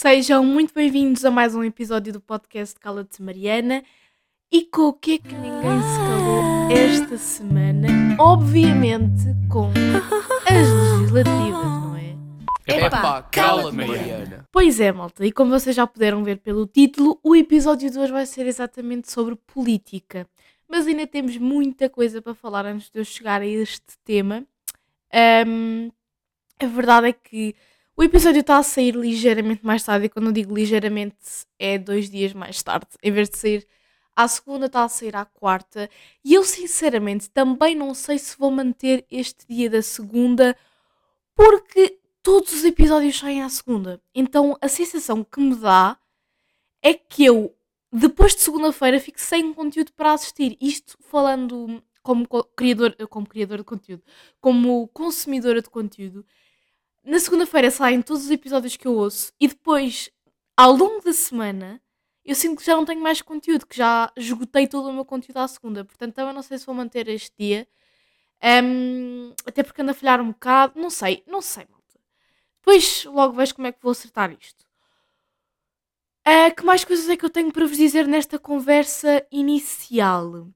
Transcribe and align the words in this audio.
Sejam 0.00 0.44
muito 0.44 0.72
bem-vindos 0.72 1.24
a 1.24 1.30
mais 1.30 1.56
um 1.56 1.64
episódio 1.64 2.12
do 2.12 2.20
podcast 2.20 2.78
Cala-te 2.78 3.20
Mariana. 3.20 3.82
E 4.48 4.62
com 4.62 4.82
o 4.82 4.92
que 4.92 5.14
é 5.14 5.18
que 5.18 5.34
ninguém 5.34 5.80
se 5.82 5.98
calou 5.98 6.70
esta 6.70 7.18
semana? 7.18 7.88
Obviamente 8.16 9.24
com 9.50 9.72
as 10.46 11.00
legislativas, 11.00 11.64
não 11.64 11.96
é? 11.96 12.14
Epá, 12.68 13.22
cala-te, 13.22 13.74
Mariana. 13.74 14.46
Pois 14.52 14.78
é, 14.78 14.92
malta, 14.92 15.26
e 15.26 15.32
como 15.32 15.50
vocês 15.50 15.74
já 15.74 15.84
puderam 15.84 16.22
ver 16.22 16.38
pelo 16.38 16.64
título, 16.64 17.18
o 17.20 17.34
episódio 17.34 17.90
de 17.90 17.98
hoje 17.98 18.12
vai 18.12 18.24
ser 18.24 18.46
exatamente 18.46 19.10
sobre 19.10 19.34
política. 19.34 20.28
Mas 20.68 20.86
ainda 20.86 21.08
temos 21.08 21.36
muita 21.38 21.90
coisa 21.90 22.22
para 22.22 22.36
falar 22.36 22.66
antes 22.66 22.88
de 22.88 23.00
eu 23.00 23.04
chegar 23.04 23.40
a 23.42 23.46
este 23.46 23.98
tema. 24.04 24.46
Ahm, 25.12 25.90
a 26.60 26.66
verdade 26.66 27.08
é 27.08 27.12
que 27.12 27.56
o 27.98 28.02
episódio 28.04 28.40
está 28.40 28.58
a 28.58 28.62
sair 28.62 28.94
ligeiramente 28.94 29.66
mais 29.66 29.82
tarde, 29.82 30.06
e 30.06 30.08
quando 30.08 30.26
eu 30.26 30.32
digo 30.32 30.54
ligeiramente 30.54 31.16
é 31.58 31.76
dois 31.76 32.08
dias 32.08 32.32
mais 32.32 32.62
tarde. 32.62 32.86
Em 33.02 33.10
vez 33.10 33.28
de 33.28 33.36
sair 33.36 33.66
à 34.14 34.28
segunda, 34.28 34.66
está 34.66 34.84
a 34.84 34.88
sair 34.88 35.16
à 35.16 35.24
quarta. 35.24 35.90
E 36.24 36.34
eu, 36.34 36.44
sinceramente, 36.44 37.28
também 37.28 37.74
não 37.74 37.92
sei 37.94 38.16
se 38.18 38.38
vou 38.38 38.52
manter 38.52 39.04
este 39.10 39.44
dia 39.48 39.68
da 39.68 39.82
segunda, 39.82 40.56
porque 41.34 41.98
todos 42.22 42.52
os 42.52 42.64
episódios 42.64 43.18
saem 43.18 43.42
à 43.42 43.48
segunda. 43.48 44.00
Então 44.14 44.56
a 44.60 44.68
sensação 44.68 45.24
que 45.24 45.40
me 45.40 45.56
dá 45.56 45.98
é 46.82 46.94
que 46.94 47.24
eu, 47.24 47.54
depois 47.92 48.34
de 48.34 48.42
segunda-feira, 48.42 49.00
fico 49.00 49.20
sem 49.20 49.52
conteúdo 49.52 49.92
para 49.92 50.12
assistir. 50.12 50.56
Isto 50.60 50.96
falando 51.00 51.82
como 52.02 52.28
co- 52.28 52.44
criador, 52.44 52.94
como 53.08 53.26
criador 53.26 53.58
de 53.58 53.64
conteúdo, 53.64 54.02
como 54.40 54.86
consumidora 54.88 55.60
de 55.62 55.70
conteúdo. 55.70 56.24
Na 57.08 57.18
segunda-feira 57.18 57.70
saem 57.70 58.02
todos 58.02 58.24
os 58.24 58.30
episódios 58.30 58.76
que 58.76 58.86
eu 58.86 58.94
ouço 58.94 59.32
e 59.40 59.48
depois, 59.48 60.10
ao 60.54 60.72
longo 60.72 61.02
da 61.02 61.14
semana, 61.14 61.80
eu 62.22 62.34
sinto 62.34 62.58
que 62.58 62.66
já 62.66 62.76
não 62.76 62.84
tenho 62.84 63.00
mais 63.00 63.22
conteúdo, 63.22 63.66
que 63.66 63.78
já 63.78 64.12
esgotei 64.14 64.68
todo 64.68 64.90
o 64.90 64.92
meu 64.92 65.06
conteúdo 65.06 65.38
à 65.38 65.48
segunda. 65.48 65.86
Portanto, 65.86 66.14
também 66.14 66.34
não 66.34 66.42
sei 66.42 66.58
se 66.58 66.66
vou 66.66 66.74
manter 66.74 67.08
este 67.08 67.32
dia. 67.38 67.66
Ahm, 68.42 69.32
até 69.46 69.62
porque 69.62 69.80
ando 69.80 69.92
a 69.92 69.94
falhar 69.94 70.20
um 70.20 70.32
bocado. 70.32 70.78
Não 70.78 70.90
sei, 70.90 71.24
não 71.26 71.40
sei, 71.40 71.66
malta. 71.70 71.98
Depois 72.58 73.04
logo 73.06 73.34
vejo 73.34 73.54
como 73.54 73.68
é 73.68 73.72
que 73.72 73.82
vou 73.82 73.92
acertar 73.92 74.30
isto. 74.32 74.66
Ah, 76.24 76.50
que 76.50 76.62
mais 76.64 76.84
coisas 76.84 77.08
é 77.08 77.16
que 77.16 77.24
eu 77.24 77.30
tenho 77.30 77.50
para 77.52 77.66
vos 77.66 77.76
dizer 77.78 78.06
nesta 78.06 78.38
conversa 78.38 79.26
inicial? 79.32 80.48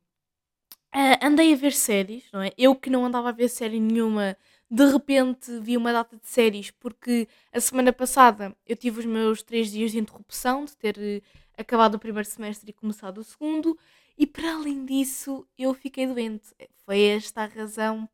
Ah, 0.92 1.18
andei 1.26 1.52
a 1.54 1.56
ver 1.56 1.72
séries, 1.72 2.24
não 2.32 2.42
é? 2.42 2.52
Eu 2.58 2.74
que 2.76 2.90
não 2.90 3.04
andava 3.06 3.30
a 3.30 3.32
ver 3.32 3.48
série 3.48 3.80
nenhuma, 3.80 4.36
de 4.72 4.86
repente 4.86 5.60
vi 5.60 5.76
uma 5.76 5.92
data 5.92 6.16
de 6.16 6.26
séries, 6.26 6.70
porque 6.70 7.28
a 7.52 7.60
semana 7.60 7.92
passada 7.92 8.56
eu 8.66 8.74
tive 8.74 9.00
os 9.00 9.04
meus 9.04 9.42
três 9.42 9.70
dias 9.70 9.92
de 9.92 9.98
interrupção, 9.98 10.64
de 10.64 10.74
ter 10.74 10.98
eh, 10.98 11.20
acabado 11.58 11.96
o 11.96 11.98
primeiro 11.98 12.26
semestre 12.26 12.70
e 12.70 12.72
começado 12.72 13.18
o 13.18 13.24
segundo, 13.24 13.78
e 14.16 14.26
para 14.26 14.54
além 14.54 14.86
disso 14.86 15.46
eu 15.58 15.74
fiquei 15.74 16.06
doente. 16.06 16.54
Foi 16.86 16.98
esta 17.02 17.42
a 17.42 17.46
razão, 17.46 18.08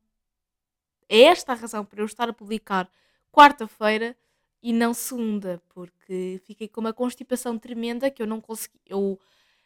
é 1.07 1.21
esta 1.21 1.53
a 1.53 1.55
razão 1.55 1.85
para 1.85 2.01
eu 2.01 2.05
estar 2.05 2.27
a 2.27 2.33
publicar 2.33 2.91
quarta-feira 3.31 4.17
e 4.61 4.73
não 4.73 4.93
segunda, 4.93 5.61
porque 5.69 6.41
fiquei 6.43 6.67
com 6.67 6.81
uma 6.81 6.91
constipação 6.91 7.57
tremenda 7.57 8.11
que 8.11 8.21
eu 8.21 8.27
não 8.27 8.41
consegui. 8.41 8.81
Eu, 8.85 9.17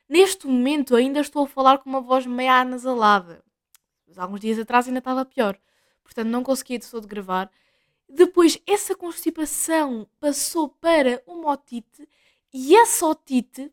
neste 0.08 0.46
momento, 0.46 0.96
ainda 0.96 1.22
estou 1.22 1.46
a 1.46 1.48
falar 1.48 1.80
com 1.80 1.90
uma 1.90 2.02
voz 2.02 2.28
meio 2.28 2.52
anasalada. 2.52 3.44
Mas 4.08 4.20
alguns 4.20 4.42
dias 4.42 4.60
atrás 4.60 4.88
ainda 4.88 5.00
estava 5.00 5.26
pior. 5.26 5.58
Portanto, 6.04 6.28
não 6.28 6.44
conseguia 6.44 6.80
de 6.80 6.90
todo 6.90 7.08
gravar. 7.08 7.50
Depois, 8.08 8.59
essa 8.68 8.96
constipação 8.96 10.08
passou 10.20 10.70
para 10.70 11.23
uma 11.26 11.52
otite 11.52 12.08
e 12.54 12.76
essa 12.76 13.08
otite 13.08 13.72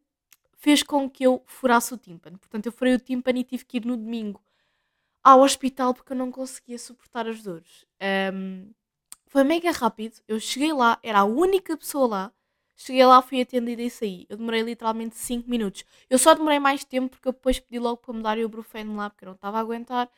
fez 0.57 0.83
com 0.83 1.09
que 1.11 1.25
eu 1.25 1.43
furasse 1.47 1.93
o 1.93 1.99
tímpano. 1.99 2.39
Portanto, 2.39 2.67
eu 2.67 2.73
furei 2.73 2.95
o 2.95 2.99
tímpano 2.99 3.39
e 3.39 3.45
tive 3.45 3.65
que 3.65 3.79
ir 3.79 3.87
no 3.87 3.97
domingo 3.97 4.41
ao 5.23 5.41
hospital 5.41 5.95
porque 5.95 6.13
eu 6.13 6.17
não 6.17 6.31
conseguia 6.31 6.79
suportar 6.79 7.27
as 7.29 7.43
dores. 7.43 7.85
Ahm, 8.01 8.71
foi 9.27 9.45
mega 9.45 9.71
rápido. 9.71 10.21
Eu 10.27 10.41
cheguei 10.41 10.73
lá, 10.73 10.99
era 11.03 11.21
a 11.21 11.25
única 11.25 11.77
pessoa 11.77 12.07
lá. 12.07 12.33
Cheguei 12.77 13.05
lá, 13.05 13.21
fui 13.23 13.41
atendida 13.43 13.83
e 13.83 13.91
saí. 13.91 14.27
Eu 14.29 14.39
demorei 14.39 14.63
literalmente 14.63 15.17
5 15.17 15.49
minutos. 15.49 15.85
Eu 16.09 16.19
só 16.19 16.35
demorei 16.35 16.59
mais 16.59 16.85
tempo 16.85 17.11
porque 17.11 17.29
eu 17.29 17.33
depois 17.33 17.61
pedi 17.61 17.79
logo 17.79 17.99
para 17.99 18.15
me 18.15 18.23
dar 18.23 18.39
o 18.39 18.41
ibuprofeno 18.41 18.97
lá 18.97 19.11
porque 19.11 19.25
eu 19.25 19.29
não 19.29 19.35
estava 19.35 19.59
a 19.59 19.61
aguentar. 19.61 20.11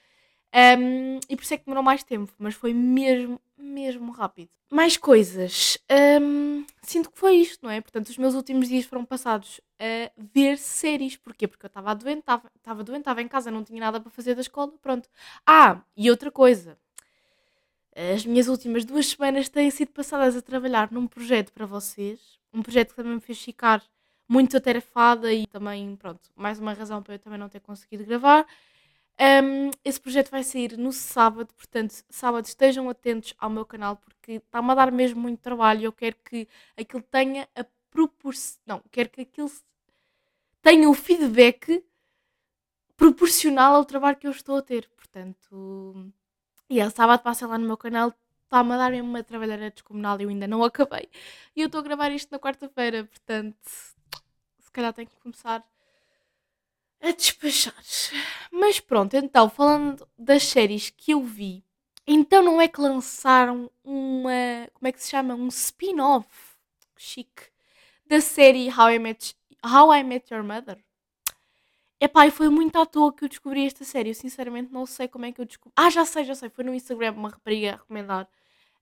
Um, 0.55 1.19
e 1.29 1.37
por 1.37 1.43
isso 1.43 1.55
é 1.55 1.57
que 1.57 1.65
demorou 1.65 1.83
mais 1.83 2.03
tempo, 2.03 2.33
mas 2.39 2.55
foi 2.55 2.75
mesmo, 2.75 3.41
mesmo 3.57 4.13
rápido. 4.13 4.51
Mais 4.71 4.97
coisas. 4.97 5.79
Um, 6.21 6.65
sinto 6.83 7.11
que 7.11 7.19
foi 7.19 7.37
isto, 7.37 7.63
não 7.63 7.71
é? 7.71 7.81
Portanto, 7.81 8.09
os 8.09 8.19
meus 8.19 8.35
últimos 8.35 8.69
dias 8.69 8.85
foram 8.85 9.05
passados 9.05 9.61
a 9.79 10.11
ver 10.17 10.59
séries. 10.59 11.17
Porquê? 11.17 11.47
Porque 11.49 11.67
eu 11.67 11.69
estava 11.69 11.95
doente, 11.95 12.25
estava 12.57 12.83
doente, 12.83 13.01
estava 13.01 13.23
em 13.23 13.29
casa, 13.29 13.51
não 13.51 13.65
tinha 13.65 13.81
nada 13.81 14.01
para 14.01 14.11
fazer 14.11 14.35
da 14.35 14.41
escola, 14.41 14.73
pronto. 14.81 15.09
Ah, 15.47 15.83
e 15.97 16.11
outra 16.11 16.31
coisa. 16.31 16.79
As 17.95 18.25
minhas 18.25 18.49
últimas 18.49 18.85
duas 18.85 19.09
semanas 19.09 19.49
têm 19.51 19.71
sido 19.71 19.93
passadas 19.93 20.35
a 20.35 20.43
trabalhar 20.43 20.91
num 20.91 21.07
projeto 21.07 21.53
para 21.53 21.67
vocês. 21.67 22.19
Um 22.53 22.63
projeto 22.63 22.91
que 22.91 22.97
também 22.97 23.15
me 23.15 23.21
fez 23.21 23.41
ficar 23.43 23.83
muito 24.27 24.57
atarefada 24.57 25.33
e 25.33 25.47
também, 25.47 25.95
pronto, 25.97 26.31
mais 26.35 26.59
uma 26.59 26.73
razão 26.73 27.03
para 27.03 27.15
eu 27.15 27.19
também 27.19 27.39
não 27.39 27.51
ter 27.51 27.61
conseguido 27.61 28.05
gravar. 28.05 28.47
Um, 29.23 29.71
esse 29.85 30.01
projeto 30.01 30.33
vai 30.33 30.43
sair 30.43 30.77
no 30.77 30.93
sábado, 30.93 31.55
portanto, 31.55 31.95
sábado 32.11 32.45
estejam 32.45 32.91
atentos 32.91 33.33
ao 33.39 33.49
meu 33.49 33.65
canal 33.65 33.97
porque 33.97 34.33
está-me 34.33 34.73
a 34.73 34.75
dar 34.75 34.91
mesmo 34.91 35.21
muito 35.21 35.39
trabalho. 35.39 35.85
Eu 35.85 35.93
quero 35.93 36.17
que 36.25 36.49
aquilo 36.77 37.03
tenha 37.05 37.49
a 37.55 37.65
proporção. 37.89 38.61
Não, 38.67 38.83
quero 38.91 39.09
que 39.11 39.21
aquilo 39.21 39.49
tenha 40.61 40.91
o 40.91 40.95
feedback 40.95 41.85
proporcional 42.97 43.77
ao 43.77 43.85
trabalho 43.85 44.17
que 44.17 44.27
eu 44.27 44.33
estou 44.33 44.57
a 44.57 44.63
ter. 44.63 44.89
Portanto, 44.97 46.13
e 46.69 46.81
a 46.81 46.91
sábado 46.91 47.23
passa 47.23 47.47
lá 47.47 47.57
no 47.57 47.67
meu 47.67 47.77
canal, 47.77 48.13
está-me 48.43 48.73
a 48.73 48.77
dar 48.77 48.91
mesmo 48.91 49.09
uma 49.09 49.23
trabalhada 49.23 49.71
descomunal 49.71 50.21
e 50.21 50.25
eu 50.25 50.31
ainda 50.31 50.49
não 50.49 50.65
acabei. 50.65 51.09
E 51.55 51.61
eu 51.61 51.67
estou 51.67 51.79
a 51.81 51.85
gravar 51.85 52.11
isto 52.11 52.33
na 52.33 52.41
quarta-feira, 52.41 53.05
portanto, 53.05 53.57
se 54.59 54.73
calhar 54.73 54.93
tenho 54.93 55.09
que 55.09 55.17
começar 55.21 55.65
a 57.03 57.11
despachar. 57.11 57.75
Mas 58.51 58.81
pronto, 58.81 59.15
então, 59.15 59.51
falando 59.51 60.09
das 60.17 60.45
séries 60.45 60.91
que 60.91 61.13
eu 61.13 61.23
vi, 61.23 61.65
então 62.07 62.43
não 62.43 62.61
é 62.61 62.69
que 62.69 62.81
lançaram 62.81 63.71
uma. 63.85 64.31
Como 64.75 64.89
é 64.89 64.93
que 64.93 65.03
se 65.03 65.11
chama? 65.11 65.35
Um 65.35 65.49
spin-off 65.49 66.29
chique 66.97 67.51
da 68.07 68.21
série 68.21 68.69
How 68.69 68.91
I 68.91 68.99
Met, 68.99 69.37
How 69.65 69.93
I 69.95 70.03
Met 70.05 70.33
Your 70.33 70.45
Mother. 70.45 70.79
Epá, 72.01 72.27
e 72.27 72.31
foi 72.33 72.49
muito 72.49 72.77
à 72.77 72.85
toa 72.85 73.13
que 73.13 73.25
eu 73.25 73.29
descobri 73.29 73.65
esta 73.65 73.85
série. 73.85 74.11
Eu 74.11 74.15
sinceramente 74.15 74.73
não 74.73 74.85
sei 74.87 75.07
como 75.07 75.25
é 75.25 75.33
que 75.33 75.41
eu 75.41 75.45
descobri. 75.45 75.73
Ah, 75.77 75.89
já 75.89 76.05
sei, 76.05 76.25
já 76.25 76.35
sei. 76.35 76.51
Foi 76.51 76.65
no 76.65 76.75
Instagram 76.75 77.13
uma 77.13 77.29
rapariga 77.29 77.75
a 77.75 77.77
recomendar. 77.77 78.29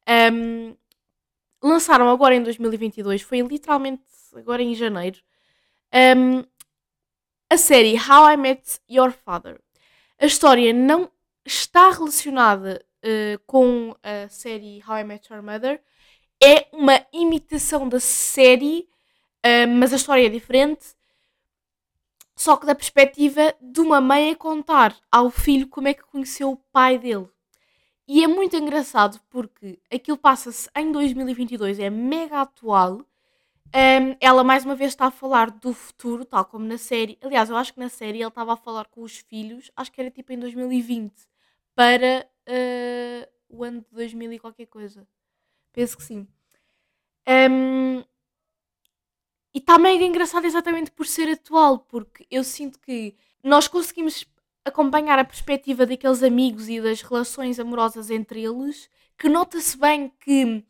Ahm, 0.07 0.75
lançaram 1.63 2.09
agora 2.09 2.35
em 2.35 2.43
2022. 2.43 3.23
Foi 3.23 3.41
literalmente 3.41 4.03
agora 4.35 4.63
em 4.63 4.75
janeiro. 4.75 5.21
Ahm, 5.93 6.45
a 7.51 7.57
série 7.57 7.97
How 7.97 8.31
I 8.31 8.37
Met 8.37 8.81
Your 8.89 9.11
Father. 9.11 9.61
A 10.21 10.25
história 10.25 10.73
não 10.73 11.11
está 11.45 11.91
relacionada 11.91 12.85
eh, 13.03 13.41
com 13.45 13.93
a 14.05 14.29
série 14.29 14.81
How 14.87 14.99
I 14.99 15.05
Met 15.05 15.33
Your 15.33 15.43
Mother. 15.43 15.83
É 16.41 16.69
uma 16.73 17.05
imitação 17.13 17.89
da 17.89 17.99
série, 17.99 18.89
eh, 19.43 19.67
mas 19.67 19.93
a 19.93 19.97
história 19.97 20.27
é 20.27 20.29
diferente. 20.29 20.95
Só 22.37 22.57
que 22.57 22.67
da 22.67 22.75
perspectiva 22.75 23.53
de 23.61 23.81
uma 23.81 24.01
mãe 24.01 24.31
a 24.31 24.37
contar 24.37 24.97
ao 25.11 25.29
filho 25.29 25.67
como 25.67 25.89
é 25.89 25.95
que 25.95 26.05
conheceu 26.05 26.53
o 26.53 26.57
pai 26.57 26.99
dele. 26.99 27.29
E 28.07 28.23
é 28.23 28.29
muito 28.29 28.57
engraçado 28.57 29.21
porque 29.29 29.81
aquilo 29.93 30.17
passa-se 30.17 30.71
em 30.77 30.93
2022, 30.93 31.81
é 31.81 31.91
mega 31.91 32.43
atual. 32.43 33.05
Um, 33.73 34.17
ela 34.21 34.43
mais 34.43 34.65
uma 34.65 34.75
vez 34.75 34.91
está 34.91 35.07
a 35.07 35.11
falar 35.13 35.51
do 35.51 35.73
futuro, 35.73 36.25
tal 36.25 36.45
como 36.45 36.67
na 36.67 36.77
série. 36.77 37.17
Aliás, 37.23 37.49
eu 37.49 37.57
acho 37.57 37.73
que 37.73 37.79
na 37.79 37.89
série 37.89 38.19
ele 38.19 38.27
estava 38.27 38.55
a 38.55 38.57
falar 38.57 38.87
com 38.87 39.03
os 39.03 39.19
filhos, 39.19 39.71
acho 39.77 39.93
que 39.93 40.01
era 40.01 40.11
tipo 40.11 40.33
em 40.33 40.39
2020, 40.39 41.15
para 41.75 42.29
uh, 42.49 43.31
o 43.49 43.63
ano 43.63 43.81
de 43.81 43.87
2000 43.93 44.33
e 44.33 44.39
qualquer 44.41 44.67
coisa. 44.67 45.07
Penso 45.73 45.97
que 45.97 46.03
sim. 46.03 46.27
Um, 47.29 48.01
e 49.55 49.59
está 49.59 49.79
mega 49.79 50.05
engraçado 50.05 50.47
exatamente 50.47 50.91
por 50.91 51.07
ser 51.07 51.31
atual, 51.31 51.79
porque 51.79 52.27
eu 52.29 52.43
sinto 52.43 52.79
que 52.81 53.15
nós 53.43 53.69
conseguimos 53.69 54.27
acompanhar 54.65 55.19
a 55.19 55.25
perspectiva 55.25 55.87
daqueles 55.87 56.23
amigos 56.25 56.69
e 56.69 56.81
das 56.81 57.03
relações 57.03 57.61
amorosas 57.61 58.11
entre 58.11 58.43
eles, 58.45 58.91
que 59.17 59.29
nota-se 59.29 59.79
bem 59.79 60.13
que 60.21 60.65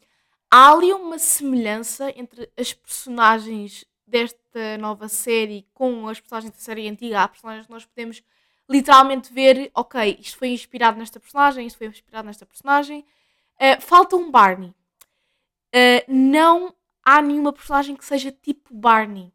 há 0.50 0.72
ali 0.72 0.92
uma 0.92 1.18
semelhança 1.18 2.12
entre 2.16 2.50
as 2.56 2.72
personagens 2.72 3.84
desta 4.06 4.76
nova 4.78 5.08
série 5.08 5.66
com 5.72 6.08
as 6.08 6.18
personagens 6.18 6.52
da 6.52 6.58
série 6.58 6.88
antiga. 6.88 7.22
Há 7.22 7.28
personagens 7.28 7.66
que 7.66 7.72
nós 7.72 7.84
podemos 7.84 8.22
literalmente 8.68 9.32
ver, 9.32 9.70
ok, 9.74 10.18
isto 10.20 10.38
foi 10.38 10.48
inspirado 10.48 10.98
nesta 10.98 11.20
personagem, 11.20 11.66
isto 11.66 11.78
foi 11.78 11.86
inspirado 11.86 12.26
nesta 12.26 12.44
personagem. 12.44 13.04
Uh, 13.56 13.80
falta 13.80 14.16
um 14.16 14.30
Barney. 14.30 14.74
Uh, 15.74 16.02
não 16.08 16.74
há 17.04 17.22
nenhuma 17.22 17.52
personagem 17.52 17.94
que 17.94 18.04
seja 18.04 18.32
tipo 18.32 18.74
Barney. 18.74 19.32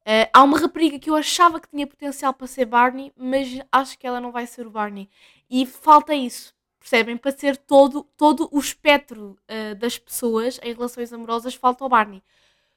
Uh, 0.00 0.28
há 0.32 0.42
uma 0.42 0.58
rapariga 0.58 0.98
que 0.98 1.10
eu 1.10 1.14
achava 1.14 1.60
que 1.60 1.68
tinha 1.68 1.86
potencial 1.86 2.32
para 2.32 2.46
ser 2.46 2.64
Barney, 2.64 3.12
mas 3.14 3.48
acho 3.70 3.98
que 3.98 4.06
ela 4.06 4.20
não 4.20 4.32
vai 4.32 4.46
ser 4.46 4.66
o 4.66 4.70
Barney. 4.70 5.08
E 5.50 5.66
falta 5.66 6.14
isso, 6.14 6.54
percebem? 6.78 7.16
Para 7.16 7.32
ser 7.32 7.56
todo, 7.56 8.04
todo 8.16 8.48
o 8.52 8.58
espectro 8.58 9.38
uh, 9.48 9.74
das 9.76 9.98
pessoas 9.98 10.58
em 10.62 10.72
relações 10.72 11.12
amorosas, 11.12 11.54
falta 11.54 11.84
o 11.84 11.88
Barney. 11.88 12.22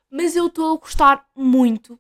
Mas 0.09 0.35
eu 0.35 0.47
estou 0.47 0.75
a 0.75 0.79
gostar 0.79 1.29
muito. 1.35 1.99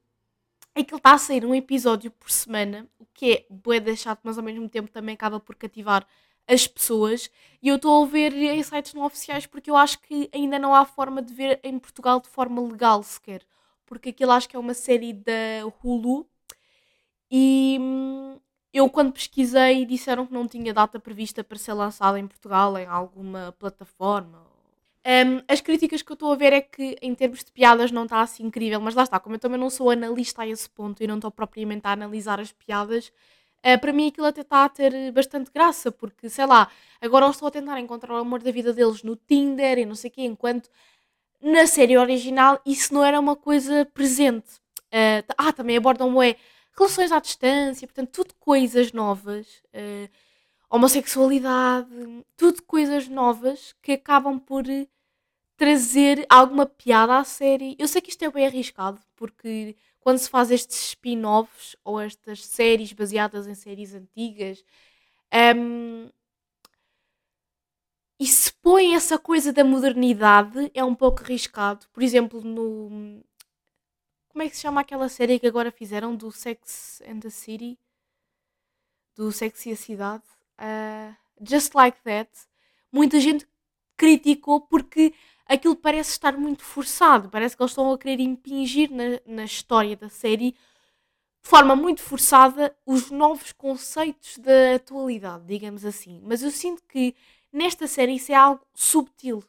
É 0.75 0.83
que 0.83 0.93
ele 0.93 0.99
está 0.99 1.13
a 1.13 1.17
sair 1.17 1.45
um 1.45 1.55
episódio 1.55 2.11
por 2.11 2.31
semana, 2.31 2.87
o 2.99 3.05
que 3.13 3.33
é 3.33 3.45
bué 3.49 3.79
deixado, 3.79 4.19
mas 4.23 4.37
ao 4.37 4.43
mesmo 4.43 4.69
tempo 4.69 4.89
também 4.89 5.15
acaba 5.15 5.39
por 5.39 5.55
cativar 5.55 6.07
as 6.47 6.67
pessoas. 6.67 7.29
E 7.61 7.67
eu 7.69 7.75
estou 7.77 8.03
a 8.03 8.07
ver 8.07 8.33
em 8.33 8.63
sites 8.63 8.93
não 8.93 9.03
oficiais 9.03 9.45
porque 9.45 9.69
eu 9.69 9.77
acho 9.77 9.99
que 10.01 10.29
ainda 10.33 10.59
não 10.59 10.73
há 10.75 10.85
forma 10.85 11.21
de 11.21 11.33
ver 11.33 11.59
em 11.63 11.77
Portugal 11.79 12.19
de 12.19 12.29
forma 12.29 12.61
legal 12.61 13.03
sequer. 13.03 13.45
Porque 13.85 14.09
aquilo 14.09 14.31
acho 14.31 14.47
que 14.49 14.55
é 14.55 14.59
uma 14.59 14.73
série 14.73 15.13
da 15.13 15.33
Hulu. 15.83 16.27
E 17.29 17.77
hum, 17.79 18.39
eu, 18.73 18.89
quando 18.89 19.11
pesquisei, 19.11 19.85
disseram 19.85 20.25
que 20.25 20.33
não 20.33 20.47
tinha 20.47 20.73
data 20.73 20.99
prevista 20.99 21.43
para 21.43 21.57
ser 21.57 21.73
lançada 21.73 22.19
em 22.19 22.27
Portugal 22.27 22.77
em 22.77 22.85
alguma 22.85 23.53
plataforma. 23.59 24.51
Um, 25.05 25.41
as 25.47 25.59
críticas 25.61 26.01
que 26.03 26.11
eu 26.11 26.13
estou 26.13 26.31
a 26.31 26.35
ver 26.35 26.53
é 26.53 26.61
que, 26.61 26.95
em 27.01 27.13
termos 27.15 27.43
de 27.43 27.51
piadas, 27.51 27.91
não 27.91 28.03
está 28.03 28.21
assim 28.21 28.45
incrível, 28.45 28.79
mas 28.79 28.93
lá 28.93 29.03
está, 29.03 29.19
como 29.19 29.35
eu 29.35 29.39
também 29.39 29.59
não 29.59 29.69
sou 29.69 29.89
analista 29.89 30.43
a 30.43 30.47
esse 30.47 30.69
ponto 30.69 31.03
e 31.03 31.07
não 31.07 31.15
estou 31.15 31.31
propriamente 31.31 31.87
a 31.87 31.91
analisar 31.91 32.39
as 32.39 32.51
piadas, 32.51 33.11
uh, 33.65 33.79
para 33.81 33.91
mim 33.91 34.07
aquilo 34.09 34.27
até 34.27 34.41
está 34.41 34.63
a 34.63 34.69
ter 34.69 35.11
bastante 35.11 35.51
graça, 35.51 35.91
porque 35.91 36.29
sei 36.29 36.45
lá, 36.45 36.69
agora 37.01 37.25
eu 37.25 37.31
estou 37.31 37.47
a 37.47 37.51
tentar 37.51 37.79
encontrar 37.79 38.13
o 38.13 38.17
amor 38.17 38.43
da 38.43 38.51
vida 38.51 38.71
deles 38.73 39.01
no 39.03 39.15
Tinder 39.15 39.79
e 39.79 39.85
não 39.85 39.95
sei 39.95 40.09
o 40.11 40.13
quê, 40.13 40.21
enquanto 40.21 40.69
na 41.41 41.65
série 41.65 41.97
original 41.97 42.61
isso 42.65 42.93
não 42.93 43.03
era 43.03 43.19
uma 43.19 43.35
coisa 43.35 43.85
presente. 43.93 44.61
Uh, 44.93 45.25
ah, 45.37 45.51
também 45.53 45.77
abordam 45.77 46.21
é 46.21 46.35
relações 46.77 47.11
à 47.11 47.19
distância, 47.19 47.87
portanto, 47.87 48.11
tudo 48.11 48.33
coisas 48.35 48.91
novas. 48.91 49.47
Uh, 49.73 50.09
homossexualidade, 50.69 51.89
tudo 52.37 52.63
coisas 52.63 53.07
novas 53.09 53.75
que 53.81 53.91
acabam 53.91 54.39
por 54.39 54.63
trazer 55.57 56.25
alguma 56.29 56.65
piada 56.65 57.17
à 57.17 57.23
série. 57.25 57.75
Eu 57.77 57.87
sei 57.87 58.01
que 58.01 58.09
isto 58.09 58.23
é 58.23 58.31
bem 58.31 58.47
arriscado, 58.47 59.01
porque 59.15 59.75
quando 59.99 60.17
se 60.17 60.29
faz 60.29 60.49
estes 60.49 60.77
spin-offs 60.87 61.75
ou 61.83 61.99
estas 61.99 62.45
séries 62.45 62.93
baseadas 62.93 63.47
em 63.47 63.53
séries 63.53 63.93
antigas, 63.93 64.63
um, 65.55 66.09
e 68.19 68.25
se 68.27 68.53
põe 68.61 68.95
essa 68.95 69.17
coisa 69.17 69.51
da 69.51 69.63
modernidade, 69.63 70.71
é 70.73 70.83
um 70.83 70.95
pouco 70.95 71.21
arriscado. 71.23 71.87
Por 71.91 72.03
exemplo, 72.03 72.41
no. 72.41 73.23
Como 74.31 74.43
é 74.43 74.49
que 74.49 74.55
se 74.55 74.61
chama 74.61 74.79
aquela 74.79 75.09
série 75.09 75.39
que 75.39 75.47
agora 75.47 75.71
fizeram 75.71 76.15
do 76.15 76.31
Sex 76.31 77.01
and 77.05 77.19
the 77.19 77.29
City? 77.29 77.77
Do 79.13 79.29
Sex 79.29 79.65
e 79.65 79.71
a 79.71 79.75
Cidade? 79.75 80.23
Uh, 80.57 81.13
Just 81.41 81.75
Like 81.75 82.01
That. 82.03 82.29
Muita 82.91 83.19
gente 83.19 83.45
criticou 83.97 84.61
porque 84.61 85.13
aquilo 85.45 85.75
parece 85.75 86.11
estar 86.11 86.37
muito 86.37 86.63
forçado. 86.63 87.29
Parece 87.29 87.57
que 87.57 87.61
eles 87.61 87.71
estão 87.71 87.91
a 87.91 87.97
querer 87.97 88.21
impingir 88.21 88.89
na, 88.89 89.19
na 89.25 89.43
história 89.43 89.97
da 89.97 90.07
série 90.07 90.51
de 90.51 91.49
forma 91.49 91.75
muito 91.75 92.01
forçada 92.01 92.73
os 92.85 93.11
novos 93.11 93.51
conceitos 93.51 94.37
da 94.37 94.75
atualidade, 94.75 95.45
digamos 95.45 95.83
assim. 95.83 96.21
Mas 96.23 96.41
eu 96.41 96.51
sinto 96.51 96.81
que 96.87 97.13
nesta 97.51 97.85
série 97.85 98.15
isso 98.15 98.31
é 98.31 98.35
algo 98.35 98.65
subtil. 98.73 99.43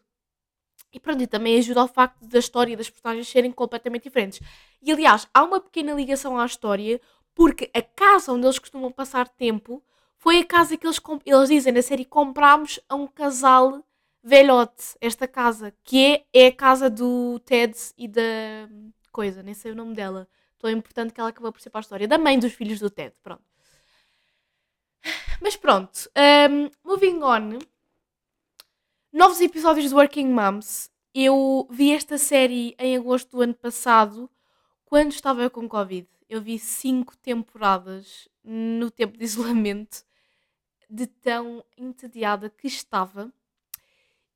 E 0.92 1.00
pronto, 1.00 1.22
e 1.22 1.26
também 1.26 1.58
ajuda 1.58 1.80
ao 1.80 1.88
facto 1.88 2.24
da 2.26 2.38
história 2.38 2.76
das 2.76 2.90
personagens 2.90 3.28
serem 3.28 3.50
completamente 3.50 4.04
diferentes. 4.04 4.40
E 4.82 4.92
aliás, 4.92 5.26
há 5.32 5.42
uma 5.42 5.60
pequena 5.60 5.92
ligação 5.94 6.38
à 6.38 6.44
história, 6.44 7.00
porque 7.34 7.70
a 7.74 7.80
casa 7.80 8.32
onde 8.32 8.46
eles 8.46 8.58
costumam 8.58 8.92
passar 8.92 9.28
tempo 9.28 9.82
foi 10.18 10.38
a 10.38 10.44
casa 10.44 10.76
que 10.76 10.86
eles, 10.86 11.00
eles 11.24 11.48
dizem 11.48 11.72
na 11.72 11.82
série 11.82 12.04
comprámos 12.04 12.78
a 12.88 12.94
um 12.94 13.06
casal 13.06 13.82
velhote, 14.22 14.96
esta 15.00 15.26
casa, 15.26 15.74
que 15.82 16.24
é, 16.32 16.44
é 16.44 16.46
a 16.46 16.52
casa 16.52 16.88
do 16.88 17.40
Ted 17.40 17.76
e 17.98 18.06
da 18.06 18.22
coisa, 19.10 19.42
nem 19.42 19.54
sei 19.54 19.72
o 19.72 19.74
nome 19.74 19.94
dela. 19.94 20.28
Tão 20.58 20.70
importante 20.70 21.12
que 21.12 21.20
ela 21.20 21.30
acabou 21.30 21.52
por 21.52 21.60
ser 21.60 21.70
para 21.70 21.80
a 21.80 21.82
história. 21.82 22.06
Da 22.06 22.18
mãe 22.18 22.38
dos 22.38 22.52
filhos 22.52 22.78
do 22.78 22.88
Ted, 22.88 23.14
pronto. 23.22 23.42
Mas 25.40 25.56
pronto, 25.56 26.08
um, 26.16 26.70
moving 26.84 27.20
on. 27.22 27.58
Novos 29.12 29.42
episódios 29.42 29.90
de 29.90 29.94
Working 29.94 30.28
Moms. 30.28 30.90
Eu 31.14 31.68
vi 31.70 31.92
esta 31.92 32.16
série 32.16 32.74
em 32.78 32.96
agosto 32.96 33.36
do 33.36 33.42
ano 33.42 33.52
passado, 33.52 34.30
quando 34.86 35.12
estava 35.12 35.50
com 35.50 35.68
Covid. 35.68 36.08
Eu 36.30 36.40
vi 36.40 36.58
cinco 36.58 37.14
temporadas 37.18 38.26
no 38.42 38.90
tempo 38.90 39.18
de 39.18 39.24
isolamento 39.24 40.02
de 40.88 41.06
tão 41.06 41.62
entediada 41.76 42.48
que 42.48 42.66
estava. 42.66 43.30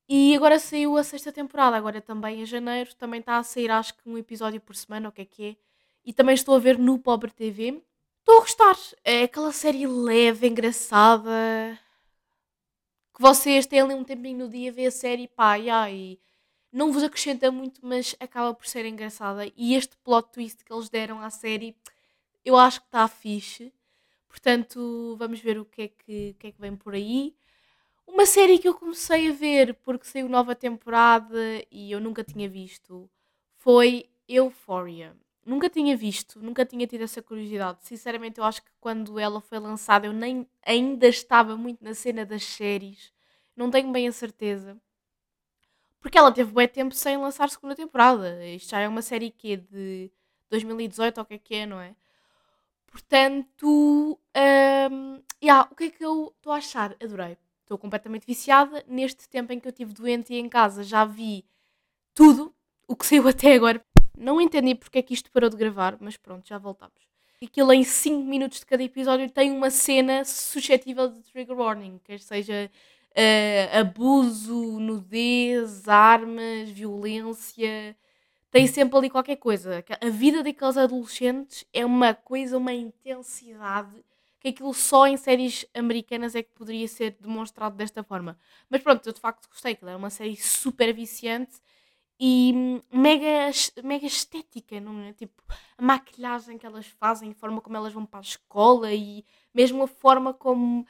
E 0.07 0.35
agora 0.35 0.59
saiu 0.59 0.95
a 0.95 1.03
sexta 1.03 1.31
temporada, 1.31 1.75
agora 1.75 1.99
também 1.99 2.41
em 2.43 2.45
janeiro. 2.45 2.93
Também 2.93 3.19
está 3.19 3.39
a 3.39 3.43
sair, 3.43 3.71
acho 3.71 3.95
que 3.95 4.07
um 4.07 4.15
episódio 4.15 4.61
por 4.61 4.75
semana, 4.75 5.09
o 5.09 5.11
que 5.11 5.21
é 5.23 5.25
que 5.25 5.43
é. 5.43 5.55
E 6.05 6.13
também 6.13 6.35
estou 6.35 6.55
a 6.55 6.59
ver 6.59 6.77
no 6.77 6.99
Pobre 6.99 7.31
TV. 7.31 7.81
Estou 8.19 8.37
a 8.37 8.41
gostar. 8.41 8.77
É 9.03 9.23
aquela 9.23 9.51
série 9.51 9.87
leve, 9.87 10.47
engraçada. 10.47 11.79
Que 13.17 13.21
vocês 13.23 13.65
têm 13.65 13.81
ali 13.81 13.95
um 13.95 14.03
tempinho 14.03 14.45
no 14.45 14.47
dia, 14.47 14.71
ver 14.71 14.85
a 14.85 14.91
série 14.91 15.27
pá, 15.27 15.57
e 15.57 16.19
não 16.71 16.91
vos 16.91 17.01
acrescenta 17.01 17.49
muito, 17.49 17.83
mas 17.83 18.15
acaba 18.19 18.53
por 18.53 18.67
ser 18.67 18.85
engraçada. 18.85 19.51
E 19.57 19.73
este 19.73 19.97
plot 20.03 20.29
twist 20.31 20.63
que 20.63 20.71
eles 20.71 20.87
deram 20.87 21.19
à 21.19 21.31
série, 21.31 21.75
eu 22.45 22.55
acho 22.55 22.79
que 22.79 22.85
está 22.85 23.07
fixe. 23.07 23.73
Portanto, 24.29 25.15
vamos 25.17 25.39
ver 25.39 25.57
o 25.57 25.65
que 25.65 25.81
é 25.81 25.87
que, 25.87 26.35
que, 26.37 26.47
é 26.47 26.51
que 26.51 26.61
vem 26.61 26.75
por 26.75 26.93
aí. 26.93 27.35
Uma 28.05 28.27
série 28.27 28.59
que 28.59 28.67
eu 28.67 28.75
comecei 28.75 29.29
a 29.29 29.33
ver 29.33 29.73
porque 29.83 30.05
saiu 30.05 30.29
nova 30.29 30.53
temporada 30.53 31.41
e 31.71 31.91
eu 31.91 31.99
nunca 31.99 32.23
tinha 32.23 32.47
visto 32.47 33.09
foi 33.57 34.11
Euphoria. 34.29 35.17
Nunca 35.47 35.69
tinha 35.69 35.95
visto, 35.95 36.41
nunca 36.43 36.65
tinha 36.65 36.85
tido 36.85 37.05
essa 37.05 37.21
curiosidade. 37.21 37.77
Sinceramente, 37.81 38.37
eu 38.37 38.43
acho 38.43 38.61
que 38.61 38.69
quando 38.81 39.17
ela 39.17 39.39
foi 39.39 39.59
lançada 39.59 40.05
eu 40.05 40.11
nem 40.11 40.45
ainda 40.61 41.07
estava 41.07 41.55
muito 41.55 41.81
na 41.81 41.93
cena 41.93 42.25
das 42.25 42.43
séries. 42.43 43.13
Não 43.55 43.71
tenho 43.71 43.89
bem 43.89 44.09
a 44.09 44.11
certeza. 44.11 44.77
Porque 46.01 46.17
ela 46.17 46.33
teve 46.33 46.51
bem 46.51 46.67
tempo 46.67 46.93
sem 46.93 47.15
lançar 47.15 47.49
segunda 47.49 47.75
temporada. 47.77 48.45
Isto 48.45 48.71
já 48.71 48.81
é 48.81 48.89
uma 48.89 49.01
série 49.01 49.31
que 49.31 49.55
de 49.55 50.11
2018 50.49 51.17
ou 51.17 51.23
o 51.23 51.25
que 51.25 51.35
é 51.35 51.37
que 51.37 51.55
é, 51.55 51.65
não 51.65 51.79
é? 51.79 51.95
Portanto, 52.87 54.19
um, 54.35 55.21
yeah, 55.41 55.65
o 55.71 55.75
que 55.75 55.85
é 55.85 55.89
que 55.89 56.03
eu 56.03 56.33
estou 56.35 56.51
a 56.51 56.57
achar? 56.57 56.93
Adorei. 57.01 57.37
Estou 57.61 57.77
completamente 57.77 58.25
viciada. 58.27 58.83
Neste 58.85 59.29
tempo 59.29 59.53
em 59.53 59.61
que 59.61 59.67
eu 59.67 59.71
estive 59.71 59.93
doente 59.93 60.33
e 60.33 60.39
em 60.39 60.49
casa 60.49 60.83
já 60.83 61.05
vi 61.05 61.45
tudo 62.13 62.53
o 62.85 62.97
que 62.97 63.05
saiu 63.05 63.25
até 63.29 63.53
agora. 63.53 63.81
Não 64.17 64.41
entendi 64.41 64.75
porque 64.75 64.99
é 64.99 65.01
que 65.01 65.13
isto 65.13 65.31
parou 65.31 65.49
de 65.49 65.55
gravar, 65.55 65.97
mas 65.99 66.17
pronto, 66.17 66.47
já 66.47 66.57
voltamos. 66.57 67.07
Aquilo 67.41 67.71
em 67.71 67.83
5 67.83 68.25
minutos 68.25 68.59
de 68.59 68.65
cada 68.65 68.83
episódio 68.83 69.29
tem 69.29 69.51
uma 69.51 69.69
cena 69.69 70.25
suscetível 70.25 71.07
de 71.07 71.21
trigger 71.21 71.55
warning, 71.55 71.99
quer 72.03 72.19
seja 72.19 72.69
uh, 73.11 73.79
abuso, 73.79 74.79
nudez, 74.79 75.87
armas, 75.87 76.69
violência 76.69 77.95
tem 78.51 78.65
sempre 78.65 78.97
ali 78.97 79.09
qualquer 79.09 79.35
coisa. 79.35 79.83
A 80.01 80.09
vida 80.09 80.41
daqueles 80.41 80.77
adolescentes 80.77 81.65
é 81.73 81.85
uma 81.85 82.13
coisa, 82.13 82.57
uma 82.57 82.73
intensidade 82.73 84.03
que 84.39 84.49
aquilo 84.49 84.73
só 84.73 85.07
em 85.07 85.17
séries 85.17 85.65
americanas 85.73 86.35
é 86.35 86.43
que 86.43 86.51
poderia 86.51 86.87
ser 86.87 87.17
demonstrado 87.19 87.75
desta 87.75 88.03
forma. 88.03 88.37
Mas 88.69 88.81
pronto, 88.81 89.05
eu 89.07 89.13
de 89.13 89.19
facto 89.19 89.49
gostei, 89.49 89.75
que 89.75 89.85
é 89.85 89.95
uma 89.95 90.09
série 90.09 90.35
super 90.35 90.93
viciante 90.93 91.59
e 92.19 92.81
mega, 92.91 93.51
mega 93.83 94.05
estética, 94.05 94.79
não 94.79 95.01
é? 95.01 95.13
Tipo, 95.13 95.43
a 95.77 95.81
maquilhagem 95.81 96.57
que 96.57 96.65
elas 96.65 96.87
fazem, 96.87 97.31
a 97.31 97.35
forma 97.35 97.61
como 97.61 97.77
elas 97.77 97.93
vão 97.93 98.05
para 98.05 98.19
a 98.19 98.21
escola 98.21 98.91
e 98.93 99.23
mesmo 99.53 99.83
a 99.83 99.87
forma 99.87 100.33
como 100.33 100.85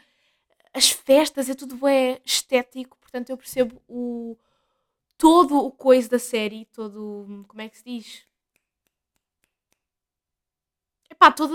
as 0.74 0.90
festas, 0.92 1.50
é 1.50 1.54
tudo 1.54 1.88
é 1.88 2.22
estético, 2.24 2.98
portanto 2.98 3.30
eu 3.30 3.38
percebo 3.38 3.82
o, 3.88 4.38
todo 5.18 5.58
o 5.58 5.72
coisa 5.72 6.10
da 6.10 6.20
série, 6.20 6.66
todo. 6.66 7.46
Como 7.48 7.62
é 7.62 7.70
que 7.70 7.78
se 7.78 7.84
diz? 7.84 8.28
Epá, 11.10 11.32
todo, 11.32 11.54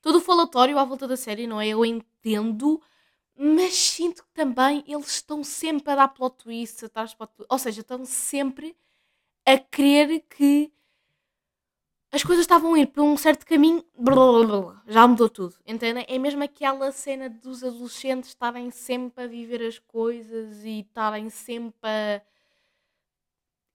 todo 0.00 0.18
o 0.18 0.20
falatório 0.20 0.78
à 0.78 0.84
volta 0.84 1.06
da 1.08 1.16
série, 1.16 1.46
não 1.46 1.60
é? 1.60 1.68
Eu 1.68 1.84
entendo, 1.84 2.80
mas 3.36 3.74
sinto 3.74 4.22
que 4.24 4.30
também 4.32 4.84
eles 4.86 5.08
estão 5.08 5.42
sempre 5.42 5.92
a 5.92 5.96
dar 5.96 6.08
plot 6.08 6.36
twist, 6.44 6.84
atrás 6.84 7.14
plot 7.14 7.32
twist, 7.34 7.48
ou 7.50 7.58
seja, 7.58 7.80
estão 7.80 8.04
sempre 8.04 8.76
a 9.46 9.58
querer 9.58 10.20
que 10.20 10.72
as 12.12 12.22
coisas 12.22 12.44
estavam 12.44 12.74
a 12.74 12.78
ir 12.78 12.86
por 12.86 13.02
um 13.02 13.16
certo 13.16 13.44
caminho, 13.44 13.84
blá, 13.98 14.14
blá, 14.14 14.60
blá, 14.60 14.82
já 14.86 15.06
mudou 15.06 15.28
tudo, 15.28 15.56
entendem? 15.66 16.04
É 16.08 16.18
mesmo 16.18 16.44
aquela 16.44 16.92
cena 16.92 17.28
dos 17.28 17.64
adolescentes 17.64 18.30
estarem 18.30 18.70
sempre 18.70 19.24
a 19.24 19.26
viver 19.26 19.62
as 19.62 19.78
coisas 19.78 20.64
e 20.64 20.80
estarem 20.80 21.28
sempre 21.30 21.90
a 21.90 22.22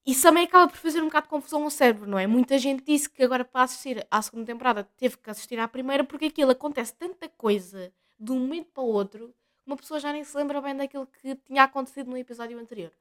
isso 0.05 0.23
também 0.23 0.45
acaba 0.45 0.67
por 0.67 0.77
fazer 0.77 1.01
um 1.01 1.05
bocado 1.05 1.25
de 1.25 1.29
confusão 1.29 1.63
ao 1.63 1.69
cérebro, 1.69 2.09
não 2.09 2.17
é? 2.17 2.25
Muita 2.25 2.57
gente 2.57 2.83
disse 2.83 3.07
que 3.07 3.21
agora 3.21 3.45
para 3.45 3.63
assistir 3.63 4.07
à 4.09 4.19
segunda 4.21 4.45
temporada 4.45 4.83
teve 4.97 5.17
que 5.17 5.29
assistir 5.29 5.59
à 5.59 5.67
primeira 5.67 6.03
porque 6.03 6.25
aquilo 6.25 6.49
acontece 6.49 6.95
tanta 6.95 7.29
coisa 7.29 7.93
de 8.19 8.31
um 8.31 8.39
momento 8.39 8.69
para 8.73 8.83
o 8.83 8.87
outro 8.87 9.33
uma 9.69 9.77
pessoa 9.77 9.99
já 9.99 10.11
nem 10.11 10.23
se 10.23 10.35
lembra 10.35 10.59
bem 10.61 10.75
daquilo 10.75 11.05
que 11.05 11.35
tinha 11.35 11.63
acontecido 11.63 12.09
no 12.09 12.17
episódio 12.17 12.57
anterior. 12.57 12.91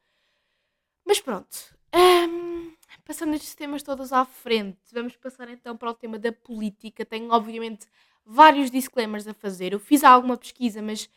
Mas 1.03 1.19
pronto, 1.19 1.77
um, 1.95 2.73
passando 3.04 3.35
estes 3.35 3.54
temas 3.54 3.83
todos 3.83 4.12
à 4.12 4.25
frente, 4.25 4.78
vamos 4.92 5.16
passar 5.16 5.49
então 5.49 5.76
para 5.76 5.90
o 5.90 5.95
tema 5.95 6.18
da 6.18 6.33
política. 6.33 7.04
Tenho, 7.04 7.30
obviamente, 7.30 7.87
vários 8.25 8.71
disclaimers 8.71 9.26
a 9.26 9.35
fazer. 9.35 9.73
Eu 9.73 9.80
fiz 9.80 10.04
alguma 10.04 10.37
pesquisa, 10.37 10.83
mas 10.83 11.09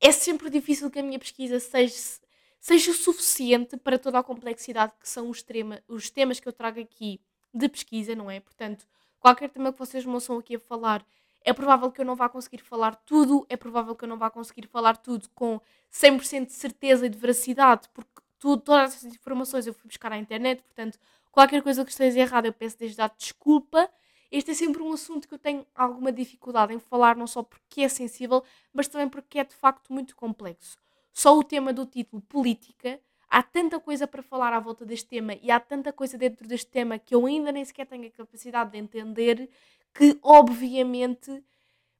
é 0.00 0.12
sempre 0.12 0.48
difícil 0.50 0.90
que 0.90 0.98
a 0.98 1.02
minha 1.02 1.18
pesquisa 1.18 1.58
seja, 1.58 2.20
seja 2.60 2.92
suficiente 2.92 3.76
para 3.76 3.98
toda 3.98 4.18
a 4.18 4.22
complexidade 4.22 4.92
que 5.00 5.08
são 5.08 5.28
os, 5.28 5.44
os 5.88 6.10
temas 6.10 6.38
que 6.38 6.48
eu 6.48 6.52
trago 6.52 6.80
aqui 6.80 7.20
de 7.52 7.68
pesquisa, 7.68 8.14
não 8.14 8.30
é? 8.30 8.40
Portanto, 8.40 8.86
qualquer 9.18 9.48
tema 9.50 9.72
que 9.72 9.78
vocês 9.78 10.04
me 10.04 10.12
ouçam 10.12 10.38
aqui 10.38 10.56
a 10.56 10.60
falar, 10.60 11.04
é 11.44 11.52
provável 11.52 11.90
que 11.90 12.00
eu 12.00 12.04
não 12.04 12.16
vá 12.16 12.28
conseguir 12.28 12.58
falar 12.58 12.94
tudo, 12.94 13.46
é 13.48 13.56
provável 13.56 13.94
que 13.94 14.04
eu 14.04 14.08
não 14.08 14.16
vá 14.16 14.30
conseguir 14.30 14.66
falar 14.66 14.96
tudo 14.96 15.28
com 15.34 15.60
100% 15.92 16.46
de 16.46 16.52
certeza 16.52 17.06
e 17.06 17.08
de 17.08 17.18
veracidade, 17.18 17.88
porque 17.92 18.20
tudo, 18.44 18.60
todas 18.60 18.94
essas 18.94 19.14
informações 19.14 19.66
eu 19.66 19.72
fui 19.72 19.88
buscar 19.88 20.12
à 20.12 20.18
internet, 20.18 20.62
portanto, 20.62 20.98
qualquer 21.32 21.62
coisa 21.62 21.82
que 21.82 21.90
esteja 21.90 22.20
errada 22.20 22.46
eu 22.46 22.52
peço 22.52 22.78
desde 22.78 22.98
já 22.98 23.08
desculpa. 23.08 23.90
Este 24.30 24.50
é 24.50 24.54
sempre 24.54 24.82
um 24.82 24.92
assunto 24.92 25.26
que 25.26 25.32
eu 25.32 25.38
tenho 25.38 25.66
alguma 25.74 26.12
dificuldade 26.12 26.74
em 26.74 26.78
falar, 26.78 27.16
não 27.16 27.26
só 27.26 27.42
porque 27.42 27.80
é 27.80 27.88
sensível, 27.88 28.44
mas 28.70 28.86
também 28.86 29.08
porque 29.08 29.38
é 29.38 29.44
de 29.44 29.54
facto 29.54 29.90
muito 29.90 30.14
complexo. 30.14 30.76
Só 31.10 31.38
o 31.38 31.42
tema 31.42 31.72
do 31.72 31.86
título, 31.86 32.20
política, 32.20 33.00
há 33.30 33.42
tanta 33.42 33.80
coisa 33.80 34.06
para 34.06 34.22
falar 34.22 34.52
à 34.52 34.60
volta 34.60 34.84
deste 34.84 35.08
tema 35.08 35.38
e 35.40 35.50
há 35.50 35.58
tanta 35.58 35.90
coisa 35.90 36.18
dentro 36.18 36.46
deste 36.46 36.70
tema 36.70 36.98
que 36.98 37.14
eu 37.14 37.24
ainda 37.24 37.50
nem 37.50 37.64
sequer 37.64 37.86
tenho 37.86 38.06
a 38.06 38.10
capacidade 38.10 38.72
de 38.72 38.76
entender 38.76 39.48
que, 39.94 40.18
obviamente, 40.22 41.42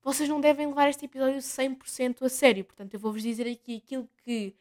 vocês 0.03 0.29
não 0.29 0.43
devem 0.43 0.67
levar 0.67 0.91
este 0.91 1.07
episódio 1.07 1.39
100% 1.39 2.21
a 2.21 2.29
sério. 2.29 2.67
Portanto, 2.67 2.93
eu 2.93 3.01
vou-vos 3.01 3.23
dizer 3.23 3.51
aqui 3.51 3.77
aquilo 3.83 4.07
que 4.23 4.55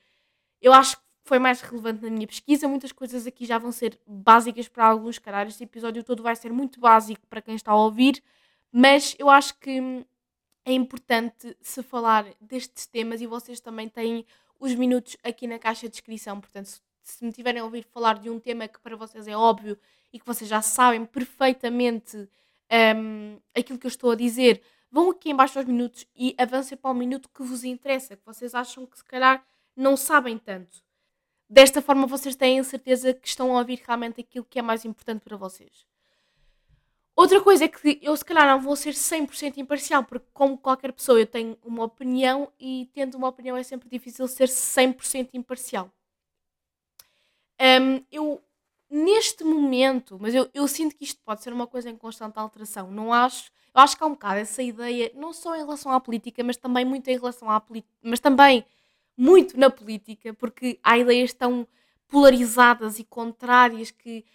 eu 0.62 0.72
acho 0.72 0.96
que 0.96 1.04
foi 1.24 1.39
mais 1.39 1.62
relevante 1.62 2.03
na 2.03 2.10
minha 2.10 2.27
pesquisa. 2.27 2.68
Muitas 2.68 2.92
coisas 2.92 3.25
aqui 3.25 3.46
já 3.46 3.58
vão 3.58 3.72
ser 3.72 4.00
básicas 4.06 4.68
para 4.68 4.86
alguns, 4.86 5.18
caralho. 5.18 5.50
Este 5.50 5.63
episódio 5.63 6.03
todo 6.03 6.22
vai 6.22 6.36
ser 6.36 6.51
muito 6.51 6.80
básico 6.80 7.25
para 7.27 7.42
quem 7.42 7.56
está 7.56 7.72
a 7.72 7.75
ouvir, 7.75 8.22
mas 8.72 9.15
eu 9.18 9.30
acho 9.30 9.58
que 9.60 10.06
é 10.65 10.74
importante 10.74 11.56
se 11.62 11.82
falar 11.84 12.25
destes 12.39 12.86
temas 12.86 13.22
e 13.22 13.27
vocês 13.27 13.60
também 13.60 13.89
têm 13.89 14.25
os 14.60 14.74
minutos 14.75 15.18
aqui 15.24 15.48
na 15.48 15.60
caixa 15.60 15.88
de 15.88 15.92
descrição. 15.92 16.39
Portanto, 16.39 16.82
se 17.01 17.25
me 17.25 17.32
tiverem 17.32 17.62
a 17.62 17.65
ouvir 17.65 17.84
falar 17.84 18.20
de 18.20 18.30
um 18.30 18.39
tema 18.39 18.68
que 18.68 18.80
para 18.80 18.96
vocês 18.96 19.27
é 19.27 19.36
óbvio 19.36 19.77
e 20.12 20.20
que 20.20 20.25
vocês 20.25 20.50
já 20.50 20.62
sabem 20.62 21.06
perfeitamente 21.06 22.30
um, 22.98 23.39
aquilo 23.53 23.77
que 23.77 23.86
eu 23.86 23.89
estou 23.89 24.12
a 24.12 24.15
dizer, 24.15 24.62
vão 24.89 25.10
aqui 25.10 25.32
embaixo 25.32 25.58
aos 25.60 25.68
minutos 25.68 26.08
e 26.15 26.34
avancem 26.38 26.77
para 26.77 26.92
o 26.92 26.94
minuto 26.94 27.30
que 27.30 27.44
vos 27.44 27.63
interessa, 27.63 28.15
que 28.15 28.25
vocês 28.25 28.56
acham 28.56 28.86
que 28.86 28.98
se 28.98 29.03
calhar 29.03 29.46
não 29.75 29.98
sabem 29.98 30.38
tanto. 30.38 30.84
Desta 31.53 31.83
forma, 31.83 32.07
vocês 32.07 32.36
têm 32.36 32.60
a 32.60 32.63
certeza 32.63 33.13
que 33.13 33.27
estão 33.27 33.55
a 33.55 33.60
ouvir 33.60 33.79
realmente 33.86 34.19
aquilo 34.19 34.43
que 34.43 34.57
é 34.57 34.62
mais 34.63 34.83
importante 34.86 35.22
para 35.22 35.38
vocês. 35.38 35.86
Outra 37.15 37.39
coisa 37.41 37.65
é 37.65 37.67
que 37.67 38.00
eu, 38.01 38.17
se 38.17 38.25
calhar, 38.25 38.48
não 38.48 38.60
vou 38.60 38.75
ser 38.75 38.95
100% 38.95 39.57
imparcial, 39.57 40.03
porque, 40.03 40.25
como 40.33 40.57
qualquer 40.57 40.91
pessoa, 40.91 41.19
eu 41.19 41.27
tenho 41.27 41.55
uma 41.63 41.83
opinião 41.83 42.51
e, 42.60 42.89
tendo 42.91 43.19
uma 43.19 43.27
opinião, 43.27 43.55
é 43.55 43.62
sempre 43.62 43.88
difícil 43.88 44.27
ser 44.27 44.48
100% 44.48 45.29
imparcial. 45.36 45.91
Um, 47.62 48.03
eu, 48.12 48.41
neste 48.89 49.43
momento, 49.43 50.17
mas 50.19 50.33
eu, 50.33 50.50
eu 50.55 50.67
sinto 50.67 50.95
que 50.95 51.03
isto 51.03 51.22
pode 51.24 51.43
ser 51.43 51.53
uma 51.53 51.67
coisa 51.67 51.88
em 51.88 51.95
constante 51.95 52.39
alteração, 52.39 52.89
não 52.89 53.13
acho. 53.13 53.51
Eu 53.75 53.81
acho 53.81 53.95
que 53.95 54.03
há 54.03 54.07
um 54.07 54.13
bocado 54.13 54.39
essa 54.39 54.63
ideia, 54.63 55.12
não 55.13 55.31
só 55.31 55.55
em 55.55 55.60
relação 55.60 55.91
à 55.91 56.00
política, 56.00 56.43
mas 56.43 56.57
também 56.57 56.83
muito 56.83 57.07
em 57.10 57.15
relação 57.15 57.48
à 57.48 57.62
política, 57.62 57.93
mas 58.01 58.19
também 58.19 58.65
muito 59.17 59.60
na 59.60 59.70
política, 59.70 60.34
porque 60.34 60.79
há 60.84 60.98
ideias 60.98 61.34
tão 61.34 61.67
polarizadas 62.08 63.00
e 63.00 63.03
contrárias 63.03 63.91
que 63.91 64.25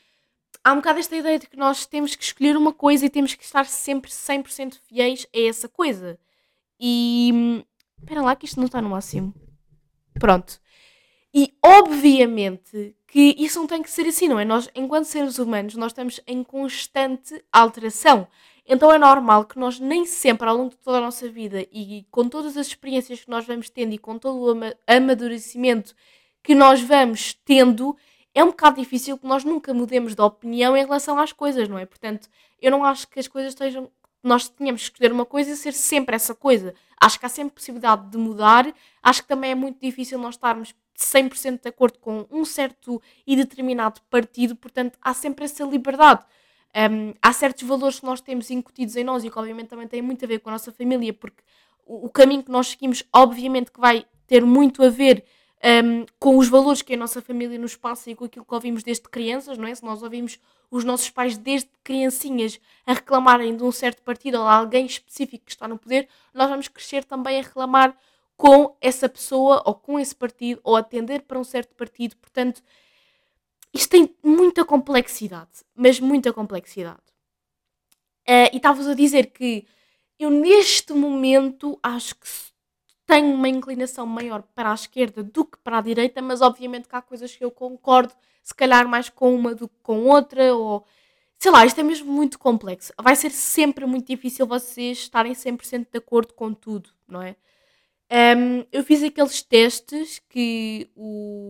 há 0.64 0.72
um 0.72 0.76
bocado 0.76 0.98
esta 0.98 1.16
ideia 1.16 1.38
de 1.38 1.48
que 1.48 1.56
nós 1.56 1.86
temos 1.86 2.14
que 2.14 2.24
escolher 2.24 2.56
uma 2.56 2.72
coisa 2.72 3.06
e 3.06 3.10
temos 3.10 3.34
que 3.34 3.44
estar 3.44 3.64
sempre 3.66 4.10
100% 4.10 4.78
fiéis 4.86 5.26
a 5.34 5.38
essa 5.40 5.68
coisa. 5.68 6.18
E. 6.78 7.64
Espera 7.98 8.22
lá, 8.22 8.36
que 8.36 8.46
isto 8.46 8.58
não 8.58 8.66
está 8.66 8.80
no 8.80 8.90
máximo. 8.90 9.34
Pronto. 10.20 10.60
E 11.34 11.52
obviamente 11.64 12.96
que 13.06 13.34
isso 13.38 13.58
não 13.58 13.66
tem 13.66 13.82
que 13.82 13.90
ser 13.90 14.06
assim, 14.06 14.28
não 14.28 14.38
é? 14.38 14.44
Nós, 14.44 14.68
enquanto 14.74 15.04
seres 15.04 15.38
humanos, 15.38 15.74
nós 15.74 15.92
estamos 15.92 16.20
em 16.26 16.42
constante 16.44 17.42
alteração. 17.52 18.28
Então 18.70 18.92
é 18.92 18.98
normal 18.98 19.46
que 19.46 19.58
nós 19.58 19.80
nem 19.80 20.04
sempre, 20.04 20.46
ao 20.46 20.54
longo 20.54 20.70
de 20.70 20.76
toda 20.76 20.98
a 20.98 21.00
nossa 21.00 21.26
vida 21.26 21.66
e 21.72 22.06
com 22.10 22.28
todas 22.28 22.54
as 22.54 22.66
experiências 22.66 23.24
que 23.24 23.30
nós 23.30 23.46
vamos 23.46 23.70
tendo 23.70 23.94
e 23.94 23.98
com 23.98 24.18
todo 24.18 24.38
o 24.38 24.60
amadurecimento 24.86 25.94
que 26.42 26.54
nós 26.54 26.82
vamos 26.82 27.32
tendo, 27.32 27.96
é 28.34 28.44
um 28.44 28.48
bocado 28.48 28.78
difícil 28.78 29.16
que 29.16 29.26
nós 29.26 29.42
nunca 29.42 29.72
mudemos 29.72 30.14
de 30.14 30.20
opinião 30.20 30.76
em 30.76 30.84
relação 30.84 31.18
às 31.18 31.32
coisas, 31.32 31.66
não 31.66 31.78
é? 31.78 31.86
Portanto, 31.86 32.28
eu 32.60 32.70
não 32.70 32.84
acho 32.84 33.08
que 33.08 33.18
as 33.18 33.26
coisas 33.26 33.54
estejam. 33.54 33.90
Nós 34.22 34.50
tínhamos 34.50 34.82
que 34.82 34.92
escolher 34.92 35.12
uma 35.12 35.24
coisa 35.24 35.50
e 35.50 35.56
ser 35.56 35.72
sempre 35.72 36.14
essa 36.14 36.34
coisa. 36.34 36.74
Acho 37.00 37.18
que 37.18 37.24
há 37.24 37.28
sempre 37.28 37.54
possibilidade 37.54 38.10
de 38.10 38.18
mudar. 38.18 38.70
Acho 39.02 39.22
que 39.22 39.28
também 39.28 39.52
é 39.52 39.54
muito 39.54 39.80
difícil 39.80 40.18
nós 40.18 40.34
estarmos 40.34 40.74
100% 40.98 41.62
de 41.62 41.68
acordo 41.68 41.98
com 42.00 42.26
um 42.30 42.44
certo 42.44 43.00
e 43.26 43.34
determinado 43.34 44.00
partido, 44.10 44.54
portanto, 44.56 44.98
há 45.00 45.14
sempre 45.14 45.44
essa 45.46 45.64
liberdade. 45.64 46.24
Um, 46.78 47.12
há 47.20 47.32
certos 47.32 47.66
valores 47.66 47.98
que 47.98 48.06
nós 48.06 48.20
temos 48.20 48.50
incutidos 48.50 48.94
em 48.94 49.02
nós 49.02 49.24
e 49.24 49.30
que 49.30 49.36
obviamente 49.36 49.68
também 49.68 49.88
têm 49.88 50.00
muito 50.00 50.24
a 50.24 50.28
ver 50.28 50.38
com 50.38 50.48
a 50.48 50.52
nossa 50.52 50.70
família, 50.70 51.12
porque 51.12 51.42
o, 51.84 52.06
o 52.06 52.08
caminho 52.08 52.44
que 52.44 52.52
nós 52.52 52.68
seguimos, 52.68 53.02
obviamente 53.12 53.72
que 53.72 53.80
vai 53.80 54.06
ter 54.28 54.44
muito 54.44 54.84
a 54.84 54.88
ver 54.88 55.24
um, 55.84 56.06
com 56.20 56.38
os 56.38 56.48
valores 56.48 56.80
que 56.80 56.94
a 56.94 56.96
nossa 56.96 57.20
família 57.20 57.58
nos 57.58 57.74
passa 57.74 58.10
e 58.10 58.14
com 58.14 58.26
aquilo 58.26 58.44
que 58.44 58.54
ouvimos 58.54 58.84
desde 58.84 59.08
crianças, 59.08 59.58
não 59.58 59.66
é? 59.66 59.74
Se 59.74 59.84
nós 59.84 60.02
ouvimos 60.04 60.38
os 60.70 60.84
nossos 60.84 61.10
pais 61.10 61.36
desde 61.36 61.68
criancinhas 61.82 62.60
a 62.86 62.92
reclamarem 62.92 63.56
de 63.56 63.64
um 63.64 63.72
certo 63.72 64.02
partido 64.02 64.38
ou 64.38 64.44
de 64.44 64.50
alguém 64.50 64.86
específico 64.86 65.46
que 65.46 65.50
está 65.50 65.66
no 65.66 65.78
poder, 65.78 66.08
nós 66.32 66.48
vamos 66.48 66.68
crescer 66.68 67.02
também 67.04 67.40
a 67.40 67.42
reclamar 67.42 67.96
com 68.36 68.76
essa 68.80 69.08
pessoa 69.08 69.62
ou 69.66 69.74
com 69.74 69.98
esse 69.98 70.14
partido 70.14 70.60
ou 70.62 70.76
atender 70.76 71.22
para 71.22 71.40
um 71.40 71.44
certo 71.44 71.74
partido. 71.74 72.14
Portanto, 72.16 72.62
isto 73.72 73.90
tem 73.90 74.14
muita 74.22 74.64
complexidade, 74.64 75.64
mas 75.74 76.00
muita 76.00 76.32
complexidade. 76.32 77.00
Uh, 78.28 78.50
e 78.52 78.56
estava-vos 78.56 78.88
a 78.88 78.94
dizer 78.94 79.26
que 79.26 79.66
eu, 80.18 80.30
neste 80.30 80.92
momento, 80.92 81.78
acho 81.82 82.14
que 82.16 82.26
tenho 83.06 83.32
uma 83.32 83.48
inclinação 83.48 84.06
maior 84.06 84.42
para 84.54 84.70
a 84.70 84.74
esquerda 84.74 85.22
do 85.22 85.44
que 85.44 85.56
para 85.58 85.78
a 85.78 85.80
direita, 85.80 86.20
mas 86.20 86.42
obviamente 86.42 86.88
que 86.88 86.94
há 86.94 87.00
coisas 87.00 87.34
que 87.34 87.44
eu 87.44 87.50
concordo, 87.50 88.12
se 88.42 88.54
calhar 88.54 88.86
mais 88.86 89.08
com 89.08 89.34
uma 89.34 89.54
do 89.54 89.68
que 89.68 89.78
com 89.82 90.04
outra, 90.04 90.54
ou 90.54 90.84
sei 91.38 91.50
lá, 91.50 91.64
isto 91.64 91.80
é 91.80 91.82
mesmo 91.82 92.12
muito 92.12 92.38
complexo. 92.38 92.92
Vai 93.00 93.16
ser 93.16 93.30
sempre 93.30 93.86
muito 93.86 94.06
difícil 94.06 94.46
vocês 94.46 94.98
estarem 94.98 95.32
100% 95.32 95.86
de 95.90 95.98
acordo 95.98 96.34
com 96.34 96.52
tudo, 96.52 96.90
não 97.06 97.22
é? 97.22 97.36
Um, 98.10 98.64
eu 98.72 98.82
fiz 98.82 99.02
aqueles 99.02 99.42
testes 99.42 100.20
que 100.28 100.90
o, 100.96 101.47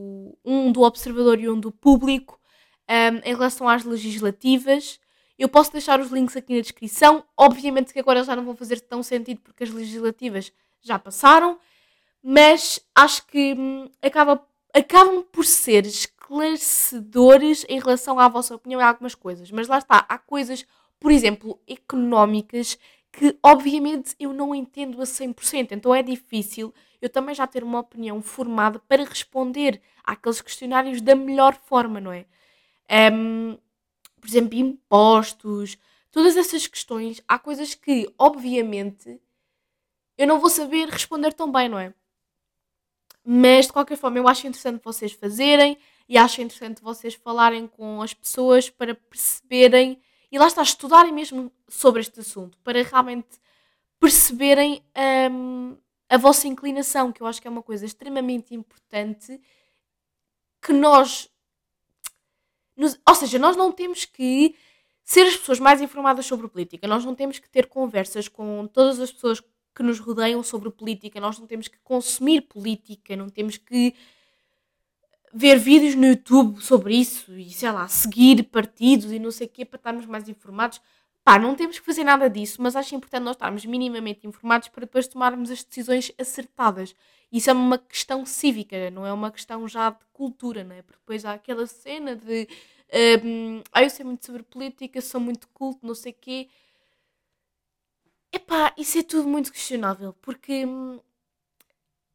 um 0.49 0.73
do 0.73 0.83
observador 0.83 1.39
e 1.39 1.49
um 1.49 1.61
do 1.61 1.71
público 1.71 2.41
um, 2.89 3.19
em 3.29 3.35
relação 3.35 3.69
às 3.69 3.85
legislativas. 3.85 4.99
Eu 5.39 5.49
posso 5.49 5.71
deixar 5.71 6.01
os 6.01 6.11
links 6.11 6.37
aqui 6.37 6.55
na 6.55 6.63
descrição. 6.63 7.23
Obviamente 7.37 7.93
que 7.93 8.01
agora 8.01 8.25
já 8.25 8.35
não 8.35 8.45
vão 8.45 8.57
fazer 8.57 8.81
tão 8.81 9.03
sentido 9.03 9.41
porque 9.43 9.65
as 9.65 9.71
legislativas 9.71 10.53
já 10.81 10.99
passaram, 10.99 11.59
mas 12.23 12.81
acho 12.95 13.27
que 13.27 13.55
hum, 13.55 13.91
acaba, 14.03 14.43
acabam 14.75 15.23
por 15.23 15.45
ser 15.45 15.85
esclarecedores 15.85 17.67
em 17.69 17.79
relação 17.79 18.19
à 18.19 18.27
vossa 18.27 18.55
opinião 18.55 18.81
em 18.81 18.85
algumas 18.85 19.15
coisas. 19.15 19.51
Mas 19.51 19.69
lá 19.69 19.79
está, 19.79 20.05
há 20.09 20.19
coisas, 20.19 20.65
por 20.99 21.13
exemplo, 21.13 21.61
económicas 21.69 22.79
que 23.13 23.39
obviamente 23.43 24.15
eu 24.19 24.33
não 24.33 24.55
entendo 24.55 25.01
a 25.01 25.05
100%, 25.07 25.73
então 25.73 25.95
é 25.95 26.03
difícil 26.03 26.73
eu 27.01 27.09
também 27.09 27.35
já 27.35 27.47
ter 27.47 27.63
uma 27.63 27.81
opinião 27.81 28.21
formada 28.21 28.79
para 28.81 29.05
responder 29.05 29.81
àqueles 30.05 30.41
questionários 30.41 31.01
da 31.01 31.15
melhor 31.15 31.55
forma, 31.55 32.01
não 32.01 32.13
é? 32.13 32.27
Um, 33.13 33.57
por 34.21 34.29
exemplo, 34.29 34.59
impostos, 34.59 35.79
todas 36.11 36.37
essas 36.37 36.67
questões, 36.67 37.23
há 37.29 37.39
coisas 37.39 37.75
que, 37.75 38.13
obviamente, 38.19 39.21
eu 40.17 40.27
não 40.27 40.41
vou 40.41 40.51
saber 40.51 40.89
responder 40.89 41.33
tão 41.33 41.51
bem, 41.51 41.69
não 41.69 41.79
é? 41.79 41.95
Mas 43.25 43.67
de 43.67 43.73
qualquer 43.73 43.97
forma, 43.97 44.19
eu 44.19 44.27
acho 44.27 44.47
interessante 44.47 44.83
vocês 44.83 45.13
fazerem 45.13 45.79
e 46.09 46.17
acho 46.17 46.41
interessante 46.41 46.83
vocês 46.83 47.15
falarem 47.15 47.67
com 47.67 48.03
as 48.03 48.15
pessoas 48.15 48.71
para 48.71 48.95
perceberem 48.95 50.01
e 50.31 50.39
lá 50.39 50.47
está, 50.47 50.63
estudarem 50.63 51.13
mesmo 51.13 51.51
sobre 51.69 52.01
este 52.01 52.21
assunto, 52.21 52.59
para 52.59 52.83
realmente 52.83 53.39
perceberem 53.99 54.83
um, 55.31 55.77
a 56.09 56.17
vossa 56.17 56.47
inclinação, 56.47 57.13
que 57.13 57.23
eu 57.23 57.27
acho 57.27 57.41
que 57.41 57.49
é 57.49 57.51
uma 57.51 57.63
coisa 57.63 57.85
extremamente 57.85 58.55
importante 58.55 59.41
que 60.61 60.73
nós 60.73 61.31
nos, 62.77 62.99
ou 63.07 63.15
seja, 63.15 63.39
nós 63.41 63.57
não 63.57 63.73
temos 63.73 64.05
que 64.05 64.55
ser 65.03 65.23
as 65.23 65.37
pessoas 65.37 65.59
mais 65.59 65.81
informadas 65.81 66.27
sobre 66.27 66.47
política, 66.47 66.87
nós 66.87 67.05
não 67.05 67.15
temos 67.15 67.39
que 67.39 67.49
ter 67.49 67.67
conversas 67.67 68.29
com 68.29 68.69
todas 68.69 69.01
as 69.01 69.11
pessoas 69.11 69.43
que 69.75 69.83
nos 69.83 69.99
rodeiam 69.99 70.43
sobre 70.43 70.71
política, 70.71 71.21
nós 71.21 71.39
não 71.39 71.47
temos 71.47 71.67
que 71.67 71.79
consumir 71.79 72.43
política, 72.43 73.17
não 73.17 73.29
temos 73.29 73.57
que 73.57 73.95
ver 75.33 75.59
vídeos 75.59 75.95
no 75.95 76.07
YouTube 76.07 76.61
sobre 76.61 76.95
isso 76.97 77.33
e 77.33 77.51
sei 77.51 77.71
lá, 77.71 77.87
seguir 77.89 78.45
partidos 78.45 79.13
e 79.13 79.19
não 79.19 79.31
sei 79.31 79.47
o 79.47 79.51
quê 79.51 79.65
para 79.65 79.77
estarmos 79.79 80.07
mais 80.07 80.29
informados. 80.29 80.81
Pá, 81.25 81.39
não 81.39 81.55
temos 81.55 81.79
que 81.79 81.85
fazer 81.85 82.05
nada 82.05 82.29
disso, 82.31 82.63
mas 82.63 82.75
acho 82.75 82.95
importante 82.95 83.23
nós 83.23 83.37
estarmos 83.37 83.65
minimamente 83.67 84.27
informados 84.27 84.69
para 84.69 84.87
depois 84.87 85.07
tomarmos 85.07 85.51
as 85.51 85.63
decisões 85.63 86.11
acertadas. 86.19 86.95
Isso 87.31 87.51
é 87.51 87.53
uma 87.53 87.77
questão 87.77 88.25
cívica, 88.25 88.91
não 88.91 89.05
é 89.07 89.13
uma 89.13 89.31
questão 89.31 89.69
já 89.69 89.91
de 89.91 90.05
cultura, 90.13 90.65
não 90.65 90.75
é? 90.75 90.81
Porque 90.83 90.99
depois 90.99 91.25
há 91.27 91.35
aquela 91.35 91.67
cena 91.67 92.17
de 92.17 92.49
um, 93.23 93.63
ah, 93.73 93.83
eu 93.83 93.91
sei 93.91 94.05
muito 94.05 94.25
sobre 94.25 94.43
política, 94.43 95.01
sou 95.01 95.21
muito 95.21 95.49
culto, 95.49 95.87
não 95.87 95.95
sei 95.95 96.13
o 96.13 96.17
quê. 96.19 96.49
Epá, 98.33 98.75
isso 98.77 98.99
é 98.99 99.03
tudo 99.03 99.29
muito 99.29 99.53
questionável, 99.53 100.15
porque 100.23 100.65
hum, 100.67 101.01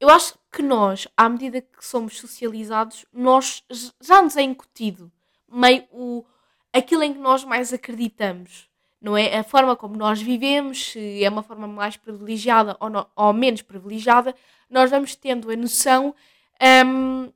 eu 0.04 0.10
acho 0.10 0.38
que 0.52 0.62
nós, 0.62 1.08
à 1.16 1.30
medida 1.30 1.62
que 1.62 1.86
somos 1.86 2.20
socializados, 2.20 3.06
nós 3.14 3.64
já 4.02 4.22
nos 4.22 4.36
é 4.36 4.42
incutido 4.42 5.10
meio 5.50 5.86
o, 5.94 6.26
aquilo 6.74 7.04
em 7.04 7.14
que 7.14 7.20
nós 7.20 7.46
mais 7.46 7.72
acreditamos, 7.72 8.70
não 9.00 9.16
é? 9.16 9.38
A 9.38 9.46
forma 9.46 9.78
como 9.78 9.96
nós 9.96 10.22
vivemos, 10.22 10.92
se 10.92 11.24
é 11.24 11.30
uma 11.30 11.42
forma 11.42 11.68
mais 11.68 11.96
privilegiada 11.96 12.76
ou, 12.82 12.90
ou 13.16 13.32
menos 13.32 13.62
privilegiada, 13.62 14.36
nós 14.70 14.92
vamos 14.92 15.16
tendo 15.16 15.50
a 15.50 15.56
noção 15.56 16.14
um, 16.86 17.32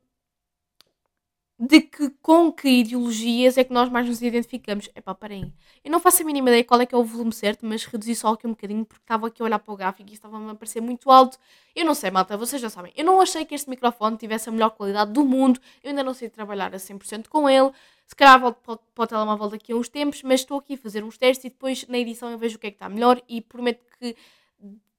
de 1.60 1.82
que 1.82 2.12
com 2.22 2.52
que 2.52 2.70
ideologias 2.70 3.58
é 3.58 3.64
que 3.64 3.74
nós 3.74 3.90
mais 3.90 4.08
nos 4.08 4.22
identificamos. 4.22 4.90
Epá, 4.96 5.16
parem. 5.16 5.52
Eu 5.84 5.92
não 5.92 6.00
faço 6.00 6.22
a 6.22 6.26
mínima 6.26 6.50
ideia 6.50 6.64
qual 6.64 6.80
é 6.80 6.86
que 6.86 6.94
é 6.94 6.98
o 6.98 7.04
volume 7.04 7.34
certo, 7.34 7.66
mas 7.66 7.84
reduzi 7.86 8.14
só 8.14 8.34
aqui 8.34 8.46
um 8.46 8.52
bocadinho 8.52 8.86
porque 8.86 9.02
estava 9.04 9.28
aqui 9.28 9.42
a 9.42 9.46
olhar 9.46 9.58
para 9.58 9.74
o 9.74 9.76
gráfico 9.76 10.08
e 10.10 10.14
estava-me 10.14 10.52
a 10.52 10.56
parecer 10.56 10.82
muito 10.82 11.10
alto. 11.10 11.40
Eu 11.76 11.84
não 11.84 11.96
sei, 11.96 12.12
malta, 12.12 12.38
vocês 12.38 12.62
já 12.62 12.70
sabem. 12.70 12.94
Eu 12.96 13.04
não 13.04 13.20
achei 13.20 13.44
que 13.44 13.56
este 13.56 13.70
microfone 13.70 14.18
tivesse 14.18 14.50
a 14.50 14.52
melhor 14.52 14.70
qualidade 14.70 15.12
do 15.12 15.26
mundo. 15.26 15.60
Eu 15.84 15.90
ainda 15.90 16.04
não 16.04 16.14
sei 16.14 16.30
trabalhar 16.30 16.76
a 16.76 16.78
100% 16.78 17.28
com 17.28 17.50
ele. 17.50 17.72
Se 18.06 18.16
calhar 18.16 18.40
volto 18.40 18.58
para, 18.62 18.78
para 18.78 19.04
o 19.04 19.08
telemóvel 19.08 19.50
daqui 19.50 19.72
a 19.72 19.76
uns 19.76 19.90
tempos, 19.90 20.22
mas 20.22 20.42
estou 20.42 20.60
aqui 20.60 20.76
a 20.76 20.78
fazer 20.78 21.04
uns 21.04 21.18
testes 21.18 21.46
e 21.46 21.50
depois 21.50 21.88
na 21.88 21.98
edição 21.98 22.30
eu 22.30 22.38
vejo 22.38 22.58
o 22.58 22.60
que 22.60 22.68
é 22.68 22.72
que 22.72 22.76
está 22.76 22.88
melhor 22.88 23.22
e 23.28 23.42
prometo 23.42 23.84
que 24.00 24.16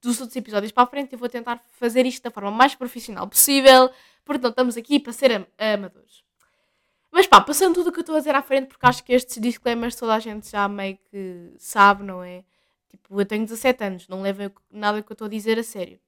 dos 0.03 0.21
outros 0.21 0.37
episódios 0.37 0.73
para 0.73 0.85
a 0.85 0.87
frente 0.87 1.13
eu 1.13 1.19
vou 1.19 1.29
tentar 1.29 1.63
fazer 1.79 2.07
isto 2.07 2.23
da 2.23 2.31
forma 2.31 2.51
mais 2.51 2.75
profissional 2.75 3.27
possível. 3.29 3.91
Portanto, 4.25 4.51
estamos 4.51 4.77
aqui 4.77 4.99
para 4.99 5.13
ser 5.13 5.33
am 5.33 5.47
amadores. 5.59 6.28
Mas 7.19 7.27
pá, 7.27 7.41
passando 7.41 7.75
tudo 7.75 7.89
o 7.89 7.93
que 7.93 7.99
eu 7.99 8.03
estou 8.03 8.15
a 8.15 8.19
dizer 8.21 8.37
à 8.37 8.41
frente, 8.41 8.69
porque 8.69 8.87
acho 8.87 9.03
que 9.03 9.13
estes 9.13 9.43
disclaimers 9.43 9.97
toda 9.97 10.15
a 10.15 10.21
gente 10.21 10.49
já 10.49 10.69
meio 10.69 10.97
que 11.11 11.53
sabe, 11.59 12.05
não 12.05 12.23
é? 12.23 12.45
Tipo, 12.89 13.21
eu 13.21 13.27
tenho 13.27 13.45
17 13.45 13.83
anos, 13.83 14.07
não 14.07 14.23
levem 14.23 14.49
nada 14.71 15.03
que 15.03 15.11
eu 15.11 15.15
estou 15.15 15.27
a 15.27 15.29
dizer 15.29 15.59
a 15.59 15.65
sério. 15.65 15.99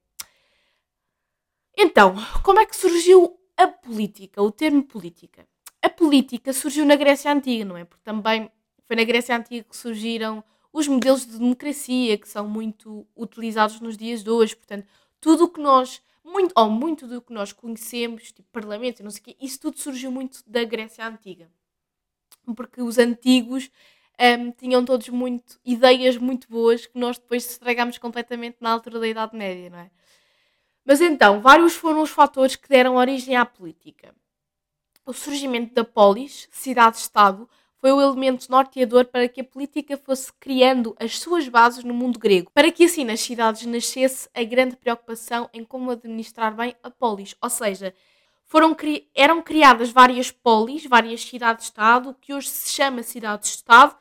Então, 1.77 2.15
como 2.43 2.61
é 2.61 2.65
que 2.65 2.77
surgiu 2.77 3.37
a 3.57 3.67
política, 3.67 4.41
o 4.41 4.49
termo 4.49 4.81
política? 4.83 5.45
A 5.81 5.89
política 5.89 6.53
surgiu 6.53 6.85
na 6.85 6.95
Grécia 6.95 7.29
Antiga, 7.29 7.65
não 7.65 7.75
é? 7.75 7.83
Porque 7.83 8.05
também 8.05 8.49
foi 8.85 8.95
na 8.95 9.03
Grécia 9.03 9.35
Antiga 9.35 9.65
que 9.69 9.75
surgiram 9.75 10.41
os 10.71 10.87
modelos 10.87 11.25
de 11.25 11.37
democracia 11.37 12.17
que 12.17 12.29
são 12.29 12.47
muito 12.47 13.05
utilizados 13.17 13.81
nos 13.81 13.97
dias 13.97 14.23
de 14.23 14.29
hoje. 14.29 14.55
Portanto, 14.55 14.87
tudo 15.19 15.43
o 15.43 15.49
que 15.49 15.59
nós 15.59 16.01
muito, 16.23 16.53
ou 16.55 16.69
muito 16.69 17.07
do 17.07 17.21
que 17.21 17.33
nós 17.33 17.51
conhecemos, 17.51 18.31
tipo 18.31 18.47
parlamento, 18.51 19.03
não 19.03 19.11
sei 19.11 19.21
o 19.21 19.23
quê, 19.23 19.37
isso 19.41 19.59
tudo 19.59 19.79
surgiu 19.79 20.11
muito 20.11 20.43
da 20.47 20.63
Grécia 20.63 21.07
Antiga. 21.07 21.49
Porque 22.55 22.81
os 22.81 22.97
antigos 22.97 23.69
um, 24.19 24.51
tinham 24.51 24.83
todos 24.85 25.09
muito 25.09 25.59
ideias 25.65 26.17
muito 26.17 26.47
boas 26.47 26.85
que 26.85 26.97
nós 26.97 27.17
depois 27.17 27.49
estragámos 27.49 27.97
completamente 27.97 28.57
na 28.59 28.71
altura 28.71 28.99
da 28.99 29.07
Idade 29.07 29.35
Média, 29.35 29.69
não 29.69 29.79
é? 29.79 29.91
Mas 30.85 31.01
então, 31.01 31.41
vários 31.41 31.75
foram 31.75 32.01
os 32.01 32.09
fatores 32.09 32.55
que 32.55 32.67
deram 32.67 32.95
origem 32.95 33.35
à 33.35 33.45
política. 33.45 34.15
O 35.05 35.13
surgimento 35.13 35.73
da 35.73 35.83
polis, 35.83 36.47
cidade-estado, 36.51 37.49
foi 37.81 37.91
o 37.91 37.99
elemento 37.99 38.49
norteador 38.49 39.05
para 39.05 39.27
que 39.27 39.41
a 39.41 39.43
política 39.43 39.97
fosse 39.97 40.31
criando 40.33 40.95
as 40.99 41.19
suas 41.19 41.47
bases 41.49 41.83
no 41.83 41.95
mundo 41.95 42.19
grego, 42.19 42.51
para 42.53 42.71
que 42.71 42.85
assim 42.85 43.03
nas 43.03 43.19
cidades 43.19 43.65
nascesse 43.65 44.29
a 44.35 44.43
grande 44.43 44.75
preocupação 44.75 45.49
em 45.51 45.65
como 45.65 45.89
administrar 45.89 46.55
bem 46.55 46.75
a 46.83 46.91
polis, 46.91 47.35
ou 47.41 47.49
seja, 47.49 47.91
foram, 48.45 48.77
eram 49.15 49.41
criadas 49.41 49.89
várias 49.89 50.29
polis, 50.29 50.85
várias 50.85 51.23
cidades-estado, 51.23 52.15
que 52.21 52.33
hoje 52.35 52.49
se 52.49 52.69
chama 52.71 53.01
cidades-estado, 53.01 53.95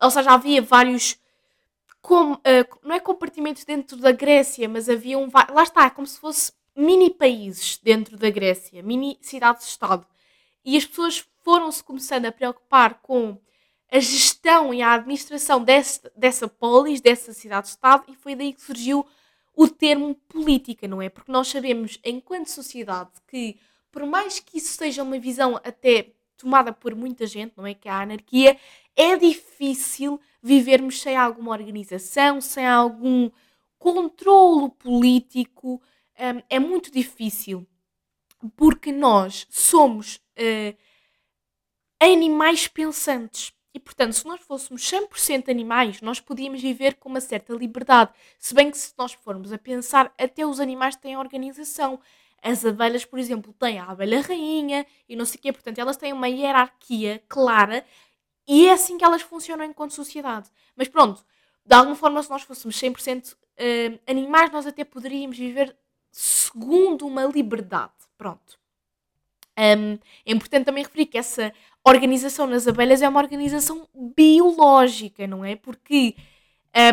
ou 0.00 0.10
seja, 0.10 0.30
havia 0.30 0.62
vários, 0.62 1.18
uh, 2.08 2.78
não 2.82 2.94
é 2.94 3.00
compartimentos 3.00 3.66
dentro 3.66 3.98
da 3.98 4.12
Grécia, 4.12 4.66
mas 4.66 4.88
havia 4.88 5.18
lá 5.52 5.62
está, 5.62 5.90
como 5.90 6.06
se 6.06 6.18
fosse 6.18 6.52
mini 6.74 7.10
países 7.10 7.78
dentro 7.82 8.16
da 8.16 8.30
Grécia, 8.30 8.82
mini 8.82 9.18
cidades-estado. 9.20 10.06
E 10.64 10.76
as 10.76 10.84
pessoas 10.84 11.24
foram-se 11.42 11.82
começando 11.82 12.26
a 12.26 12.32
preocupar 12.32 13.00
com 13.00 13.38
a 13.90 13.98
gestão 13.98 14.72
e 14.72 14.82
a 14.82 14.94
administração 14.94 15.62
desse, 15.62 16.00
dessa 16.16 16.46
polis, 16.46 17.00
dessa 17.00 17.32
cidade-estado, 17.32 18.04
e 18.08 18.14
foi 18.14 18.34
daí 18.34 18.52
que 18.52 18.62
surgiu 18.62 19.04
o 19.54 19.66
termo 19.66 20.14
política, 20.28 20.86
não 20.86 21.02
é? 21.02 21.08
Porque 21.08 21.32
nós 21.32 21.48
sabemos, 21.48 21.98
enquanto 22.04 22.46
sociedade, 22.46 23.10
que 23.26 23.58
por 23.90 24.06
mais 24.06 24.38
que 24.38 24.58
isso 24.58 24.74
seja 24.74 25.02
uma 25.02 25.18
visão 25.18 25.56
até 25.64 26.12
tomada 26.36 26.72
por 26.72 26.94
muita 26.94 27.26
gente, 27.26 27.52
não 27.56 27.66
é? 27.66 27.74
Que 27.74 27.88
a 27.88 28.00
anarquia, 28.00 28.56
é 28.96 29.16
difícil 29.16 30.20
vivermos 30.42 31.00
sem 31.00 31.16
alguma 31.16 31.52
organização, 31.52 32.40
sem 32.40 32.66
algum 32.66 33.30
controlo 33.78 34.70
político. 34.70 35.82
Um, 36.18 36.42
é 36.48 36.58
muito 36.58 36.90
difícil 36.90 37.66
porque 38.56 38.92
nós 38.92 39.46
somos. 39.50 40.16
Uh, 40.38 40.76
animais 42.00 42.66
pensantes. 42.66 43.52
E, 43.72 43.78
portanto, 43.78 44.14
se 44.14 44.26
nós 44.26 44.40
fôssemos 44.40 44.82
100% 44.82 45.48
animais, 45.48 46.00
nós 46.00 46.18
podíamos 46.18 46.60
viver 46.60 46.96
com 46.96 47.08
uma 47.08 47.20
certa 47.20 47.52
liberdade. 47.52 48.10
Se 48.38 48.52
bem 48.52 48.70
que, 48.70 48.78
se 48.78 48.92
nós 48.98 49.12
formos 49.12 49.52
a 49.52 49.58
pensar, 49.58 50.12
até 50.18 50.44
os 50.44 50.58
animais 50.58 50.96
têm 50.96 51.16
organização. 51.16 52.00
As 52.42 52.64
abelhas, 52.64 53.04
por 53.04 53.18
exemplo, 53.18 53.52
têm 53.52 53.78
a 53.78 53.84
abelha 53.84 54.22
rainha 54.22 54.84
e 55.08 55.14
não 55.14 55.24
sei 55.24 55.38
o 55.38 55.42
quê. 55.42 55.52
Portanto, 55.52 55.78
elas 55.78 55.96
têm 55.96 56.12
uma 56.12 56.28
hierarquia 56.28 57.22
clara 57.28 57.84
e 58.48 58.66
é 58.66 58.72
assim 58.72 58.98
que 58.98 59.04
elas 59.04 59.22
funcionam 59.22 59.64
enquanto 59.64 59.92
sociedade. 59.92 60.50
Mas 60.74 60.88
pronto, 60.88 61.24
de 61.64 61.74
alguma 61.74 61.94
forma, 61.94 62.20
se 62.22 62.30
nós 62.30 62.42
fôssemos 62.42 62.74
100% 62.76 63.34
uh, 63.34 63.36
eh, 63.56 64.00
animais, 64.06 64.50
nós 64.50 64.66
até 64.66 64.82
poderíamos 64.84 65.38
viver 65.38 65.76
segundo 66.10 67.06
uma 67.06 67.24
liberdade. 67.26 67.92
Pronto. 68.20 68.58
Um, 69.58 69.94
é 70.26 70.32
importante 70.32 70.66
também 70.66 70.84
referir 70.84 71.06
que 71.06 71.16
essa 71.16 71.54
organização 71.82 72.46
nas 72.46 72.68
abelhas 72.68 73.00
é 73.00 73.08
uma 73.08 73.18
organização 73.18 73.88
biológica, 73.94 75.26
não 75.26 75.42
é? 75.42 75.56
Porque 75.56 76.14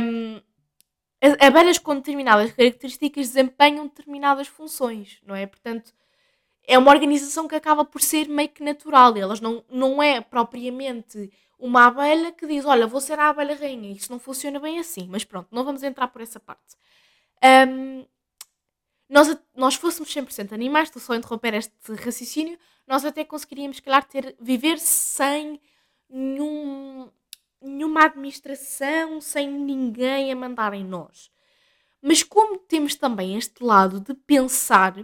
um, 0.02 0.42
abelhas 1.46 1.78
com 1.80 1.96
determinadas 1.96 2.54
características 2.54 3.28
desempenham 3.28 3.88
determinadas 3.88 4.48
funções, 4.48 5.20
não 5.26 5.36
é? 5.36 5.46
Portanto, 5.46 5.94
é 6.66 6.78
uma 6.78 6.92
organização 6.92 7.46
que 7.46 7.56
acaba 7.56 7.84
por 7.84 8.02
ser 8.02 8.30
meio 8.30 8.48
que 8.48 8.64
natural. 8.64 9.18
Elas 9.18 9.42
não, 9.42 9.66
não 9.70 10.02
é 10.02 10.22
propriamente 10.22 11.30
uma 11.60 11.88
abelha 11.88 12.32
que 12.32 12.48
diz: 12.48 12.64
Olha, 12.64 12.88
vou 12.88 13.02
ser 13.02 13.20
a 13.20 13.28
abelha 13.28 13.54
rainha. 13.54 13.92
Isso 13.92 14.10
não 14.14 14.20
funciona 14.20 14.62
bem 14.62 14.80
assim. 14.80 15.10
Mas 15.10 15.26
pronto, 15.26 15.50
não 15.52 15.66
vamos 15.66 15.84
entrar 15.84 16.08
por 16.08 16.22
essa 16.22 16.40
parte. 16.40 16.78
Um, 17.68 18.06
nós, 19.10 19.38
nós 19.56 19.76
fôssemos 19.76 20.14
100% 20.14 20.52
animais, 20.54 20.90
estou 20.90 21.02
só 21.02 21.14
a 21.14 21.18
interromper 21.18 21.54
este 21.54 21.74
raciocínio, 22.04 22.58
nós 22.86 23.06
até 23.06 23.24
conseguiríamos, 23.24 23.80
calhar, 23.80 24.04
ter, 24.06 24.36
viver 24.40 24.80
sem 24.80 25.60
nenhum, 26.10 27.10
nenhuma 27.62 28.06
administração, 28.06 29.20
sem 29.22 29.50
ninguém 29.50 30.32
a 30.32 30.36
mandar 30.36 30.74
em 30.74 30.84
nós. 30.84 31.32
Mas 32.02 32.24
como 32.24 32.58
temos 32.58 32.96
também 32.96 33.38
este 33.38 33.64
lado 33.64 34.00
de 34.00 34.14
pensar, 34.14 34.96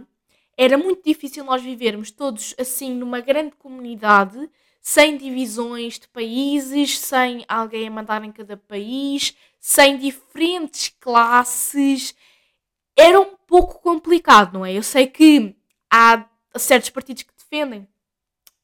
era 0.56 0.78
muito 0.78 1.04
difícil 1.04 1.44
nós 1.44 1.62
vivermos 1.62 2.10
todos 2.10 2.54
assim 2.58 2.94
numa 2.94 3.20
grande 3.20 3.56
comunidade, 3.56 4.48
sem 4.80 5.16
divisões 5.16 5.98
de 5.98 6.06
países, 6.08 6.98
sem 6.98 7.44
alguém 7.48 7.88
a 7.88 7.90
mandar 7.90 8.22
em 8.22 8.30
cada 8.30 8.56
país, 8.56 9.34
sem 9.58 9.96
diferentes 9.96 10.94
classes. 11.00 12.14
Era 12.96 13.20
um 13.20 13.36
pouco 13.46 13.80
complicado, 13.80 14.54
não 14.54 14.66
é? 14.66 14.72
Eu 14.72 14.82
sei 14.82 15.06
que 15.06 15.56
há 15.90 16.28
certos 16.56 16.90
partidos 16.90 17.22
que 17.22 17.34
defendem 17.36 17.88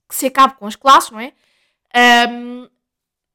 que 0.08 0.14
se 0.14 0.26
acabe 0.26 0.54
com 0.54 0.66
as 0.66 0.76
classes, 0.76 1.10
não 1.10 1.20
é? 1.20 1.32
Um, 2.28 2.68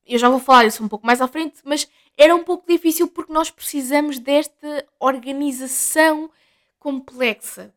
eu 0.06 0.20
já 0.20 0.30
vou 0.30 0.40
falar 0.40 0.66
isso 0.66 0.84
um 0.84 0.88
pouco 0.88 1.06
mais 1.06 1.22
à 1.22 1.28
frente, 1.28 1.62
mas 1.64 1.90
era 2.18 2.36
um 2.36 2.44
pouco 2.44 2.68
difícil 2.68 3.08
porque 3.08 3.34
nós 3.34 3.50
precisamos 3.50 4.20
desta 4.20 4.86
organização 5.00 6.30
complexa 6.78 7.74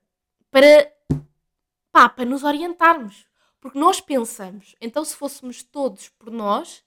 para, 0.51 0.93
pá, 1.91 2.09
para 2.09 2.25
nos 2.25 2.45
orientarmos. 2.45 3.27
Porque 3.61 3.79
nós 3.79 4.01
pensamos, 4.01 4.77
então 4.81 5.05
se 5.05 5.17
fôssemos 5.17 5.63
todos 5.63 6.09
por 6.11 6.31
nós, 6.31 6.85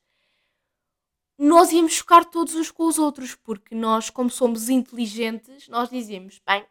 nós 1.43 1.71
íamos 1.71 1.93
chocar 1.93 2.23
todos 2.23 2.53
uns 2.53 2.69
com 2.69 2.85
os 2.85 2.99
outros, 2.99 3.33
porque 3.33 3.73
nós, 3.73 4.11
como 4.11 4.29
somos 4.29 4.69
inteligentes, 4.69 5.67
nós 5.69 5.89
dizemos, 5.89 6.39
bem, 6.45 6.63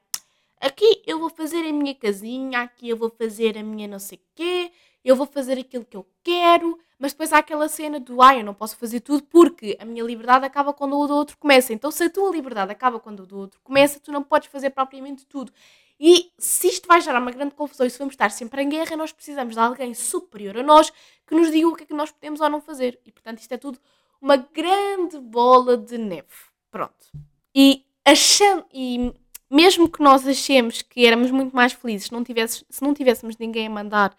aqui 0.60 1.02
eu 1.04 1.18
vou 1.18 1.28
fazer 1.28 1.68
a 1.68 1.72
minha 1.72 1.92
casinha, 1.92 2.60
aqui 2.60 2.88
eu 2.88 2.96
vou 2.96 3.10
fazer 3.10 3.58
a 3.58 3.64
minha 3.64 3.88
não 3.88 3.98
sei 3.98 4.20
quê, 4.32 4.70
eu 5.04 5.16
vou 5.16 5.26
fazer 5.26 5.58
aquilo 5.58 5.84
que 5.84 5.96
eu 5.96 6.06
quero, 6.22 6.78
mas 7.00 7.10
depois 7.10 7.32
há 7.32 7.38
aquela 7.38 7.68
cena 7.68 7.98
do 7.98 8.22
ai, 8.22 8.42
eu 8.42 8.44
não 8.44 8.54
posso 8.54 8.76
fazer 8.76 9.00
tudo 9.00 9.24
porque 9.24 9.76
a 9.80 9.84
minha 9.84 10.04
liberdade 10.04 10.44
acaba 10.46 10.72
quando 10.72 10.96
o 10.96 11.04
do 11.08 11.16
outro 11.16 11.36
começa. 11.36 11.72
Então, 11.72 11.90
se 11.90 12.04
a 12.04 12.08
tua 12.10 12.30
liberdade 12.30 12.70
acaba 12.70 13.00
quando 13.00 13.24
o 13.24 13.26
do 13.26 13.38
outro 13.38 13.60
começa, 13.64 13.98
tu 13.98 14.12
não 14.12 14.22
podes 14.22 14.48
fazer 14.50 14.70
propriamente 14.70 15.26
tudo. 15.26 15.52
E 15.98 16.30
se 16.38 16.68
isto 16.68 16.86
vai 16.86 17.00
gerar 17.00 17.18
uma 17.18 17.32
grande 17.32 17.56
confusão 17.56 17.84
e 17.84 17.90
se 17.90 17.98
vamos 17.98 18.12
estar 18.12 18.30
sempre 18.30 18.62
em 18.62 18.68
guerra, 18.68 18.96
nós 18.96 19.10
precisamos 19.10 19.54
de 19.54 19.60
alguém 19.60 19.94
superior 19.94 20.56
a 20.58 20.62
nós 20.62 20.92
que 21.26 21.34
nos 21.34 21.50
diga 21.50 21.66
o 21.66 21.74
que 21.74 21.82
é 21.82 21.86
que 21.86 21.92
nós 21.92 22.12
podemos 22.12 22.40
ou 22.40 22.48
não 22.48 22.60
fazer. 22.60 23.00
E 23.04 23.10
portanto, 23.10 23.40
isto 23.40 23.52
é 23.52 23.58
tudo 23.58 23.80
uma 24.20 24.36
grande 24.36 25.18
bola 25.18 25.76
de 25.76 25.96
neve. 25.96 26.28
Pronto. 26.70 27.06
E 27.54 27.84
achando. 28.04 28.64
E 28.72 29.14
mesmo 29.50 29.88
que 29.88 30.02
nós 30.02 30.26
achemos 30.26 30.82
que 30.82 31.06
éramos 31.06 31.30
muito 31.30 31.54
mais 31.54 31.72
felizes 31.72 32.06
se 32.06 32.12
não, 32.12 32.22
tivesse, 32.22 32.64
se 32.68 32.82
não 32.82 32.94
tivéssemos 32.94 33.36
ninguém 33.36 33.66
a 33.66 33.70
mandar 33.70 34.16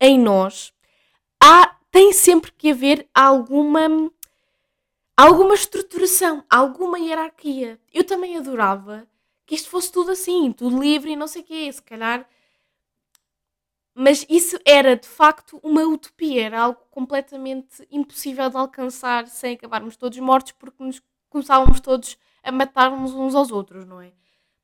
em 0.00 0.18
nós, 0.18 0.72
há, 1.42 1.76
tem 1.90 2.12
sempre 2.12 2.52
que 2.52 2.70
haver 2.70 3.08
alguma. 3.14 4.10
Alguma 5.16 5.54
estruturação, 5.54 6.44
alguma 6.48 6.96
hierarquia. 6.96 7.80
Eu 7.92 8.04
também 8.04 8.36
adorava 8.36 9.04
que 9.44 9.56
isto 9.56 9.68
fosse 9.68 9.90
tudo 9.90 10.12
assim, 10.12 10.52
tudo 10.52 10.80
livre 10.80 11.10
e 11.10 11.16
não 11.16 11.26
sei 11.26 11.42
o 11.42 11.44
quê, 11.44 11.72
se 11.72 11.82
calhar. 11.82 12.24
Mas 14.00 14.24
isso 14.28 14.56
era 14.64 14.94
de 14.94 15.08
facto 15.08 15.58
uma 15.60 15.82
utopia, 15.82 16.44
era 16.44 16.60
algo 16.60 16.78
completamente 16.88 17.84
impossível 17.90 18.48
de 18.48 18.56
alcançar 18.56 19.26
sem 19.26 19.54
acabarmos 19.54 19.96
todos 19.96 20.16
mortos, 20.20 20.52
porque 20.52 20.84
nos 20.84 21.02
começávamos 21.28 21.80
todos 21.80 22.16
a 22.44 22.52
matar-nos 22.52 23.12
uns 23.12 23.34
aos 23.34 23.50
outros, 23.50 23.84
não 23.84 24.00
é? 24.00 24.12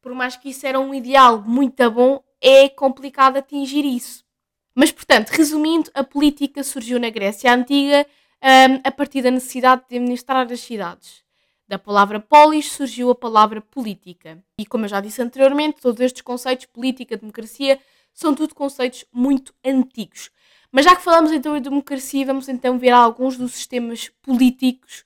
Por 0.00 0.14
mais 0.14 0.36
que 0.36 0.50
isso 0.50 0.64
era 0.64 0.78
um 0.78 0.94
ideal 0.94 1.42
muito 1.42 1.90
bom, 1.90 2.22
é 2.40 2.68
complicado 2.68 3.36
atingir 3.36 3.84
isso. 3.84 4.24
Mas, 4.72 4.92
portanto, 4.92 5.30
resumindo, 5.30 5.90
a 5.94 6.04
política 6.04 6.62
surgiu 6.62 7.00
na 7.00 7.10
Grécia 7.10 7.52
Antiga 7.52 8.06
um, 8.40 8.80
a 8.84 8.92
partir 8.92 9.20
da 9.20 9.32
necessidade 9.32 9.82
de 9.88 9.96
administrar 9.96 10.46
as 10.48 10.60
cidades. 10.60 11.24
Da 11.66 11.76
palavra 11.76 12.20
polis 12.20 12.70
surgiu 12.70 13.10
a 13.10 13.16
palavra 13.16 13.60
política. 13.60 14.38
E 14.60 14.64
como 14.64 14.84
eu 14.84 14.88
já 14.88 15.00
disse 15.00 15.20
anteriormente, 15.20 15.80
todos 15.80 16.00
estes 16.00 16.22
conceitos, 16.22 16.66
política, 16.66 17.16
democracia, 17.16 17.80
são 18.14 18.34
tudo 18.34 18.54
conceitos 18.54 19.04
muito 19.12 19.52
antigos. 19.64 20.30
Mas 20.72 20.84
já 20.86 20.96
que 20.96 21.02
falamos 21.02 21.32
então 21.32 21.54
de 21.54 21.60
democracia, 21.68 22.24
vamos 22.24 22.48
então 22.48 22.78
ver 22.78 22.90
alguns 22.90 23.36
dos 23.36 23.52
sistemas 23.52 24.08
políticos 24.22 25.04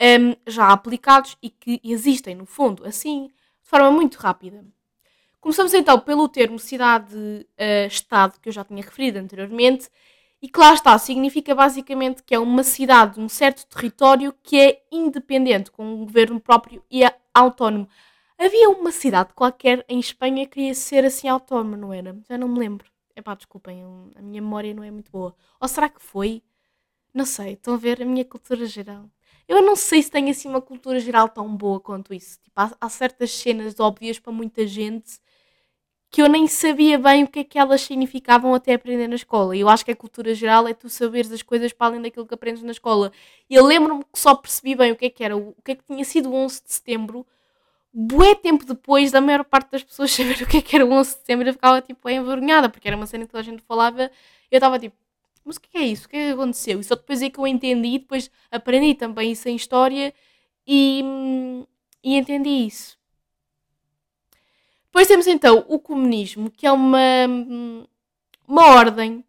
um, 0.00 0.34
já 0.46 0.68
aplicados 0.68 1.36
e 1.42 1.50
que 1.50 1.80
existem, 1.82 2.34
no 2.34 2.46
fundo, 2.46 2.86
assim, 2.86 3.26
de 3.26 3.68
forma 3.68 3.90
muito 3.90 4.16
rápida. 4.16 4.64
Começamos 5.40 5.74
então 5.74 5.98
pelo 5.98 6.28
termo 6.28 6.58
cidade-estado, 6.58 8.36
uh, 8.36 8.40
que 8.40 8.48
eu 8.48 8.52
já 8.52 8.64
tinha 8.64 8.82
referido 8.82 9.18
anteriormente, 9.18 9.88
e 10.42 10.48
que 10.48 10.58
lá 10.58 10.72
está, 10.72 10.96
significa 10.98 11.54
basicamente 11.54 12.22
que 12.22 12.34
é 12.34 12.38
uma 12.38 12.62
cidade 12.62 13.14
de 13.14 13.20
um 13.20 13.28
certo 13.28 13.66
território 13.66 14.34
que 14.42 14.58
é 14.58 14.82
independente, 14.90 15.70
com 15.70 15.84
um 15.84 16.04
governo 16.06 16.40
próprio 16.40 16.82
e 16.90 17.04
é 17.04 17.14
autónomo. 17.34 17.88
Havia 18.40 18.70
uma 18.70 18.90
cidade 18.90 19.34
qualquer 19.34 19.84
em 19.86 20.00
Espanha 20.00 20.46
que 20.46 20.52
queria 20.52 20.74
ser 20.74 21.04
assim 21.04 21.28
autónoma, 21.28 21.76
não 21.76 21.92
era? 21.92 22.18
Já 22.26 22.38
não 22.38 22.48
me 22.48 22.58
lembro. 22.58 22.90
Epá, 23.14 23.34
desculpem, 23.34 23.84
a 24.16 24.22
minha 24.22 24.40
memória 24.40 24.72
não 24.72 24.82
é 24.82 24.90
muito 24.90 25.12
boa. 25.12 25.36
Ou 25.60 25.68
será 25.68 25.90
que 25.90 26.00
foi? 26.00 26.42
Não 27.12 27.26
sei, 27.26 27.52
estão 27.52 27.74
a 27.74 27.76
ver 27.76 28.00
a 28.00 28.06
minha 28.06 28.24
cultura 28.24 28.64
geral. 28.64 29.10
Eu 29.46 29.60
não 29.62 29.76
sei 29.76 30.02
se 30.02 30.10
tenho 30.10 30.30
assim 30.30 30.48
uma 30.48 30.62
cultura 30.62 30.98
geral 31.00 31.28
tão 31.28 31.54
boa 31.54 31.80
quanto 31.80 32.14
isso. 32.14 32.38
Tipo, 32.40 32.54
há, 32.56 32.72
há 32.80 32.88
certas 32.88 33.30
cenas 33.30 33.78
óbvias 33.78 34.18
para 34.18 34.32
muita 34.32 34.66
gente 34.66 35.20
que 36.10 36.22
eu 36.22 36.28
nem 36.28 36.46
sabia 36.48 36.98
bem 36.98 37.24
o 37.24 37.28
que 37.28 37.40
é 37.40 37.44
que 37.44 37.58
elas 37.58 37.82
significavam 37.82 38.54
até 38.54 38.74
aprender 38.74 39.06
na 39.06 39.16
escola. 39.16 39.54
E 39.56 39.60
eu 39.60 39.68
acho 39.68 39.84
que 39.84 39.90
a 39.92 39.96
cultura 39.96 40.34
geral 40.34 40.66
é 40.66 40.74
tu 40.74 40.88
saberes 40.88 41.30
as 41.30 41.42
coisas 41.42 41.72
para 41.72 41.88
além 41.88 42.02
daquilo 42.02 42.26
que 42.26 42.34
aprendes 42.34 42.62
na 42.62 42.72
escola. 42.72 43.12
E 43.50 43.54
eu 43.54 43.66
lembro-me 43.66 44.02
que 44.04 44.18
só 44.18 44.34
percebi 44.34 44.74
bem 44.74 44.92
o 44.92 44.96
que 44.96 45.06
é 45.06 45.10
que 45.10 45.22
era, 45.22 45.36
o 45.36 45.54
que 45.62 45.72
é 45.72 45.74
que 45.74 45.84
tinha 45.84 46.04
sido 46.04 46.30
o 46.30 46.34
11 46.34 46.64
de 46.64 46.72
setembro, 46.72 47.26
bué 47.92 48.34
tempo 48.34 48.64
depois 48.64 49.10
da 49.10 49.20
maior 49.20 49.44
parte 49.44 49.72
das 49.72 49.82
pessoas 49.82 50.10
saber 50.12 50.42
o 50.42 50.46
que 50.46 50.58
é 50.58 50.62
que 50.62 50.76
era 50.76 50.86
o 50.86 50.92
11 50.92 51.10
de 51.10 51.16
setembro, 51.18 51.48
eu 51.48 51.52
ficava 51.52 51.80
tipo 51.82 52.08
envergonhada, 52.08 52.68
porque 52.68 52.88
era 52.88 52.96
uma 52.96 53.06
cena 53.06 53.24
que 53.24 53.30
toda 53.30 53.40
a 53.40 53.44
gente 53.44 53.62
falava, 53.62 54.10
eu 54.50 54.56
estava 54.56 54.78
tipo, 54.78 54.96
mas 55.44 55.56
o 55.56 55.60
que 55.60 55.78
é 55.78 55.82
isso? 55.82 56.06
O 56.06 56.08
que 56.08 56.16
é 56.16 56.26
que 56.26 56.32
aconteceu? 56.32 56.80
E 56.80 56.84
só 56.84 56.94
depois 56.94 57.22
é 57.22 57.30
que 57.30 57.38
eu 57.38 57.46
entendi, 57.46 57.98
depois 57.98 58.30
aprendi 58.50 58.94
também 58.94 59.32
isso 59.32 59.48
em 59.48 59.56
história 59.56 60.14
e, 60.66 61.02
e 62.04 62.16
entendi 62.16 62.66
isso. 62.66 62.98
Depois 64.86 65.06
temos 65.06 65.26
então 65.26 65.64
o 65.68 65.78
comunismo, 65.78 66.50
que 66.50 66.66
é 66.66 66.72
uma, 66.72 66.98
uma 68.46 68.66
ordem 68.74 69.24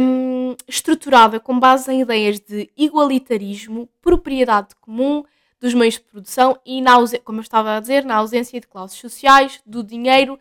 um, 0.00 0.54
estruturada 0.68 1.40
com 1.40 1.58
base 1.58 1.90
em 1.90 2.02
ideias 2.02 2.38
de 2.40 2.70
igualitarismo, 2.76 3.88
propriedade 4.02 4.74
comum 4.80 5.24
dos 5.64 5.72
meios 5.72 5.94
de 5.94 6.00
produção 6.00 6.60
e, 6.66 6.82
na 6.82 6.94
como 7.24 7.38
eu 7.38 7.42
estava 7.42 7.74
a 7.74 7.80
dizer, 7.80 8.04
na 8.04 8.16
ausência 8.16 8.60
de 8.60 8.66
classes 8.66 8.98
sociais, 8.98 9.62
do 9.64 9.82
dinheiro 9.82 10.38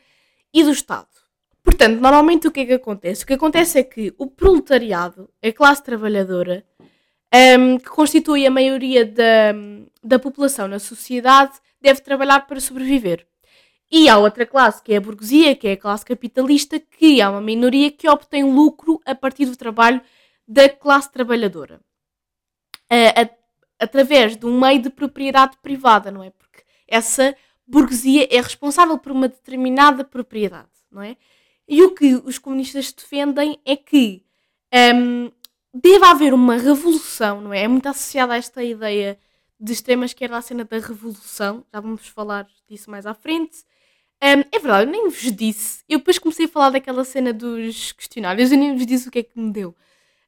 e 0.53 0.65
do 0.65 0.71
Estado. 0.71 1.07
Portanto, 1.63 2.01
normalmente 2.01 2.45
o 2.45 2.51
que 2.51 2.59
é 2.59 2.65
que 2.65 2.73
acontece? 2.73 3.23
O 3.23 3.27
que 3.27 3.33
acontece 3.33 3.79
é 3.79 3.83
que 3.83 4.13
o 4.17 4.27
proletariado, 4.27 5.29
a 5.41 5.49
classe 5.53 5.81
trabalhadora, 5.81 6.65
um, 7.57 7.77
que 7.77 7.89
constitui 7.89 8.45
a 8.45 8.51
maioria 8.51 9.05
da, 9.05 9.53
da 10.03 10.19
população 10.19 10.67
na 10.67 10.77
sociedade, 10.77 11.53
deve 11.79 12.01
trabalhar 12.01 12.41
para 12.45 12.59
sobreviver. 12.59 13.25
E 13.89 14.09
há 14.09 14.17
outra 14.17 14.45
classe, 14.45 14.83
que 14.83 14.93
é 14.93 14.97
a 14.97 15.01
burguesia, 15.01 15.55
que 15.55 15.69
é 15.69 15.71
a 15.71 15.77
classe 15.77 16.03
capitalista, 16.03 16.81
que 16.81 17.21
há 17.21 17.31
uma 17.31 17.39
minoria 17.39 17.89
que 17.89 18.09
obtém 18.09 18.43
lucro 18.43 18.99
a 19.05 19.15
partir 19.15 19.45
do 19.45 19.55
trabalho 19.55 20.01
da 20.45 20.67
classe 20.67 21.09
trabalhadora. 21.09 21.79
Através 23.83 24.35
de 24.35 24.45
um 24.45 24.59
meio 24.59 24.81
de 24.81 24.89
propriedade 24.89 25.57
privada, 25.61 26.11
não 26.11 26.23
é? 26.23 26.29
Porque 26.29 26.63
essa 26.87 27.35
burguesia 27.65 28.27
é 28.31 28.41
responsável 28.41 28.97
por 28.97 29.11
uma 29.11 29.27
determinada 29.27 30.03
propriedade, 30.03 30.69
não 30.91 31.01
é? 31.01 31.17
E 31.67 31.81
o 31.83 31.91
que 31.91 32.15
os 32.15 32.37
comunistas 32.37 32.91
defendem 32.91 33.59
é 33.65 33.75
que 33.75 34.23
um, 34.95 35.31
deve 35.73 36.05
haver 36.05 36.33
uma 36.33 36.57
revolução, 36.57 37.41
não 37.41 37.53
é? 37.53 37.63
É 37.63 37.67
muito 37.67 37.87
associada 37.87 38.33
a 38.33 38.37
esta 38.37 38.63
ideia 38.63 39.17
de 39.59 39.71
extrema 39.71 40.05
esquerda 40.05 40.37
à 40.37 40.41
cena 40.41 40.65
da 40.65 40.77
revolução, 40.77 41.65
já 41.73 41.79
vamos 41.79 42.07
falar 42.07 42.47
disso 42.69 42.91
mais 42.91 43.05
à 43.05 43.13
frente. 43.13 43.63
Um, 44.21 44.43
é 44.51 44.59
verdade, 44.59 44.87
eu 44.87 44.91
nem 44.91 45.09
vos 45.09 45.31
disse. 45.31 45.83
Eu 45.87 45.99
depois 45.99 46.19
comecei 46.19 46.45
a 46.45 46.49
falar 46.49 46.69
daquela 46.71 47.03
cena 47.03 47.33
dos 47.33 47.91
questionários, 47.93 48.51
eu 48.51 48.57
nem 48.57 48.75
vos 48.75 48.85
disse 48.85 49.07
o 49.07 49.11
que 49.11 49.19
é 49.19 49.23
que 49.23 49.39
me 49.39 49.51
deu. 49.51 49.75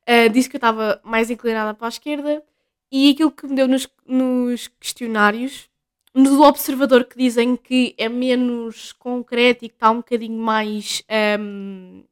Uh, 0.08 0.30
disse 0.32 0.50
que 0.50 0.56
eu 0.56 0.60
estava 0.60 1.02
mais 1.04 1.30
inclinada 1.30 1.74
para 1.74 1.88
a 1.88 1.90
esquerda 1.90 2.44
e 2.92 3.12
aquilo 3.12 3.32
que 3.32 3.48
me 3.48 3.56
deu 3.56 3.68
nos, 3.68 3.88
nos 4.06 4.68
questionários, 4.80 5.70
no 6.14 6.44
observador 6.44 7.04
que 7.04 7.18
dizem 7.18 7.58
que 7.58 7.94
é 7.98 8.08
menos 8.08 8.94
concreto 8.94 9.66
e 9.66 9.70
que 9.70 9.76
está 9.76 9.92
um 9.92 9.98
bocadinho 9.98 10.40
mais. 10.40 11.04
Um, 11.40 12.04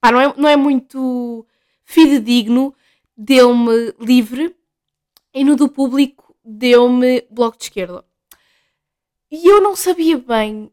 pá, 0.00 0.12
não, 0.12 0.20
é, 0.20 0.34
não 0.36 0.48
é 0.48 0.56
muito 0.56 1.46
fidedigno, 1.84 2.74
deu-me 3.16 3.94
livre 3.98 4.54
e 5.32 5.42
no 5.44 5.56
do 5.56 5.68
público 5.68 6.36
deu-me 6.44 7.22
bloco 7.30 7.56
de 7.56 7.64
esquerda. 7.64 8.04
E 9.30 9.46
eu 9.48 9.62
não 9.62 9.76
sabia 9.76 10.18
bem 10.18 10.70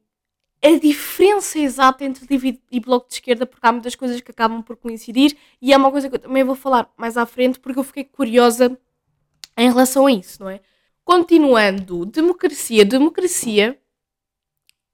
a 0.64 0.80
diferença 0.80 1.60
exata 1.60 2.04
entre 2.04 2.26
livro 2.30 2.60
e 2.72 2.80
bloco 2.80 3.08
de 3.08 3.16
esquerda, 3.16 3.46
porque 3.46 3.66
há 3.66 3.72
muitas 3.72 3.96
coisas 3.96 4.20
que 4.20 4.32
acabam 4.32 4.64
por 4.64 4.76
coincidir, 4.76 5.38
e 5.62 5.72
é 5.72 5.78
uma 5.78 5.92
coisa 5.92 6.10
que 6.10 6.16
eu 6.16 6.20
também 6.20 6.44
vou 6.44 6.56
falar 6.56 6.92
mais 6.98 7.16
à 7.16 7.26
frente, 7.26 7.60
porque 7.60 7.80
eu 7.80 7.84
fiquei 7.84 8.04
curiosa 8.04 8.78
em 9.58 9.70
relação 9.70 10.06
a 10.06 10.12
isso, 10.12 10.42
não 10.42 10.50
é? 10.50 10.62
Continuando, 11.04 12.06
democracia. 12.06 12.86
Democracia 12.86 13.80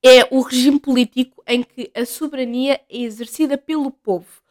é 0.02 0.26
o 0.30 0.40
regime 0.40 0.78
político 0.78 1.42
em 1.46 1.62
que 1.62 1.90
a 1.94 2.06
soberania 2.06 2.80
é 2.88 3.02
exercida 3.02 3.58
pelo 3.58 3.90
povo. 3.90 4.42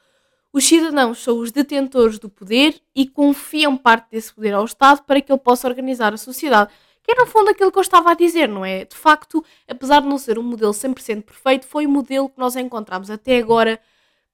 Os 0.51 0.65
cidadãos 0.65 1.17
são 1.23 1.39
os 1.39 1.51
detentores 1.51 2.19
do 2.19 2.29
poder 2.29 2.79
e 2.95 3.07
confiam 3.07 3.75
parte 3.75 4.11
desse 4.11 4.31
poder 4.31 4.53
ao 4.53 4.65
Estado 4.65 5.01
para 5.03 5.19
que 5.19 5.31
ele 5.31 5.39
possa 5.39 5.67
organizar 5.67 6.13
a 6.13 6.17
sociedade. 6.17 6.71
Que 7.01 7.11
é 7.11 7.15
no 7.15 7.25
fundo 7.25 7.49
aquilo 7.49 7.71
que 7.71 7.77
eu 7.77 7.81
estava 7.81 8.11
a 8.11 8.13
dizer, 8.13 8.47
não 8.47 8.63
é? 8.63 8.85
De 8.85 8.95
facto, 8.95 9.43
apesar 9.67 10.01
de 10.01 10.07
não 10.07 10.17
ser 10.17 10.37
um 10.37 10.43
modelo 10.43 10.71
100% 10.71 11.23
perfeito, 11.23 11.65
foi 11.65 11.87
o 11.87 11.89
modelo 11.89 12.29
que 12.29 12.39
nós 12.39 12.55
encontramos 12.55 13.09
até 13.09 13.37
agora. 13.37 13.79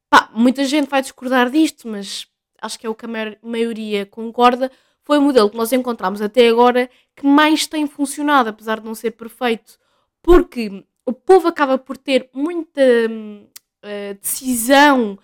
Pá, 0.09 0.29
muita 0.33 0.65
gente 0.65 0.89
vai 0.89 1.01
discordar 1.01 1.49
disto, 1.49 1.87
mas 1.87 2.27
acho 2.61 2.77
que 2.77 2.85
é 2.85 2.89
o 2.89 2.95
que 2.95 3.05
a 3.05 3.37
maioria 3.41 4.05
concorda. 4.05 4.71
Foi 5.09 5.17
o 5.17 5.23
modelo 5.23 5.49
que 5.49 5.57
nós 5.57 5.73
encontramos 5.73 6.21
até 6.21 6.47
agora 6.49 6.87
que 7.15 7.25
mais 7.25 7.65
tem 7.65 7.87
funcionado, 7.87 8.49
apesar 8.49 8.79
de 8.79 8.85
não 8.85 8.93
ser 8.93 9.09
perfeito. 9.09 9.79
Porque 10.21 10.85
o 11.03 11.11
povo 11.11 11.47
acaba 11.47 11.79
por 11.79 11.97
ter 11.97 12.29
muita 12.31 12.79
uh, 12.79 14.13
decisão 14.21 15.17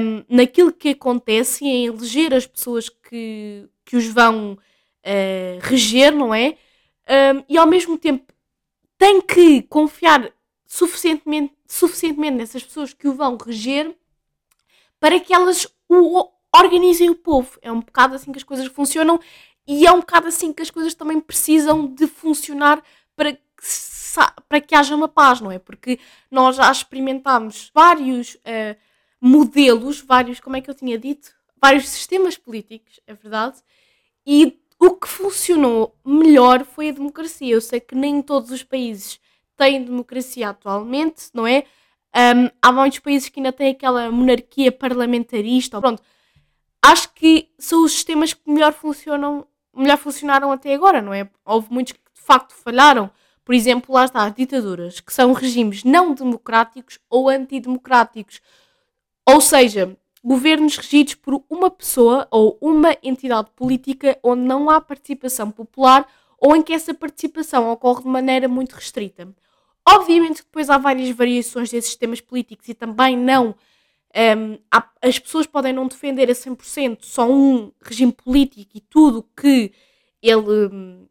um, 0.00 0.24
naquilo 0.28 0.72
que 0.72 0.88
acontece 0.88 1.64
e 1.64 1.68
em 1.68 1.86
eleger 1.86 2.34
as 2.34 2.48
pessoas 2.48 2.88
que, 2.88 3.68
que 3.84 3.96
os 3.96 4.08
vão 4.08 4.54
uh, 4.54 5.58
reger, 5.60 6.12
não 6.12 6.34
é? 6.34 6.56
Um, 7.08 7.44
e 7.48 7.56
ao 7.56 7.66
mesmo 7.68 7.96
tempo 7.96 8.34
tem 8.98 9.20
que 9.20 9.62
confiar 9.62 10.32
suficientemente, 10.66 11.54
suficientemente 11.64 12.38
nessas 12.38 12.64
pessoas 12.64 12.92
que 12.92 13.06
o 13.06 13.14
vão 13.14 13.36
reger 13.36 13.96
para 14.98 15.20
que 15.20 15.32
elas 15.32 15.68
o 15.88 16.28
organizem 16.54 17.10
o 17.10 17.14
povo. 17.14 17.58
É 17.62 17.70
um 17.70 17.80
bocado 17.80 18.14
assim 18.14 18.32
que 18.32 18.38
as 18.38 18.44
coisas 18.44 18.66
funcionam 18.66 19.18
e 19.66 19.86
é 19.86 19.92
um 19.92 20.00
bocado 20.00 20.28
assim 20.28 20.52
que 20.52 20.62
as 20.62 20.70
coisas 20.70 20.94
também 20.94 21.20
precisam 21.20 21.86
de 21.86 22.06
funcionar 22.06 22.82
para 23.16 23.32
que, 23.32 23.40
para 24.48 24.60
que 24.60 24.74
haja 24.74 24.94
uma 24.94 25.08
paz, 25.08 25.40
não 25.40 25.50
é? 25.50 25.58
Porque 25.58 25.98
nós 26.30 26.56
já 26.56 26.70
experimentámos 26.70 27.70
vários 27.74 28.34
uh, 28.34 28.76
modelos, 29.20 30.00
vários, 30.00 30.40
como 30.40 30.56
é 30.56 30.60
que 30.60 30.68
eu 30.68 30.74
tinha 30.74 30.98
dito? 30.98 31.32
Vários 31.60 31.88
sistemas 31.88 32.36
políticos, 32.36 32.98
é 33.06 33.14
verdade, 33.14 33.62
e 34.26 34.58
o 34.80 34.90
que 34.90 35.06
funcionou 35.06 35.96
melhor 36.04 36.64
foi 36.64 36.88
a 36.88 36.92
democracia. 36.92 37.54
Eu 37.54 37.60
sei 37.60 37.78
que 37.78 37.94
nem 37.94 38.20
todos 38.20 38.50
os 38.50 38.64
países 38.64 39.20
têm 39.56 39.84
democracia 39.84 40.48
atualmente, 40.48 41.30
não 41.32 41.46
é? 41.46 41.64
Um, 42.14 42.50
há 42.60 42.72
muitos 42.72 42.98
países 42.98 43.28
que 43.28 43.38
ainda 43.38 43.52
têm 43.52 43.70
aquela 43.70 44.10
monarquia 44.10 44.72
parlamentarista. 44.72 45.80
Pronto, 45.80 46.02
acho 46.84 47.12
que 47.14 47.48
são 47.58 47.84
os 47.84 47.92
sistemas 47.92 48.34
que 48.34 48.50
melhor 48.50 48.72
funcionam, 48.72 49.46
melhor 49.74 49.98
funcionaram 49.98 50.50
até 50.50 50.74
agora, 50.74 51.00
não 51.00 51.14
é? 51.14 51.28
Houve 51.44 51.68
muitos 51.70 51.92
que 51.92 52.00
de 52.14 52.20
facto 52.20 52.54
falharam. 52.54 53.10
Por 53.44 53.54
exemplo, 53.54 53.94
lá 53.94 54.04
está, 54.04 54.24
as 54.24 54.34
ditaduras, 54.34 55.00
que 55.00 55.12
são 55.12 55.32
regimes 55.32 55.84
não 55.84 56.14
democráticos 56.14 56.98
ou 57.08 57.28
antidemocráticos. 57.28 58.40
Ou 59.26 59.40
seja, 59.40 59.96
governos 60.22 60.76
regidos 60.76 61.14
por 61.14 61.44
uma 61.50 61.70
pessoa 61.70 62.28
ou 62.30 62.56
uma 62.60 62.96
entidade 63.02 63.50
política 63.56 64.18
onde 64.22 64.42
não 64.42 64.70
há 64.70 64.80
participação 64.80 65.50
popular 65.50 66.06
ou 66.38 66.56
em 66.56 66.62
que 66.62 66.72
essa 66.72 66.92
participação 66.92 67.70
ocorre 67.70 68.02
de 68.02 68.08
maneira 68.08 68.48
muito 68.48 68.74
restrita. 68.74 69.32
Obviamente 69.88 70.42
que 70.42 70.48
depois 70.48 70.70
há 70.70 70.78
várias 70.78 71.10
variações 71.10 71.70
desses 71.70 71.90
sistemas 71.90 72.20
políticos 72.20 72.68
e 72.68 72.74
também 72.74 73.16
não. 73.16 73.54
Um, 74.14 74.58
há, 74.70 74.88
as 75.00 75.18
pessoas 75.18 75.46
podem 75.46 75.72
não 75.72 75.88
defender 75.88 76.30
a 76.30 76.34
100% 76.34 76.98
só 77.02 77.30
um 77.30 77.72
regime 77.80 78.12
político 78.12 78.70
e 78.74 78.80
tudo 78.80 79.26
que 79.34 79.72
ele 80.22 81.08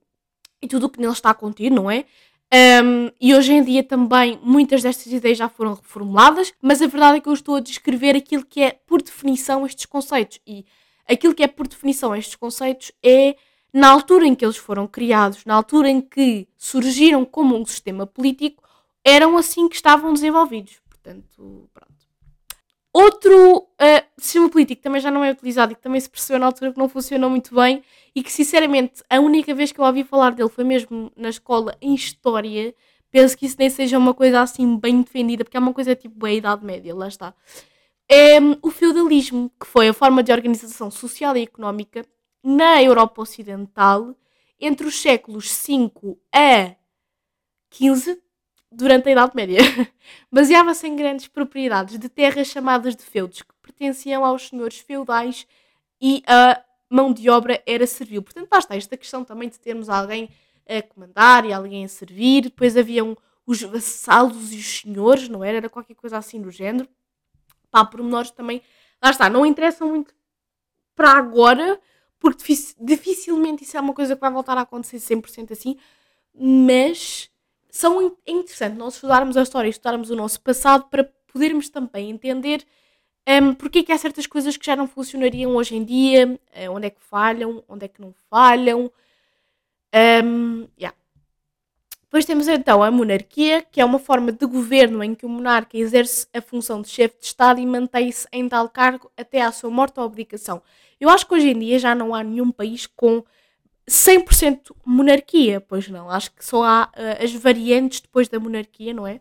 e 0.62 0.68
tudo 0.68 0.86
o 0.86 0.90
que 0.90 1.00
nele 1.00 1.12
está 1.12 1.34
contido, 1.34 1.76
não 1.76 1.90
é? 1.90 2.06
Um, 2.54 3.10
e 3.20 3.34
hoje 3.34 3.54
em 3.54 3.64
dia 3.64 3.82
também 3.82 4.38
muitas 4.44 4.84
destas 4.84 5.12
ideias 5.12 5.38
já 5.38 5.48
foram 5.48 5.74
reformuladas, 5.74 6.54
mas 6.62 6.82
a 6.82 6.88
verdade 6.88 7.18
é 7.18 7.22
que 7.22 7.30
eu 7.30 7.34
estou 7.34 7.56
a 7.56 7.62
descrever 7.62 8.16
aquilo 8.16 8.46
que 8.46 8.62
é 8.62 8.72
por 8.86 9.02
definição 9.02 9.66
estes 9.66 9.86
conceitos. 9.86 10.40
E 10.46 10.66
aquilo 11.08 11.34
que 11.34 11.44
é 11.44 11.48
por 11.48 11.68
definição 11.68 12.16
estes 12.16 12.36
conceitos 12.36 12.92
é 13.02 13.36
na 13.74 13.90
altura 13.90 14.28
em 14.28 14.36
que 14.36 14.44
eles 14.44 14.58
foram 14.58 14.86
criados, 14.86 15.46
na 15.46 15.56
altura 15.56 15.90
em 15.90 16.02
que 16.02 16.48
surgiram 16.58 17.24
como 17.24 17.58
um 17.58 17.66
sistema 17.66 18.06
político, 18.06 18.62
eram 19.04 19.38
assim 19.38 19.70
que 19.70 19.76
estavam 19.76 20.14
desenvolvidos. 20.14 20.82
Portanto, 20.90 21.70
pronto. 21.74 22.01
Outro 22.94 23.58
uh, 23.58 23.68
sistema 24.18 24.50
político 24.50 24.80
que 24.80 24.84
também 24.84 25.00
já 25.00 25.10
não 25.10 25.24
é 25.24 25.32
utilizado 25.32 25.72
e 25.72 25.76
que 25.76 25.82
também 25.82 26.00
se 26.02 26.10
percebeu 26.10 26.40
na 26.40 26.48
altura 26.48 26.74
que 26.74 26.78
não 26.78 26.90
funcionou 26.90 27.30
muito 27.30 27.56
bem 27.56 27.84
e 28.14 28.22
que, 28.22 28.32
sinceramente, 28.32 29.02
a 29.10 29.20
única 29.20 29.54
vez 29.56 29.72
que 29.72 29.80
eu 29.80 29.86
ouvi 29.86 30.04
falar 30.04 30.32
dele 30.32 30.50
foi 30.50 30.66
mesmo 30.66 31.10
na 31.16 31.30
escola 31.30 31.78
em 31.82 31.96
História. 31.96 32.76
Penso 33.10 33.38
que 33.38 33.46
isso 33.46 33.56
nem 33.58 33.70
seja 33.70 33.98
uma 33.98 34.14
coisa 34.14 34.42
assim 34.42 34.78
bem 34.78 35.02
defendida, 35.02 35.46
porque 35.46 35.56
é 35.56 35.60
uma 35.60 35.74
coisa 35.74 35.96
tipo 35.96 36.26
a 36.26 36.34
Idade 36.34 36.66
Média, 36.66 36.94
lá 36.94 37.08
está. 37.08 37.34
É 38.10 38.40
o 38.62 38.70
feudalismo, 38.70 39.50
que 39.58 39.66
foi 39.66 39.88
a 39.88 39.94
forma 39.94 40.22
de 40.22 40.34
organização 40.34 40.92
social 40.92 41.36
e 41.38 41.44
económica 41.44 42.06
na 42.44 42.84
Europa 42.84 43.22
Ocidental 43.22 44.14
entre 44.60 44.86
os 44.86 45.02
séculos 45.02 45.50
5 45.50 46.20
a 46.34 46.76
15 47.70 48.22
durante 48.72 49.10
a 49.10 49.12
Idade 49.12 49.34
Média. 49.36 49.60
Baseava-se 50.32 50.88
em 50.88 50.96
grandes 50.96 51.28
propriedades 51.28 52.00
de 52.00 52.08
terras 52.08 52.48
chamadas 52.48 52.96
de 52.96 53.04
feudos, 53.04 53.42
que 53.42 53.54
pertenciam 53.62 54.24
aos 54.24 54.48
senhores 54.48 54.80
feudais 54.80 55.46
e 56.00 56.24
a 56.26 56.64
mão 56.90 57.14
de 57.14 57.30
obra 57.30 57.62
era 57.66 57.86
servil. 57.86 58.22
Portanto, 58.22 58.50
lá 58.52 58.60
está 58.60 58.76
esta 58.76 58.98
questão 58.98 59.24
também 59.24 59.50
de 59.50 59.60
termos 59.60 59.90
alguém 59.90 60.30
a 60.68 60.82
comandar 60.82 61.46
e 61.46 61.54
alguém 61.54 61.84
a 61.84 61.88
servir. 61.88 62.44
Depois 62.44 62.78
haviam 62.78 63.18
os 63.46 63.62
vassalos 63.62 64.54
e 64.54 64.58
os 64.58 64.80
senhores, 64.80 65.28
não 65.28 65.44
era? 65.44 65.58
Era 65.58 65.70
qualquer 65.70 65.96
coisa 65.96 66.18
assim 66.18 66.42
do 66.42 66.52
género. 66.52 66.88
Pá, 67.70 67.86
pormenores 67.86 68.32
também. 68.32 68.62
Lá 69.04 69.10
está, 69.10 69.30
não 69.30 69.46
interessam 69.46 69.90
muito 69.90 70.14
para 70.96 71.12
agora, 71.12 71.80
porque 72.20 72.44
dificilmente 72.80 73.64
isso 73.64 73.76
é 73.76 73.82
uma 73.82 73.94
coisa 73.94 74.16
que 74.16 74.22
vai 74.22 74.30
voltar 74.30 74.58
a 74.58 74.62
acontecer 74.62 74.98
100% 74.98 75.52
assim, 75.52 75.78
mas 76.34 77.31
são, 77.72 78.16
é 78.26 78.32
interessante 78.32 78.76
nós 78.76 78.96
estudarmos 78.96 79.38
a 79.38 79.44
história, 79.44 79.70
estudarmos 79.70 80.10
o 80.10 80.16
nosso 80.16 80.42
passado 80.42 80.86
para 80.90 81.04
podermos 81.32 81.70
também 81.70 82.12
entender 82.12 82.66
um, 83.28 83.54
porque 83.54 83.80
é 83.80 83.84
que 83.84 83.92
há 83.92 83.98
certas 83.98 84.26
coisas 84.26 84.58
que 84.58 84.66
já 84.66 84.76
não 84.76 84.88
funcionariam 84.88 85.56
hoje 85.56 85.76
em 85.76 85.84
dia, 85.84 86.28
uh, 86.28 86.72
onde 86.72 86.88
é 86.88 86.90
que 86.90 87.02
falham, 87.02 87.64
onde 87.68 87.86
é 87.86 87.88
que 87.88 88.02
não 88.02 88.14
falham. 88.30 88.92
Um, 90.24 90.68
yeah. 90.80 90.96
Depois 92.02 92.26
temos 92.26 92.48
então 92.48 92.84
a 92.84 92.92
monarquia, 92.92 93.62
que 93.62 93.80
é 93.80 93.86
uma 93.86 94.00
forma 94.00 94.32
de 94.32 94.46
governo 94.46 95.04
em 95.04 95.16
que 95.16 95.26
o 95.26 95.30
monarca 95.30 95.78
exerce 95.78 96.28
a 96.34 96.42
função 96.42 96.82
de 96.82 96.90
chefe 96.90 97.20
de 97.20 97.26
Estado 97.28 97.60
e 97.62 97.66
mantém-se 97.66 98.28
em 98.34 98.50
tal 98.50 98.68
cargo 98.68 99.10
até 99.16 99.42
à 99.42 99.52
sua 99.52 99.70
morte 99.70 100.00
ou 100.00 100.06
abdicação. 100.06 100.62
Eu 101.00 101.10
acho 101.10 101.26
que 101.26 101.34
hoje 101.34 101.50
em 101.50 101.60
dia 101.60 101.80
já 101.80 101.96
não 101.96 102.14
há 102.14 102.24
nenhum 102.24 102.52
país 102.52 102.86
com 102.86 103.24
100% 103.92 104.74
monarquia, 104.86 105.60
pois 105.60 105.90
não. 105.90 106.10
Acho 106.10 106.32
que 106.32 106.46
só 106.46 106.64
há 106.64 106.90
uh, 106.96 107.24
as 107.24 107.34
variantes 107.34 108.00
depois 108.00 108.30
da 108.30 108.40
monarquia, 108.40 108.94
não 108.94 109.06
é? 109.06 109.20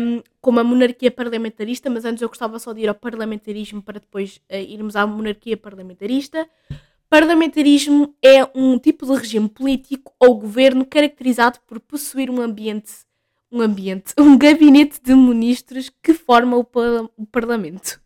Um, 0.00 0.22
como 0.40 0.58
a 0.58 0.64
monarquia 0.64 1.10
parlamentarista, 1.10 1.90
mas 1.90 2.06
antes 2.06 2.22
eu 2.22 2.28
gostava 2.28 2.58
só 2.58 2.72
de 2.72 2.80
ir 2.80 2.88
ao 2.88 2.94
parlamentarismo 2.94 3.82
para 3.82 4.00
depois 4.00 4.40
uh, 4.50 4.56
irmos 4.56 4.96
à 4.96 5.06
monarquia 5.06 5.58
parlamentarista. 5.58 6.48
Parlamentarismo 7.10 8.14
é 8.22 8.48
um 8.54 8.78
tipo 8.78 9.04
de 9.04 9.12
regime 9.12 9.48
político 9.48 10.14
ou 10.18 10.38
governo 10.38 10.84
caracterizado 10.86 11.58
por 11.66 11.78
possuir 11.78 12.30
um 12.30 12.40
ambiente, 12.40 12.92
um 13.52 13.60
ambiente, 13.60 14.14
um 14.18 14.38
gabinete 14.38 14.98
de 15.02 15.14
ministros 15.14 15.90
que 16.02 16.14
forma 16.14 16.56
o, 16.56 16.64
par 16.64 17.10
o 17.14 17.26
parlamento. 17.26 18.00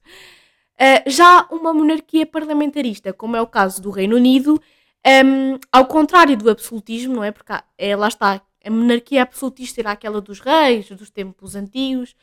Uh, 0.75 1.09
já 1.09 1.47
uma 1.53 1.73
monarquia 1.73 2.27
parlamentarista, 2.27 3.13
como 3.13 3.37
é 3.37 3.41
o 3.41 3.47
caso 3.47 3.81
do 3.81 3.91
Reino 3.91 4.17
Unido, 4.17 4.61
um, 5.07 5.59
ao 5.73 5.87
contrário 5.87 6.37
do 6.37 6.51
absolutismo, 6.51 7.15
não 7.15 7.25
é? 7.25 7.31
Porque 7.31 7.53
há, 7.53 7.65
é, 7.79 7.97
lá 7.97 8.09
está, 8.09 8.43
a 8.65 8.71
monarquia 8.71 9.23
absolutista 9.23 9.81
era 9.81 9.93
aquela 9.93 10.21
dos 10.21 10.41
reis, 10.41 10.89
dos 10.91 11.11
tempos 11.11 11.55
antigos, 11.55 12.15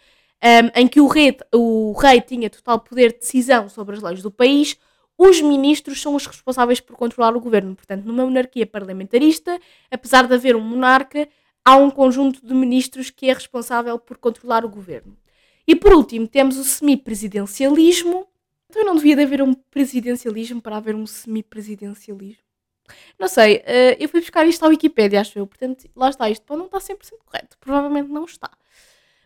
um, 0.44 0.80
em 0.80 0.88
que 0.88 1.02
o 1.02 1.08
rei, 1.08 1.36
o 1.54 1.94
rei 1.94 2.22
tinha 2.22 2.50
total 2.50 2.80
poder 2.80 3.14
de 3.14 3.20
decisão 3.20 3.68
sobre 3.70 3.96
as 3.96 4.02
leis 4.02 4.22
do 4.22 4.32
país, 4.32 4.78
os 5.18 5.42
ministros 5.42 6.00
são 6.00 6.14
os 6.14 6.28
responsáveis 6.28 6.80
por 6.80 6.96
controlar 6.96 7.36
o 7.36 7.40
governo. 7.40 7.76
Portanto, 7.76 8.06
numa 8.06 8.24
monarquia 8.24 8.68
parlamentarista, 8.68 9.60
apesar 9.90 10.28
de 10.28 10.36
haver 10.36 10.56
um 10.56 10.62
monarca, 10.62 11.28
há 11.66 11.76
um 11.76 11.90
conjunto 11.90 12.46
de 12.46 12.54
ministros 12.54 13.10
que 13.10 13.28
é 13.30 13.34
responsável 13.34 13.98
por 13.98 14.18
controlar 14.18 14.64
o 14.64 14.70
governo. 14.70 15.18
E 15.68 15.76
por 15.76 15.92
último, 15.92 16.28
temos 16.28 16.58
o 16.58 16.64
semipresidencialismo. 16.64 18.28
Então 18.70 18.86
não 18.86 18.96
devia 18.96 19.16
de 19.16 19.24
haver 19.24 19.42
um 19.42 19.54
presidencialismo 19.54 20.62
para 20.62 20.78
haver 20.78 20.94
um 20.94 21.08
semipresidencialismo. 21.08 22.47
Não 23.20 23.28
sei, 23.28 23.58
uh, 23.58 23.98
eu 24.00 24.10
fui 24.10 24.20
buscar 24.20 24.46
isto 24.46 24.64
à 24.64 24.68
Wikipédia, 24.68 25.22
acho 25.22 25.38
eu. 25.38 25.48
Portanto, 25.48 25.90
lá 25.96 26.10
está, 26.10 26.30
isto 26.30 26.56
não 26.56 26.66
estar 26.66 26.80
100% 26.80 26.98
correto. 27.26 27.58
Provavelmente 27.60 28.10
não 28.10 28.26
está. 28.26 28.50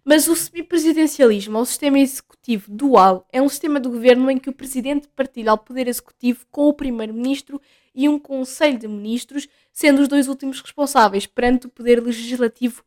Mas 0.04 0.28
o 0.28 0.36
semipresidencialismo, 0.36 1.58
ou 1.58 1.66
sistema 1.66 2.00
executivo 2.00 2.72
dual, 2.72 3.28
é 3.32 3.42
um 3.42 3.48
sistema 3.48 3.80
de 3.80 3.88
governo 3.88 4.32
em 4.32 4.38
que 4.38 4.50
o 4.50 4.54
presidente 4.54 5.08
partilha 5.10 5.54
o 5.54 5.58
poder 5.58 5.88
executivo 5.88 6.46
com 6.50 6.68
o 6.68 6.74
primeiro-ministro 6.74 7.62
e 7.94 8.10
um 8.10 8.18
conselho 8.18 8.80
de 8.80 8.88
ministros, 8.88 9.48
sendo 9.72 10.02
os 10.02 10.08
dois 10.08 10.28
últimos 10.28 10.60
responsáveis 10.60 11.28
perante 11.28 11.68
o 11.68 11.70
poder 11.70 12.02
legislativo 12.02 12.84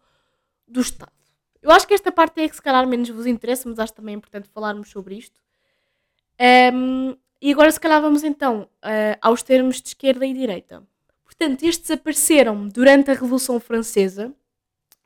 do 0.67 0.81
Estado. 0.81 1.13
Eu 1.63 1.71
acho 1.71 1.87
que 1.87 1.95
esta 1.95 2.11
parte 2.11 2.41
é 2.41 2.49
que 2.49 2.57
se 2.57 2.63
calhar 2.63 2.87
menos 2.87 3.09
vos 3.09 3.27
interessa, 3.27 3.69
mas 3.69 3.79
acho 3.79 3.95
também 3.95 4.15
importante 4.15 4.49
falarmos 4.49 4.91
sobre 4.91 5.17
isto. 5.17 5.41
Um, 6.75 7.17
e 7.45 7.53
agora, 7.53 7.71
se 7.71 7.79
calhar, 7.79 8.01
vamos 8.01 8.25
então 8.25 8.63
uh, 8.63 9.19
aos 9.21 9.43
termos 9.43 9.79
de 9.79 9.89
esquerda 9.89 10.25
e 10.25 10.33
direita. 10.33 10.83
Portanto, 11.27 11.63
estes 11.63 11.91
apareceram 11.91 12.67
durante 12.67 13.11
a 13.11 13.13
Revolução 13.13 13.61
Francesa, 13.61 14.33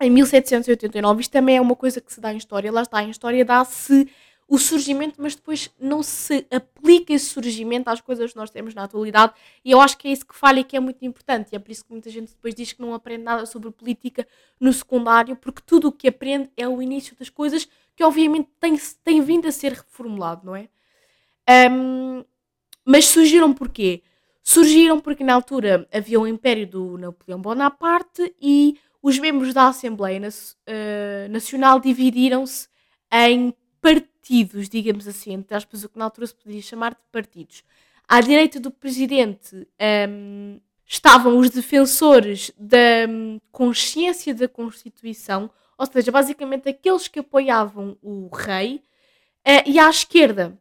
em 0.00 0.08
1789. 0.08 1.20
Isto 1.20 1.32
também 1.32 1.56
é 1.56 1.60
uma 1.60 1.74
coisa 1.74 2.00
que 2.00 2.12
se 2.12 2.20
dá 2.20 2.32
em 2.32 2.36
história. 2.36 2.70
Lá 2.70 2.82
está, 2.82 3.02
em 3.02 3.10
história 3.10 3.44
dá-se 3.44 4.08
o 4.46 4.56
surgimento, 4.56 5.16
mas 5.18 5.34
depois 5.34 5.68
não 5.80 6.00
se 6.00 6.46
aplica 6.48 7.12
esse 7.12 7.24
surgimento 7.24 7.90
às 7.90 8.00
coisas 8.00 8.30
que 8.30 8.36
nós 8.36 8.50
temos 8.50 8.72
na 8.72 8.84
atualidade. 8.84 9.32
E 9.64 9.72
eu 9.72 9.80
acho 9.80 9.98
que 9.98 10.06
é 10.06 10.12
isso 10.12 10.24
que 10.24 10.36
falha 10.36 10.60
e 10.60 10.64
que 10.64 10.76
é 10.76 10.80
muito 10.80 11.04
importante. 11.04 11.48
E 11.52 11.56
é 11.56 11.58
por 11.58 11.72
isso 11.72 11.84
que 11.84 11.90
muita 11.90 12.08
gente 12.08 12.28
depois 12.28 12.54
diz 12.54 12.72
que 12.72 12.80
não 12.80 12.94
aprende 12.94 13.24
nada 13.24 13.46
sobre 13.46 13.68
política 13.72 14.24
no 14.60 14.72
secundário, 14.72 15.34
porque 15.34 15.60
tudo 15.66 15.88
o 15.88 15.92
que 15.92 16.06
aprende 16.06 16.48
é 16.56 16.68
o 16.68 16.80
início 16.80 17.16
das 17.18 17.28
coisas 17.28 17.66
que, 17.96 18.04
obviamente, 18.04 18.48
tem, 18.60 18.80
tem 19.02 19.20
vindo 19.20 19.48
a 19.48 19.50
ser 19.50 19.72
reformulado, 19.72 20.46
não 20.46 20.54
é? 20.54 20.68
Um, 21.48 22.24
mas 22.84 23.06
surgiram 23.06 23.54
porquê? 23.54 24.02
Surgiram 24.42 25.00
porque 25.00 25.24
na 25.24 25.34
altura 25.34 25.88
havia 25.92 26.20
o 26.20 26.26
Império 26.26 26.66
do 26.66 26.98
Napoleão 26.98 27.40
Bonaparte 27.40 28.34
e 28.40 28.78
os 29.02 29.18
membros 29.18 29.54
da 29.54 29.68
Assembleia 29.68 30.20
uh, 30.20 31.30
Nacional 31.30 31.80
dividiram-se 31.80 32.68
em 33.12 33.54
partidos, 33.80 34.68
digamos 34.68 35.06
assim, 35.06 35.32
entre 35.32 35.56
aspas, 35.56 35.84
o 35.84 35.88
que 35.88 35.98
na 35.98 36.04
altura 36.04 36.26
se 36.26 36.34
podia 36.34 36.60
chamar 36.60 36.92
de 36.92 37.00
partidos. 37.10 37.62
À 38.06 38.20
direita 38.20 38.58
do 38.58 38.70
presidente 38.70 39.66
um, 40.08 40.60
estavam 40.86 41.38
os 41.38 41.50
defensores 41.50 42.50
da 42.58 43.06
um, 43.08 43.38
consciência 43.52 44.34
da 44.34 44.48
Constituição, 44.48 45.50
ou 45.76 45.86
seja, 45.86 46.10
basicamente 46.10 46.68
aqueles 46.68 47.06
que 47.06 47.20
apoiavam 47.20 47.96
o 48.02 48.28
rei, 48.34 48.82
uh, 49.46 49.62
e 49.66 49.78
à 49.78 49.88
esquerda 49.88 50.58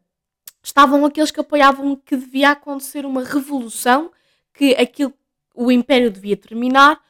estavam 0.63 1.05
aqueles 1.05 1.31
que 1.31 1.39
apoiavam 1.39 1.95
que 1.95 2.15
devia 2.15 2.51
acontecer 2.51 3.05
uma 3.05 3.23
revolução, 3.23 4.11
que 4.53 4.75
aquilo, 4.75 5.13
o 5.55 5.71
império 5.71 6.11
devia 6.11 6.35
terminar, 6.35 7.01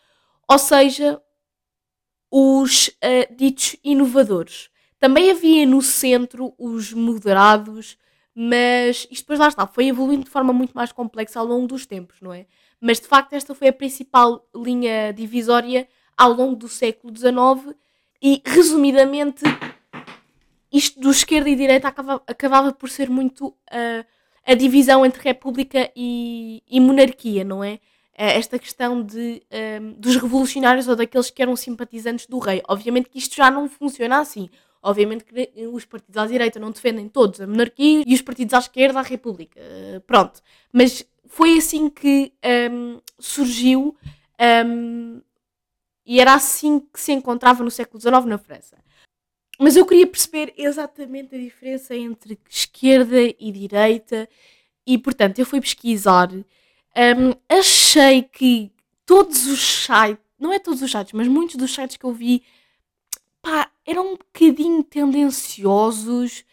ou 0.47 0.57
seja, 0.57 1.21
os 2.31 2.87
uh, 2.87 3.35
ditos 3.35 3.75
inovadores. 3.83 4.69
Também 4.99 5.31
havia 5.31 5.65
no 5.65 5.81
centro 5.81 6.53
os 6.57 6.93
moderados, 6.93 7.97
mas 8.33 9.07
isto 9.11 9.23
depois 9.23 9.39
lá 9.39 9.47
está, 9.47 9.67
foi 9.67 9.87
evoluindo 9.87 10.25
de 10.25 10.29
forma 10.29 10.53
muito 10.53 10.73
mais 10.73 10.91
complexa 10.91 11.39
ao 11.39 11.45
longo 11.45 11.67
dos 11.67 11.85
tempos, 11.85 12.21
não 12.21 12.33
é? 12.33 12.45
Mas 12.79 12.99
de 12.99 13.07
facto 13.07 13.33
esta 13.33 13.55
foi 13.55 13.67
a 13.69 13.73
principal 13.73 14.47
linha 14.55 15.11
divisória 15.11 15.87
ao 16.15 16.33
longo 16.33 16.55
do 16.55 16.67
século 16.67 17.15
XIX 17.15 17.75
e 18.21 18.41
resumidamente 18.45 19.43
isto 20.77 20.99
do 20.99 21.11
esquerda 21.11 21.49
e 21.49 21.55
direita 21.55 21.87
acabava, 21.87 22.23
acabava 22.27 22.73
por 22.73 22.89
ser 22.89 23.09
muito 23.09 23.47
uh, 23.47 24.05
a 24.45 24.53
divisão 24.53 25.05
entre 25.05 25.21
república 25.21 25.91
e, 25.95 26.63
e 26.69 26.79
monarquia, 26.79 27.43
não 27.43 27.63
é? 27.63 27.73
Uh, 27.73 28.33
esta 28.33 28.57
questão 28.57 29.03
de, 29.03 29.43
um, 29.81 29.93
dos 29.93 30.15
revolucionários 30.15 30.87
ou 30.87 30.95
daqueles 30.95 31.29
que 31.29 31.41
eram 31.41 31.55
simpatizantes 31.55 32.25
do 32.27 32.39
rei. 32.39 32.61
Obviamente 32.67 33.09
que 33.09 33.17
isto 33.17 33.35
já 33.35 33.51
não 33.51 33.67
funciona 33.67 34.19
assim. 34.19 34.49
Obviamente 34.81 35.25
que 35.25 35.67
os 35.67 35.85
partidos 35.85 36.17
à 36.17 36.25
direita 36.25 36.59
não 36.59 36.71
defendem 36.71 37.09
todos 37.09 37.41
a 37.41 37.47
monarquia 37.47 38.03
e 38.05 38.13
os 38.13 38.21
partidos 38.21 38.53
à 38.53 38.59
esquerda 38.59 38.99
a 38.99 39.03
república. 39.03 39.59
Uh, 39.59 40.01
pronto. 40.01 40.41
Mas 40.71 41.05
foi 41.27 41.57
assim 41.57 41.89
que 41.89 42.33
um, 42.71 42.99
surgiu 43.19 43.95
um, 44.65 45.21
e 46.05 46.21
era 46.21 46.33
assim 46.33 46.79
que 46.79 46.99
se 46.99 47.11
encontrava 47.11 47.63
no 47.63 47.69
século 47.69 47.99
XIX 47.99 48.25
na 48.25 48.37
França. 48.37 48.77
Mas 49.59 49.75
eu 49.75 49.85
queria 49.85 50.05
perceber 50.05 50.53
exatamente 50.57 51.35
a 51.35 51.39
diferença 51.39 51.95
entre 51.95 52.39
esquerda 52.49 53.19
e 53.21 53.51
direita, 53.51 54.29
e 54.85 54.97
portanto 54.97 55.39
eu 55.39 55.45
fui 55.45 55.59
pesquisar. 55.59 56.31
Um, 56.31 57.33
achei 57.49 58.23
que 58.23 58.71
todos 59.05 59.47
os 59.47 59.59
sites, 59.59 60.23
não 60.39 60.53
é 60.53 60.59
todos 60.59 60.81
os 60.81 60.91
sites, 60.91 61.13
mas 61.13 61.27
muitos 61.27 61.55
dos 61.55 61.73
sites 61.73 61.97
que 61.97 62.05
eu 62.05 62.13
vi, 62.13 62.43
pá, 63.41 63.71
eram 63.85 64.13
um 64.13 64.17
bocadinho 64.17 64.83
tendenciosos 64.83 66.43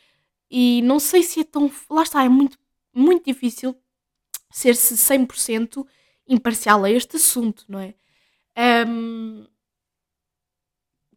e 0.51 0.81
não 0.83 0.99
sei 1.01 1.23
se 1.23 1.41
é 1.41 1.45
tão. 1.45 1.71
Lá 1.91 2.03
está, 2.03 2.25
é 2.25 2.29
muito, 2.29 2.59
muito 2.95 3.25
difícil 3.25 3.77
ser-se 4.51 4.95
100% 4.95 5.87
imparcial 6.29 6.85
a 6.85 6.91
este 6.91 7.17
assunto, 7.17 7.65
não 7.69 7.81
é? 7.81 7.95
Um, 8.87 9.47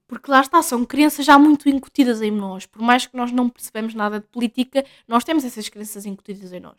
porque 0.08 0.32
lá 0.32 0.42
está, 0.42 0.62
são 0.62 0.86
crenças 0.86 1.26
já 1.26 1.38
muito 1.38 1.68
incutidas 1.68 2.22
em 2.22 2.32
nós. 2.32 2.66
Por 2.66 2.82
mais 2.82 3.06
que 3.06 3.18
nós 3.18 3.32
não 3.32 3.50
percebamos 3.50 3.94
nada 3.94 4.20
de 4.20 4.28
política, 4.28 4.86
nós 5.08 5.24
temos 5.24 5.44
essas 5.44 5.68
crenças 5.68 6.06
incutidas 6.06 6.54
em 6.54 6.60
nós. 6.60 6.78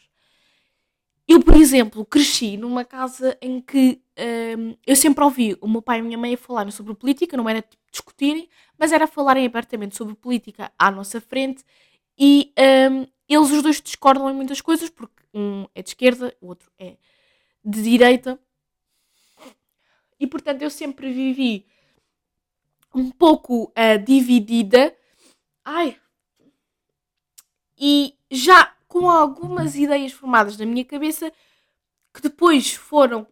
Eu, 1.29 1.43
por 1.43 1.55
exemplo, 1.57 2.07
cresci 2.07 2.57
numa 2.57 2.87
casa 2.87 3.37
em 3.43 3.61
que 3.61 4.01
hum, 4.59 4.75
eu 4.87 4.97
sempre 4.97 5.23
ouvi 5.23 5.55
o 5.61 5.69
meu 5.69 5.83
pai 5.83 5.99
e 5.99 6.01
a 6.01 6.03
minha 6.03 6.17
mãe 6.17 6.35
falarem 6.37 6.73
sobre 6.73 6.95
política, 6.95 7.37
não 7.37 7.47
era 7.47 7.61
tipo 7.61 7.83
discutirem, 7.93 8.49
mas 8.79 8.93
era 8.93 9.07
falarem 9.07 9.45
abertamente 9.45 9.95
sobre 9.95 10.15
política 10.15 10.73
à 10.79 10.91
nossa 10.91 11.21
frente 11.21 11.63
e 12.19 12.53
hum, 12.91 13.07
eles 13.29 13.51
os 13.51 13.63
dois 13.63 13.81
discordam 13.81 14.31
em 14.31 14.35
muitas 14.35 14.63
coisas, 14.63 14.89
porque 14.89 15.23
um 15.35 15.67
é 15.75 15.83
de 15.83 15.91
esquerda, 15.91 16.35
o 16.41 16.47
outro 16.47 16.71
é 16.79 16.97
de 17.63 17.83
direita. 17.83 18.41
E 20.19 20.27
portanto 20.27 20.63
eu 20.63 20.71
sempre 20.71 21.13
vivi 21.13 21.67
um 22.95 23.11
pouco 23.11 23.65
uh, 23.65 24.03
dividida. 24.05 24.95
Ai. 25.65 25.97
E 27.79 28.15
já 28.31 28.75
com 28.87 29.11
algumas 29.11 29.77
ideias 29.77 30.13
formadas 30.13 30.57
na 30.57 30.67
minha 30.67 30.85
cabeça 30.85 31.33
que 32.13 32.23
depois 32.23 32.73
foram 32.73 33.27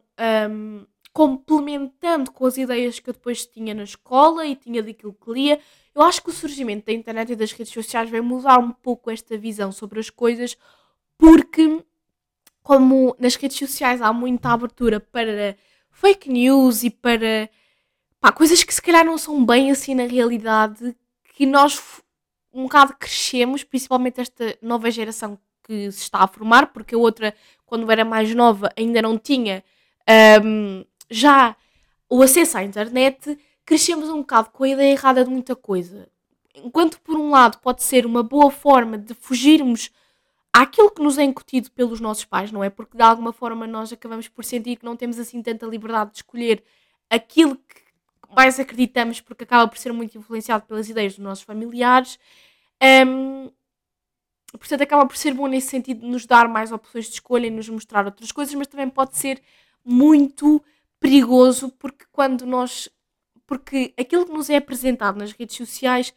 um, 0.50 0.86
complementando 1.12 2.30
com 2.30 2.44
as 2.44 2.58
ideias 2.58 3.00
que 3.00 3.08
eu 3.08 3.14
depois 3.14 3.46
tinha 3.46 3.74
na 3.74 3.84
escola 3.84 4.46
e 4.46 4.54
tinha 4.54 4.82
daquilo 4.82 5.14
que 5.14 5.32
lia. 5.32 5.58
Eu 5.94 6.02
acho 6.02 6.22
que 6.22 6.28
o 6.28 6.32
surgimento 6.32 6.86
da 6.86 6.92
internet 6.92 7.32
e 7.32 7.36
das 7.36 7.52
redes 7.52 7.72
sociais 7.72 8.10
vai 8.10 8.20
mudar 8.20 8.58
um 8.58 8.70
pouco 8.70 9.10
esta 9.10 9.36
visão 9.38 9.72
sobre 9.72 9.98
as 9.98 10.10
coisas, 10.10 10.58
porque, 11.16 11.82
como 12.62 13.16
nas 13.18 13.34
redes 13.34 13.56
sociais 13.56 14.02
há 14.02 14.12
muita 14.12 14.50
abertura 14.50 15.00
para 15.00 15.56
fake 15.90 16.28
news 16.28 16.84
e 16.84 16.90
para 16.90 17.48
pá, 18.20 18.32
coisas 18.32 18.62
que 18.62 18.74
se 18.74 18.82
calhar 18.82 19.04
não 19.04 19.18
são 19.18 19.44
bem 19.44 19.70
assim 19.70 19.94
na 19.94 20.04
realidade, 20.04 20.96
que 21.34 21.46
nós 21.46 21.80
um 22.52 22.62
bocado 22.62 22.94
crescemos, 22.98 23.62
principalmente 23.62 24.20
esta 24.20 24.56
nova 24.62 24.90
geração 24.90 25.38
que 25.62 25.92
se 25.92 26.02
está 26.02 26.20
a 26.20 26.26
formar, 26.26 26.68
porque 26.72 26.94
a 26.94 26.98
outra, 26.98 27.34
quando 27.66 27.90
era 27.90 28.04
mais 28.04 28.34
nova, 28.34 28.70
ainda 28.76 29.02
não 29.02 29.18
tinha 29.18 29.62
um, 30.42 30.84
já 31.10 31.54
o 32.08 32.22
acesso 32.22 32.56
à 32.56 32.64
internet, 32.64 33.38
crescemos 33.64 34.08
um 34.08 34.18
bocado 34.18 34.50
com 34.50 34.64
a 34.64 34.68
ideia 34.68 34.92
errada 34.92 35.24
de 35.24 35.30
muita 35.30 35.54
coisa. 35.54 36.08
Enquanto, 36.54 36.98
por 37.00 37.16
um 37.16 37.30
lado, 37.30 37.58
pode 37.58 37.82
ser 37.82 38.06
uma 38.06 38.22
boa 38.22 38.50
forma 38.50 38.96
de 38.96 39.12
fugirmos 39.12 39.90
àquilo 40.52 40.90
que 40.90 41.02
nos 41.02 41.18
é 41.18 41.24
incutido 41.24 41.70
pelos 41.72 42.00
nossos 42.00 42.24
pais, 42.24 42.50
não 42.50 42.64
é? 42.64 42.70
Porque 42.70 42.96
de 42.96 43.02
alguma 43.02 43.32
forma 43.32 43.66
nós 43.66 43.92
acabamos 43.92 44.28
por 44.28 44.44
sentir 44.44 44.76
que 44.76 44.84
não 44.84 44.96
temos 44.96 45.18
assim 45.18 45.42
tanta 45.42 45.66
liberdade 45.66 46.12
de 46.12 46.16
escolher 46.18 46.64
aquilo 47.10 47.56
que 47.56 47.85
mais 48.34 48.58
acreditamos 48.58 49.20
porque 49.20 49.44
acaba 49.44 49.68
por 49.68 49.78
ser 49.78 49.92
muito 49.92 50.16
influenciado 50.18 50.64
pelas 50.66 50.88
ideias 50.88 51.14
dos 51.14 51.24
nossos 51.24 51.44
familiares. 51.44 52.18
Um, 53.06 53.50
portanto, 54.52 54.82
acaba 54.82 55.06
por 55.06 55.16
ser 55.16 55.34
bom 55.34 55.46
nesse 55.46 55.68
sentido 55.68 56.00
de 56.00 56.06
nos 56.06 56.26
dar 56.26 56.48
mais 56.48 56.72
opções 56.72 57.06
de 57.06 57.12
escolha 57.12 57.46
e 57.46 57.50
nos 57.50 57.68
mostrar 57.68 58.04
outras 58.06 58.32
coisas, 58.32 58.54
mas 58.54 58.66
também 58.66 58.88
pode 58.88 59.16
ser 59.16 59.40
muito 59.84 60.62
perigoso 61.00 61.70
porque 61.78 62.04
quando 62.12 62.46
nós. 62.46 62.88
Porque 63.46 63.94
aquilo 63.96 64.26
que 64.26 64.32
nos 64.32 64.50
é 64.50 64.56
apresentado 64.56 65.18
nas 65.18 65.32
redes 65.32 65.56
sociais 65.56 66.12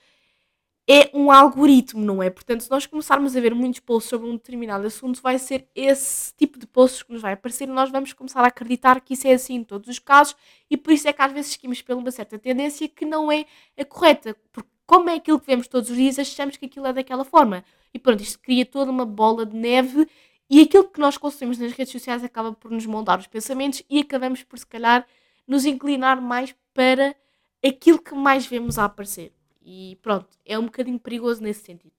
é 0.91 1.11
um 1.13 1.31
algoritmo, 1.31 2.03
não 2.03 2.23
é? 2.23 2.31
Portanto, 2.31 2.61
se 2.61 2.71
nós 2.71 2.87
começarmos 2.87 3.35
a 3.35 3.39
ver 3.39 3.53
muitos 3.53 3.79
posts 3.79 4.09
sobre 4.09 4.27
um 4.27 4.31
determinado 4.31 4.87
assunto, 4.87 5.21
vai 5.21 5.37
ser 5.37 5.67
esse 5.75 6.33
tipo 6.33 6.57
de 6.57 6.65
posts 6.65 7.03
que 7.03 7.13
nos 7.13 7.21
vai 7.21 7.33
aparecer 7.33 7.65
e 7.69 7.71
nós 7.71 7.91
vamos 7.91 8.11
começar 8.11 8.43
a 8.43 8.47
acreditar 8.47 8.99
que 8.99 9.13
isso 9.13 9.27
é 9.27 9.33
assim 9.33 9.57
em 9.57 9.63
todos 9.63 9.87
os 9.87 9.99
casos 9.99 10.35
e 10.67 10.75
por 10.75 10.91
isso 10.91 11.07
é 11.07 11.13
que 11.13 11.21
às 11.21 11.31
vezes 11.31 11.51
seguimos 11.51 11.79
por 11.83 11.95
uma 11.95 12.09
certa 12.09 12.39
tendência 12.39 12.89
que 12.89 13.05
não 13.05 13.31
é 13.31 13.45
a 13.77 13.85
correta, 13.85 14.35
porque 14.51 14.67
como 14.87 15.11
é 15.11 15.13
aquilo 15.13 15.39
que 15.39 15.45
vemos 15.45 15.67
todos 15.67 15.91
os 15.91 15.95
dias, 15.95 16.17
achamos 16.17 16.57
que 16.57 16.65
aquilo 16.65 16.87
é 16.87 16.93
daquela 16.93 17.23
forma. 17.23 17.63
E 17.93 17.99
pronto, 17.99 18.23
isto 18.23 18.39
cria 18.39 18.65
toda 18.65 18.89
uma 18.89 19.05
bola 19.05 19.45
de 19.45 19.55
neve 19.55 20.07
e 20.49 20.59
aquilo 20.59 20.89
que 20.89 20.99
nós 20.99 21.19
consumimos 21.19 21.59
nas 21.59 21.71
redes 21.73 21.91
sociais 21.91 22.23
acaba 22.23 22.51
por 22.53 22.71
nos 22.71 22.87
moldar 22.87 23.19
os 23.19 23.27
pensamentos 23.27 23.83
e 23.87 23.99
acabamos 23.99 24.41
por, 24.41 24.57
se 24.57 24.65
calhar, 24.65 25.05
nos 25.47 25.65
inclinar 25.65 26.19
mais 26.19 26.55
para 26.73 27.15
aquilo 27.63 28.01
que 28.01 28.15
mais 28.15 28.47
vemos 28.47 28.79
a 28.79 28.85
aparecer. 28.85 29.38
E 29.61 29.97
pronto, 30.01 30.27
é 30.45 30.57
um 30.57 30.65
bocadinho 30.65 30.99
perigoso 30.99 31.41
nesse 31.41 31.63
sentido. 31.63 31.93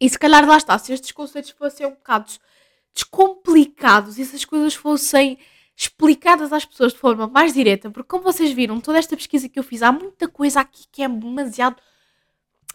E 0.00 0.08
se 0.08 0.18
calhar 0.18 0.46
lá 0.46 0.56
está, 0.56 0.76
se 0.78 0.92
estes 0.92 1.12
conceitos 1.12 1.50
fossem 1.50 1.86
um 1.86 1.90
bocado 1.90 2.30
descomplicados 2.94 4.18
e 4.18 4.24
se 4.24 4.36
as 4.36 4.44
coisas 4.44 4.74
fossem 4.74 5.38
explicadas 5.76 6.52
às 6.52 6.64
pessoas 6.64 6.92
de 6.92 6.98
forma 6.98 7.26
mais 7.26 7.52
direta, 7.52 7.90
porque 7.90 8.08
como 8.08 8.22
vocês 8.24 8.52
viram, 8.52 8.80
toda 8.80 8.98
esta 8.98 9.16
pesquisa 9.16 9.48
que 9.48 9.58
eu 9.58 9.62
fiz, 9.62 9.82
há 9.82 9.90
muita 9.90 10.28
coisa 10.28 10.60
aqui 10.60 10.84
que 10.90 11.02
é 11.02 11.08
demasiado 11.08 11.76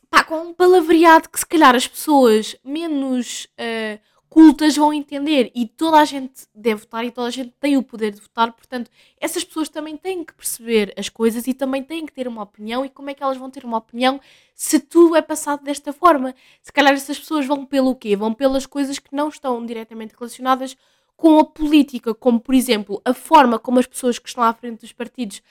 pá, 0.09 0.24
com 0.24 0.39
um 0.39 0.53
palavreado 0.53 1.30
que 1.30 1.39
se 1.39 1.45
calhar 1.45 1.76
as 1.76 1.88
pessoas 1.88 2.55
menos 2.64 3.47
uh, 3.59 3.99
cultas 4.30 4.75
vão 4.75 4.93
entender 4.93 5.51
e 5.55 5.65
toda 5.65 5.97
a 5.97 6.05
gente 6.05 6.47
deve 6.53 6.82
votar 6.82 7.05
e 7.05 7.11
toda 7.11 7.28
a 7.28 7.32
gente 7.32 7.53
tem 7.59 7.78
o 7.78 7.84
poder 7.84 8.11
de 8.11 8.21
votar, 8.21 8.51
portanto, 8.51 8.91
essas 9.19 9.43
pessoas 9.43 9.69
também 9.69 9.95
têm 9.95 10.23
que 10.23 10.34
perceber 10.34 10.93
as 10.97 11.09
coisas 11.09 11.47
e 11.47 11.53
também 11.53 11.82
têm 11.82 12.05
que 12.05 12.11
ter 12.11 12.28
uma 12.28 12.43
opinião 12.43 12.86
e 12.86 12.89
como 12.89 13.09
é 13.09 13.13
que 13.13 13.23
elas 13.23 13.38
vão 13.38 13.49
ter 13.49 13.63
uma 13.63 13.78
opinião 13.78 14.19
se 14.53 14.80
tudo 14.80 15.15
é 15.15 15.21
passado 15.21 15.63
desta 15.63 15.93
forma? 15.93 16.36
Se 16.61 16.71
calhar 16.71 16.93
essas 16.93 17.17
pessoas 17.17 17.45
vão 17.45 17.65
pelo 17.65 17.95
quê? 17.95 18.15
Vão 18.15 18.34
pelas 18.34 18.65
coisas 18.65 18.99
que 18.99 19.15
não 19.15 19.30
estão 19.30 19.65
diretamente 19.65 20.15
relacionadas 20.17 20.75
com 21.15 21.39
a 21.39 21.45
política, 21.45 22.13
como 22.13 22.39
por 22.39 22.53
exemplo, 22.53 23.01
a 23.03 23.13
forma 23.13 23.57
como 23.57 23.80
as 23.80 23.88
pessoas 23.88 24.19
que 24.19 24.28
estão 24.28 24.43
à 24.43 24.53
frente 24.53 24.82
dos 24.82 24.93
partidos 24.93 25.41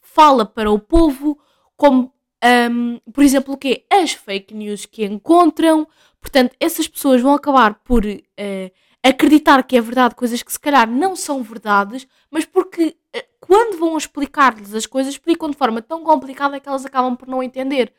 fala 0.00 0.44
para 0.44 0.70
o 0.70 0.78
povo, 0.78 1.38
como 1.76 2.12
Um, 2.44 2.98
por 3.10 3.24
exemplo, 3.24 3.54
o 3.54 3.56
quê? 3.56 3.86
As 3.90 4.12
fake 4.12 4.52
news 4.52 4.84
que 4.84 5.04
encontram. 5.04 5.88
Portanto, 6.20 6.54
essas 6.60 6.86
pessoas 6.86 7.22
vão 7.22 7.32
acabar 7.32 7.74
por 7.76 8.04
uh, 8.04 8.70
acreditar 9.02 9.62
que 9.62 9.76
é 9.76 9.80
verdade 9.80 10.14
coisas 10.14 10.42
que 10.42 10.52
se 10.52 10.60
calhar 10.60 10.90
não 10.90 11.16
são 11.16 11.42
verdades, 11.42 12.06
mas 12.30 12.44
porque 12.44 12.96
uh, 13.16 13.22
quando 13.40 13.78
vão 13.78 13.96
explicar-lhes 13.96 14.74
as 14.74 14.86
coisas, 14.86 15.14
explicam 15.14 15.50
de 15.50 15.56
forma 15.56 15.80
tão 15.80 16.04
complicada 16.04 16.60
que 16.60 16.68
elas 16.68 16.84
acabam 16.84 17.16
por 17.16 17.28
não 17.28 17.42
entender. 17.42 17.92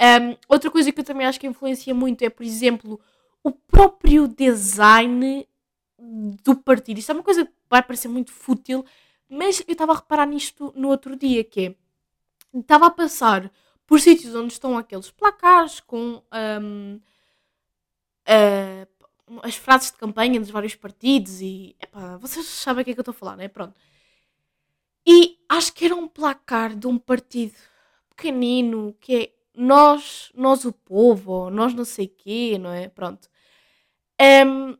Um, 0.00 0.36
outra 0.48 0.70
coisa 0.70 0.90
que 0.90 1.00
eu 1.00 1.04
também 1.04 1.26
acho 1.26 1.38
que 1.38 1.46
influencia 1.46 1.94
muito 1.94 2.22
é, 2.22 2.30
por 2.30 2.44
exemplo, 2.44 2.98
o 3.42 3.50
próprio 3.50 4.26
design 4.28 5.46
do 6.42 6.56
partido. 6.56 6.98
Isto 6.98 7.12
é 7.12 7.14
uma 7.14 7.22
coisa 7.22 7.44
que 7.44 7.52
vai 7.68 7.82
parecer 7.82 8.08
muito 8.08 8.32
fútil, 8.32 8.84
mas 9.28 9.60
eu 9.66 9.72
estava 9.72 9.92
a 9.92 9.96
reparar 9.96 10.26
nisto 10.26 10.72
no 10.74 10.88
outro 10.88 11.16
dia, 11.16 11.44
que 11.44 11.66
é, 11.66 12.58
estava 12.58 12.86
a 12.86 12.90
passar 12.90 13.50
por 13.90 14.00
sítios 14.00 14.36
onde 14.36 14.52
estão 14.52 14.78
aqueles 14.78 15.10
placares 15.10 15.80
com 15.80 16.22
um, 16.62 17.00
uh, 18.24 19.40
as 19.42 19.56
frases 19.56 19.90
de 19.90 19.96
campanha 19.96 20.38
dos 20.38 20.48
vários 20.48 20.76
partidos 20.76 21.40
e, 21.40 21.74
epá, 21.82 22.16
vocês 22.18 22.46
sabem 22.46 22.82
o 22.82 22.84
que 22.84 22.92
é 22.92 22.94
que 22.94 23.00
eu 23.00 23.02
estou 23.02 23.10
a 23.10 23.16
falar, 23.16 23.36
não 23.36 23.42
é? 23.42 23.48
Pronto. 23.48 23.74
E 25.04 25.40
acho 25.48 25.72
que 25.72 25.86
era 25.86 25.96
um 25.96 26.06
placar 26.06 26.76
de 26.76 26.86
um 26.86 26.96
partido 26.96 27.56
pequenino, 28.10 28.96
que 29.00 29.16
é 29.16 29.32
nós, 29.56 30.30
nós 30.36 30.64
o 30.64 30.72
povo, 30.72 31.50
nós 31.50 31.74
não 31.74 31.84
sei 31.84 32.06
quê, 32.06 32.58
não 32.60 32.70
é? 32.70 32.88
Pronto. 32.88 33.28
Um, 34.46 34.78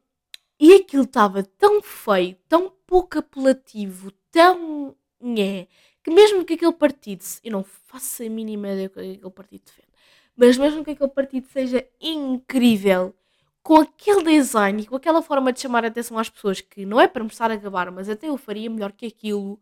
e 0.61 0.75
aquilo 0.75 1.03
estava 1.03 1.43
tão 1.43 1.83
feio, 1.83 2.37
tão 2.49 2.73
pouco 2.87 3.19
apelativo, 3.19 4.13
tão. 4.31 4.95
É, 5.37 5.67
mesmo 6.11 6.45
que 6.45 6.55
aquele 6.55 6.73
partido, 6.73 7.25
eu 7.43 7.53
não 7.53 7.65
faço 7.65 8.23
a 8.23 8.29
mínima 8.29 8.69
ideia 8.69 8.89
do 8.89 8.95
que 8.95 9.01
aquele 9.01 9.31
partido 9.31 9.63
defende, 9.65 9.89
mas 10.37 10.59
mesmo 10.59 10.85
que 10.85 10.91
aquele 10.91 11.11
partido 11.11 11.47
seja 11.49 11.87
incrível, 12.01 13.15
com 13.63 13.77
aquele 13.77 14.23
design 14.25 14.83
e 14.83 14.87
com 14.87 14.97
aquela 14.97 15.23
forma 15.23 15.53
de 15.53 15.61
chamar 15.61 15.85
a 15.85 15.89
atenção 15.89 16.19
às 16.19 16.31
pessoas, 16.31 16.61
que 16.61 16.87
não 16.87 17.01
é 17.01 17.07
para 17.07 17.23
me 17.23 17.31
estar 17.31 17.51
a 17.51 17.57
gabar, 17.57 17.93
mas 17.93 18.09
até 18.09 18.29
eu 18.29 18.37
faria 18.37 18.71
melhor 18.71 18.93
que 18.93 19.07
aquilo, 19.07 19.61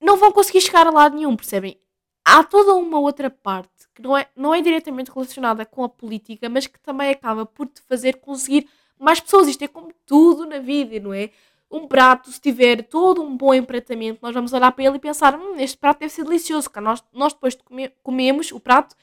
não 0.00 0.16
vão 0.16 0.32
conseguir 0.32 0.60
chegar 0.60 0.86
a 0.86 0.90
lado 0.90 1.16
nenhum, 1.16 1.36
percebem? 1.36 1.78
Há 2.24 2.42
toda 2.42 2.74
uma 2.74 2.98
outra 2.98 3.28
parte 3.28 3.88
que 3.94 4.02
não 4.02 4.16
é, 4.16 4.28
não 4.34 4.54
é 4.54 4.60
diretamente 4.60 5.10
relacionada 5.10 5.64
com 5.66 5.84
a 5.84 5.88
política, 5.88 6.48
mas 6.48 6.66
que 6.66 6.80
também 6.80 7.10
acaba 7.10 7.44
por 7.46 7.66
te 7.66 7.82
fazer 7.82 8.16
conseguir 8.16 8.68
mais 8.98 9.20
pessoas. 9.20 9.46
Isto 9.46 9.64
é 9.64 9.68
como 9.68 9.92
tudo 10.06 10.46
na 10.46 10.58
vida, 10.58 10.98
não 10.98 11.12
é? 11.12 11.30
Um 11.70 11.88
prato, 11.88 12.30
se 12.30 12.40
tiver 12.40 12.82
todo 12.84 13.22
um 13.22 13.36
bom 13.36 13.52
empratamento, 13.52 14.20
nós 14.22 14.34
vamos 14.34 14.52
olhar 14.52 14.70
para 14.72 14.84
ele 14.84 14.96
e 14.96 15.00
pensar: 15.00 15.38
hum, 15.38 15.56
este 15.58 15.76
prato 15.76 16.00
deve 16.00 16.12
ser 16.12 16.24
delicioso. 16.24 16.68
Porque 16.68 16.80
nós, 16.80 17.02
nós 17.12 17.32
depois 17.32 17.56
de 17.56 17.62
comer, 17.62 17.94
comemos 18.02 18.52
o 18.52 18.60
prato 18.60 18.94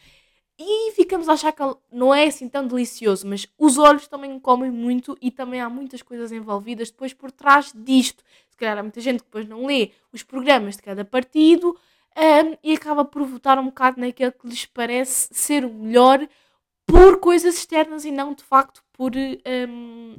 e 0.63 0.91
ficamos 0.91 1.27
a 1.27 1.33
achar 1.33 1.51
que 1.51 1.63
não 1.91 2.13
é 2.13 2.25
assim 2.25 2.47
tão 2.47 2.67
delicioso, 2.67 3.27
mas 3.27 3.47
os 3.57 3.79
olhos 3.79 4.07
também 4.07 4.39
comem 4.39 4.69
muito 4.69 5.17
e 5.19 5.31
também 5.31 5.59
há 5.59 5.67
muitas 5.67 6.03
coisas 6.03 6.31
envolvidas 6.31 6.91
depois 6.91 7.13
por 7.13 7.31
trás 7.31 7.73
disto. 7.75 8.23
Se 8.49 8.57
calhar 8.57 8.77
há 8.77 8.83
muita 8.83 9.01
gente 9.01 9.19
que 9.19 9.25
depois 9.25 9.47
não 9.47 9.65
lê 9.65 9.91
os 10.13 10.21
programas 10.21 10.75
de 10.75 10.83
cada 10.83 11.03
partido 11.03 11.75
um, 12.15 12.57
e 12.63 12.73
acaba 12.75 13.03
por 13.03 13.23
votar 13.23 13.57
um 13.57 13.65
bocado 13.65 13.99
naquele 13.99 14.31
que 14.31 14.47
lhes 14.47 14.65
parece 14.65 15.29
ser 15.31 15.65
o 15.65 15.73
melhor 15.73 16.27
por 16.85 17.19
coisas 17.19 17.55
externas 17.55 18.05
e 18.05 18.11
não 18.11 18.33
de 18.33 18.43
facto 18.43 18.83
por. 18.93 19.13
Um... 19.15 20.15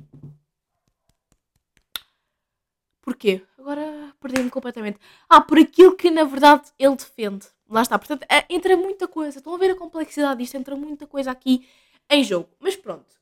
Porquê? 3.03 3.43
Agora 3.59 4.15
perdi-me 4.21 4.49
completamente. 4.49 4.99
Ah, 5.29 5.41
por 5.41 5.59
aquilo 5.59 5.97
que 5.97 6.11
na 6.11 6.25
verdade 6.25 6.71
ele 6.79 6.95
defende. 6.95 7.47
Lá 7.69 7.83
está. 7.83 7.99
Portanto, 7.99 8.25
é, 8.31 8.45
entra 8.49 8.77
muita 8.77 9.09
coisa. 9.09 9.39
Estão 9.39 9.55
a 9.55 9.59
ver 9.59 9.73
a 9.73 9.77
complexidade 9.77 10.39
disto? 10.41 10.55
Entra 10.55 10.77
muita 10.77 11.07
coisa 11.07 11.31
aqui 11.31 11.67
em 12.09 12.23
jogo. 12.23 12.49
Mas 12.61 12.77
pronto. 12.77 13.21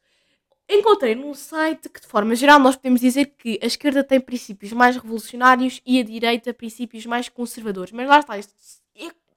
Encontrei 0.69 1.15
num 1.15 1.35
site 1.35 1.89
que, 1.89 2.01
de 2.01 2.07
forma 2.07 2.35
geral, 2.37 2.61
nós 2.61 2.77
podemos 2.77 3.01
dizer 3.01 3.35
que 3.39 3.59
a 3.61 3.67
esquerda 3.67 4.05
tem 4.05 4.21
princípios 4.21 4.73
mais 4.73 4.97
revolucionários 4.97 5.81
e 5.85 5.99
a 5.99 6.05
direita 6.05 6.55
princípios 6.55 7.07
mais 7.07 7.29
conservadores. 7.29 7.93
Mas 7.93 8.07
lá 8.07 8.21
está, 8.21 8.37
é 8.37 8.41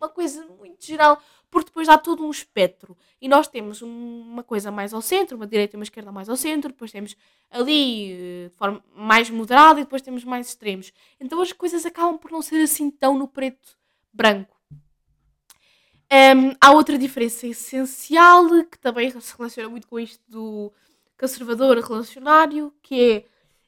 uma 0.04 0.10
coisa 0.10 0.46
muito 0.60 0.86
geral, 0.86 1.22
porque 1.50 1.70
depois 1.70 1.88
há 1.88 1.98
todo 1.98 2.26
um 2.26 2.30
espectro. 2.30 2.98
E 3.22 3.28
nós 3.28 3.48
temos 3.48 3.82
uma 3.82 4.44
coisa 4.44 4.70
mais 4.70 4.94
ao 4.94 5.02
centro, 5.02 5.38
uma 5.38 5.48
direita 5.48 5.76
e 5.76 5.78
uma 5.78 5.84
esquerda 5.84 6.12
mais 6.12 6.28
ao 6.28 6.36
centro, 6.36 6.72
depois 6.72 6.92
temos 6.92 7.16
ali 7.50 8.12
eh, 8.12 8.50
de 8.50 8.56
forma 8.56 8.84
mais 8.94 9.30
moderada 9.30 9.80
e 9.80 9.84
depois 9.84 10.02
temos 10.02 10.24
mais 10.26 10.48
extremos. 10.48 10.92
Então 11.20 11.40
as 11.42 11.54
coisas 11.54 11.86
acabam 11.86 12.18
por 12.18 12.32
não 12.32 12.42
ser 12.42 12.62
assim 12.62 12.92
tão 12.92 13.18
no 13.18 13.28
preto 13.28 13.78
branco. 14.12 14.54
Um, 16.12 16.56
há 16.62 16.72
outra 16.72 16.98
diferença 16.98 17.48
essencial 17.48 18.46
que 18.66 18.78
também 18.78 19.10
se 19.20 19.36
relaciona 19.36 19.70
muito 19.70 19.88
com 19.88 20.00
isto 20.00 20.22
do 20.28 20.72
conservador 21.18 21.80
relacionário, 21.80 22.74
que 22.84 23.02
é 23.02 23.26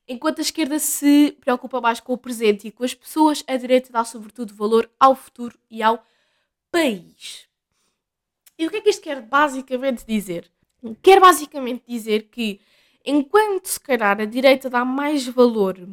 enquanto 0.08 0.40
a 0.40 0.42
esquerda 0.42 0.78
se 0.78 1.36
preocupa 1.40 1.82
mais 1.82 2.00
com 2.00 2.14
o 2.14 2.18
presente 2.18 2.68
e 2.68 2.72
com 2.72 2.84
as 2.84 2.94
pessoas, 2.94 3.44
a 3.48 3.58
direita 3.58 3.92
dá 3.92 4.04
sobretudo 4.04 4.54
valor 4.54 4.90
ao 5.00 5.16
futuro 5.16 5.58
e 5.72 5.82
ao 5.82 6.04
país. 6.76 7.48
E 8.58 8.68
o 8.68 8.70
que 8.70 8.78
é 8.78 8.82
que 8.82 8.90
isto 8.90 9.02
quer 9.02 9.22
basicamente 9.22 10.06
dizer? 10.06 10.52
Quer 11.02 11.22
basicamente 11.22 11.84
dizer 11.88 12.24
que 12.24 12.60
enquanto 13.06 13.68
se 13.68 13.80
calhar 13.80 14.20
a 14.20 14.26
direita 14.26 14.70
dá 14.70 14.84
mais 14.84 15.26
valor 15.26 15.88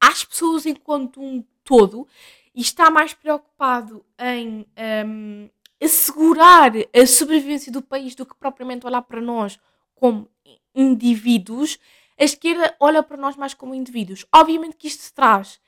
às 0.00 0.24
pessoas 0.24 0.66
enquanto 0.66 1.22
um 1.22 1.44
todo 1.62 2.06
e 2.52 2.60
está 2.60 2.90
mais 2.90 3.14
preocupado 3.14 4.04
em 4.18 4.66
um, 5.06 5.48
assegurar 5.80 6.72
a 6.92 7.06
sobrevivência 7.06 7.70
do 7.70 7.80
país 7.80 8.16
do 8.16 8.26
que 8.26 8.34
propriamente 8.34 8.86
olhar 8.86 9.02
para 9.02 9.20
nós 9.20 9.58
como 9.94 10.28
indivíduos, 10.74 11.78
a 12.18 12.24
esquerda 12.24 12.74
olha 12.80 13.02
para 13.04 13.16
nós 13.16 13.36
mais 13.36 13.54
como 13.54 13.74
indivíduos. 13.74 14.26
Obviamente 14.34 14.76
que 14.76 14.88
isto 14.88 15.14
traz 15.14 15.60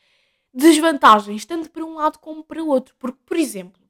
desvantagens, 0.52 1.44
tanto 1.44 1.70
para 1.70 1.84
um 1.84 1.94
lado 1.94 2.18
como 2.18 2.42
para 2.42 2.62
o 2.62 2.68
outro. 2.68 2.94
Porque, 2.98 3.18
por 3.24 3.36
exemplo, 3.36 3.83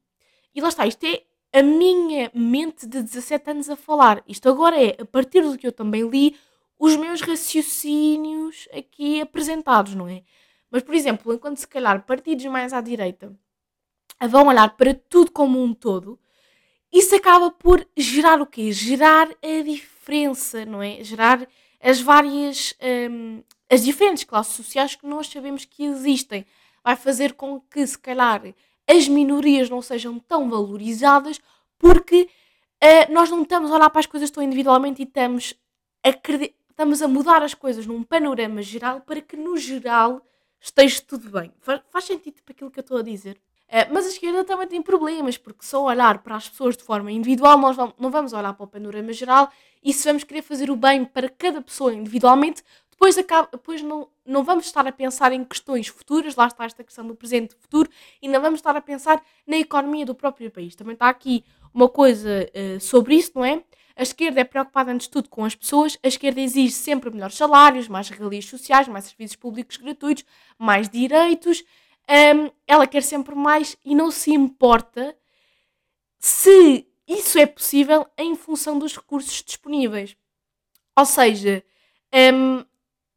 e 0.55 0.61
lá 0.61 0.69
está, 0.69 0.87
isto 0.87 1.05
é 1.05 1.23
a 1.51 1.61
minha 1.61 2.31
mente 2.33 2.87
de 2.87 3.03
17 3.03 3.51
anos 3.51 3.69
a 3.69 3.75
falar. 3.75 4.23
Isto 4.27 4.49
agora 4.49 4.81
é, 4.81 5.01
a 5.01 5.05
partir 5.05 5.41
do 5.41 5.57
que 5.57 5.67
eu 5.67 5.71
também 5.71 6.07
li, 6.07 6.35
os 6.79 6.95
meus 6.95 7.21
raciocínios 7.21 8.67
aqui 8.73 9.21
apresentados, 9.21 9.95
não 9.95 10.07
é? 10.07 10.23
Mas, 10.71 10.83
por 10.83 10.95
exemplo, 10.95 11.33
enquanto 11.33 11.57
se 11.57 11.67
calhar 11.67 12.05
partidos 12.05 12.45
mais 12.45 12.73
à 12.73 12.81
direita 12.81 13.37
vão 14.29 14.47
olhar 14.47 14.75
para 14.75 14.93
tudo 14.93 15.31
como 15.31 15.61
um 15.61 15.73
todo, 15.73 16.19
isso 16.91 17.15
acaba 17.15 17.51
por 17.51 17.85
gerar 17.97 18.41
o 18.41 18.45
quê? 18.45 18.71
Gerar 18.71 19.29
a 19.29 19.63
diferença, 19.63 20.65
não 20.65 20.81
é? 20.81 21.03
Gerar 21.03 21.47
as 21.81 21.99
várias, 21.99 22.73
um, 23.11 23.43
as 23.69 23.83
diferentes 23.83 24.23
classes 24.23 24.55
sociais 24.55 24.95
que 24.95 25.05
nós 25.05 25.27
sabemos 25.27 25.65
que 25.65 25.83
existem. 25.83 26.45
Vai 26.83 26.95
fazer 26.95 27.33
com 27.33 27.59
que, 27.59 27.85
se 27.85 27.97
calhar, 27.97 28.41
as 28.87 29.07
minorias 29.07 29.69
não 29.69 29.81
sejam 29.81 30.19
tão 30.19 30.49
valorizadas 30.49 31.39
porque 31.77 32.29
uh, 32.83 33.13
nós 33.13 33.29
não 33.29 33.43
estamos 33.43 33.71
a 33.71 33.75
olhar 33.75 33.89
para 33.89 33.99
as 33.99 34.05
coisas 34.05 34.29
tão 34.29 34.43
individualmente 34.43 35.01
e 35.01 35.05
estamos 35.05 35.53
a, 36.03 36.09
estamos 36.69 37.01
a 37.01 37.07
mudar 37.07 37.41
as 37.41 37.53
coisas 37.53 37.85
num 37.85 38.03
panorama 38.03 38.61
geral 38.61 39.01
para 39.01 39.21
que, 39.21 39.35
no 39.35 39.57
geral, 39.57 40.21
esteja 40.59 41.01
tudo 41.01 41.29
bem. 41.29 41.51
Faz, 41.61 41.81
faz 41.89 42.05
sentido 42.05 42.41
para 42.43 42.53
aquilo 42.53 42.71
que 42.71 42.79
eu 42.79 42.81
estou 42.81 42.97
a 42.97 43.01
dizer? 43.01 43.37
Uh, 43.67 43.91
mas 43.91 44.05
a 44.05 44.09
esquerda 44.09 44.43
também 44.43 44.67
tem 44.67 44.81
problemas, 44.81 45.37
porque 45.37 45.65
só 45.65 45.83
olhar 45.83 46.19
para 46.19 46.35
as 46.35 46.47
pessoas 46.47 46.77
de 46.77 46.83
forma 46.83 47.11
individual, 47.11 47.57
nós 47.57 47.75
não 47.97 48.11
vamos 48.11 48.31
olhar 48.33 48.53
para 48.53 48.63
o 48.63 48.67
panorama 48.67 49.11
geral 49.11 49.51
e 49.83 49.91
se 49.91 50.07
vamos 50.07 50.23
querer 50.23 50.43
fazer 50.43 50.69
o 50.69 50.75
bem 50.75 51.03
para 51.03 51.29
cada 51.29 51.61
pessoa 51.61 51.93
individualmente, 51.93 52.63
depois, 52.95 53.17
acaba, 53.17 53.49
depois 53.51 53.81
não, 53.81 54.07
não 54.25 54.43
vamos 54.43 54.65
estar 54.65 54.87
a 54.87 54.91
pensar 54.91 55.31
em 55.33 55.43
questões 55.43 55.87
futuras, 55.87 56.35
lá 56.35 56.47
está 56.47 56.65
esta 56.65 56.83
questão 56.83 57.05
do 57.05 57.15
presente 57.15 57.55
futuro, 57.55 57.89
e 58.21 58.27
não 58.27 58.41
vamos 58.41 58.59
estar 58.59 58.75
a 58.75 58.81
pensar 58.81 59.23
na 59.45 59.57
economia 59.57 60.05
do 60.05 60.15
próprio 60.15 60.49
país. 60.49 60.75
Também 60.75 60.93
está 60.93 61.09
aqui 61.09 61.43
uma 61.73 61.89
coisa 61.89 62.49
uh, 62.49 62.79
sobre 62.79 63.15
isso, 63.15 63.33
não 63.35 63.45
é? 63.45 63.61
A 63.97 64.03
esquerda 64.03 64.41
é 64.41 64.43
preocupada 64.43 64.91
antes 64.91 65.07
de 65.07 65.11
tudo 65.11 65.29
com 65.29 65.45
as 65.45 65.55
pessoas, 65.55 65.97
a 66.03 66.07
esquerda 66.07 66.41
exige 66.41 66.73
sempre 66.73 67.09
melhores 67.09 67.35
salários, 67.35 67.87
mais 67.87 68.09
regalias 68.09 68.45
sociais, 68.45 68.87
mais 68.87 69.05
serviços 69.05 69.37
públicos 69.37 69.77
gratuitos, 69.77 70.25
mais 70.57 70.89
direitos 70.89 71.63
um, 72.09 72.51
ela 72.67 72.87
quer 72.87 73.01
sempre 73.01 73.35
mais 73.35 73.77
e 73.83 73.95
não 73.95 74.11
se 74.11 74.31
importa 74.31 75.17
se 76.19 76.87
isso 77.07 77.37
é 77.37 77.45
possível 77.45 78.07
em 78.17 78.35
função 78.35 78.77
dos 78.77 78.95
recursos 78.95 79.43
disponíveis. 79.43 80.15
Ou 80.97 81.05
seja, 81.05 81.63
um, 82.33 82.63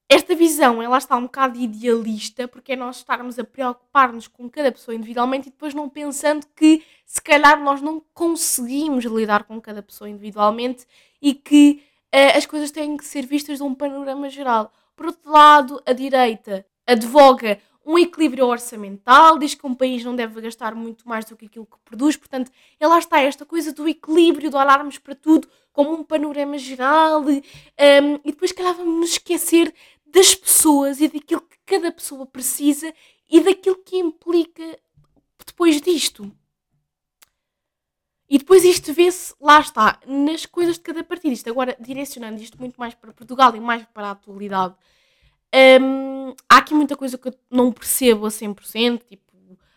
esta 0.08 0.34
visão 0.34 0.82
ela 0.82 0.96
está 0.96 1.16
um 1.16 1.22
bocado 1.22 1.58
idealista 1.58 2.48
porque 2.48 2.72
é 2.72 2.76
nós 2.76 2.96
estarmos 2.96 3.38
a 3.38 3.44
preocupar-nos 3.44 4.26
com 4.26 4.48
cada 4.48 4.72
pessoa 4.72 4.94
individualmente 4.94 5.48
e 5.48 5.50
depois 5.50 5.74
não 5.74 5.88
pensando 5.88 6.46
que 6.56 6.82
se 7.04 7.20
calhar 7.20 7.62
nós 7.62 7.82
não 7.82 8.02
conseguimos 8.14 9.04
lidar 9.04 9.44
com 9.44 9.60
cada 9.60 9.82
pessoa 9.82 10.08
individualmente 10.08 10.86
e 11.20 11.34
que 11.34 11.82
uh, 12.14 12.38
as 12.38 12.46
coisas 12.46 12.70
têm 12.70 12.96
que 12.96 13.04
ser 13.04 13.26
vistas 13.26 13.58
de 13.58 13.62
um 13.62 13.74
panorama 13.74 14.30
geral. 14.30 14.72
Por 14.96 15.06
outro 15.06 15.30
lado, 15.30 15.82
a 15.84 15.92
direita 15.92 16.64
advoga 16.86 17.58
um 17.88 17.98
equilíbrio 17.98 18.46
orçamental, 18.46 19.38
diz 19.38 19.54
que 19.54 19.66
um 19.66 19.74
país 19.74 20.04
não 20.04 20.14
deve 20.14 20.38
gastar 20.42 20.74
muito 20.74 21.08
mais 21.08 21.24
do 21.24 21.34
que 21.34 21.46
aquilo 21.46 21.64
que 21.64 21.78
produz, 21.86 22.18
portanto, 22.18 22.52
e 22.78 22.86
lá 22.86 22.98
está 22.98 23.18
esta 23.22 23.46
coisa 23.46 23.72
do 23.72 23.88
equilíbrio, 23.88 24.50
de 24.50 24.56
olharmos 24.56 24.98
para 24.98 25.14
tudo 25.14 25.48
como 25.72 25.94
um 25.94 26.04
panorama 26.04 26.58
geral, 26.58 27.22
um, 27.22 27.34
e 28.24 28.30
depois, 28.30 28.52
calhar, 28.52 28.74
vamos 28.74 29.12
esquecer 29.12 29.72
das 30.12 30.34
pessoas 30.34 31.00
e 31.00 31.08
daquilo 31.08 31.40
que 31.42 31.58
cada 31.66 31.92
pessoa 31.92 32.26
precisa 32.26 32.92
e 33.30 33.40
daquilo 33.40 33.76
que 33.76 33.96
implica 33.96 34.78
depois 35.46 35.80
disto. 35.80 36.30
E 38.30 38.38
depois 38.38 38.62
isto 38.62 38.92
vê-se, 38.92 39.34
lá 39.40 39.58
está, 39.58 39.98
nas 40.06 40.44
coisas 40.44 40.74
de 40.74 40.82
cada 40.82 41.02
partido. 41.02 41.32
Isto 41.32 41.48
agora, 41.48 41.76
direcionando 41.80 42.42
isto 42.42 42.58
muito 42.58 42.76
mais 42.78 42.94
para 42.94 43.12
Portugal 43.12 43.56
e 43.56 43.60
mais 43.60 43.86
para 43.86 44.08
a 44.08 44.10
atualidade, 44.10 44.74
um, 45.80 46.34
há 46.48 46.58
aqui 46.58 46.74
muita 46.74 46.94
coisa 46.94 47.16
que 47.16 47.28
eu 47.28 47.34
não 47.50 47.72
percebo 47.72 48.26
a 48.26 48.28
100%, 48.28 49.02
tipo, 49.04 49.28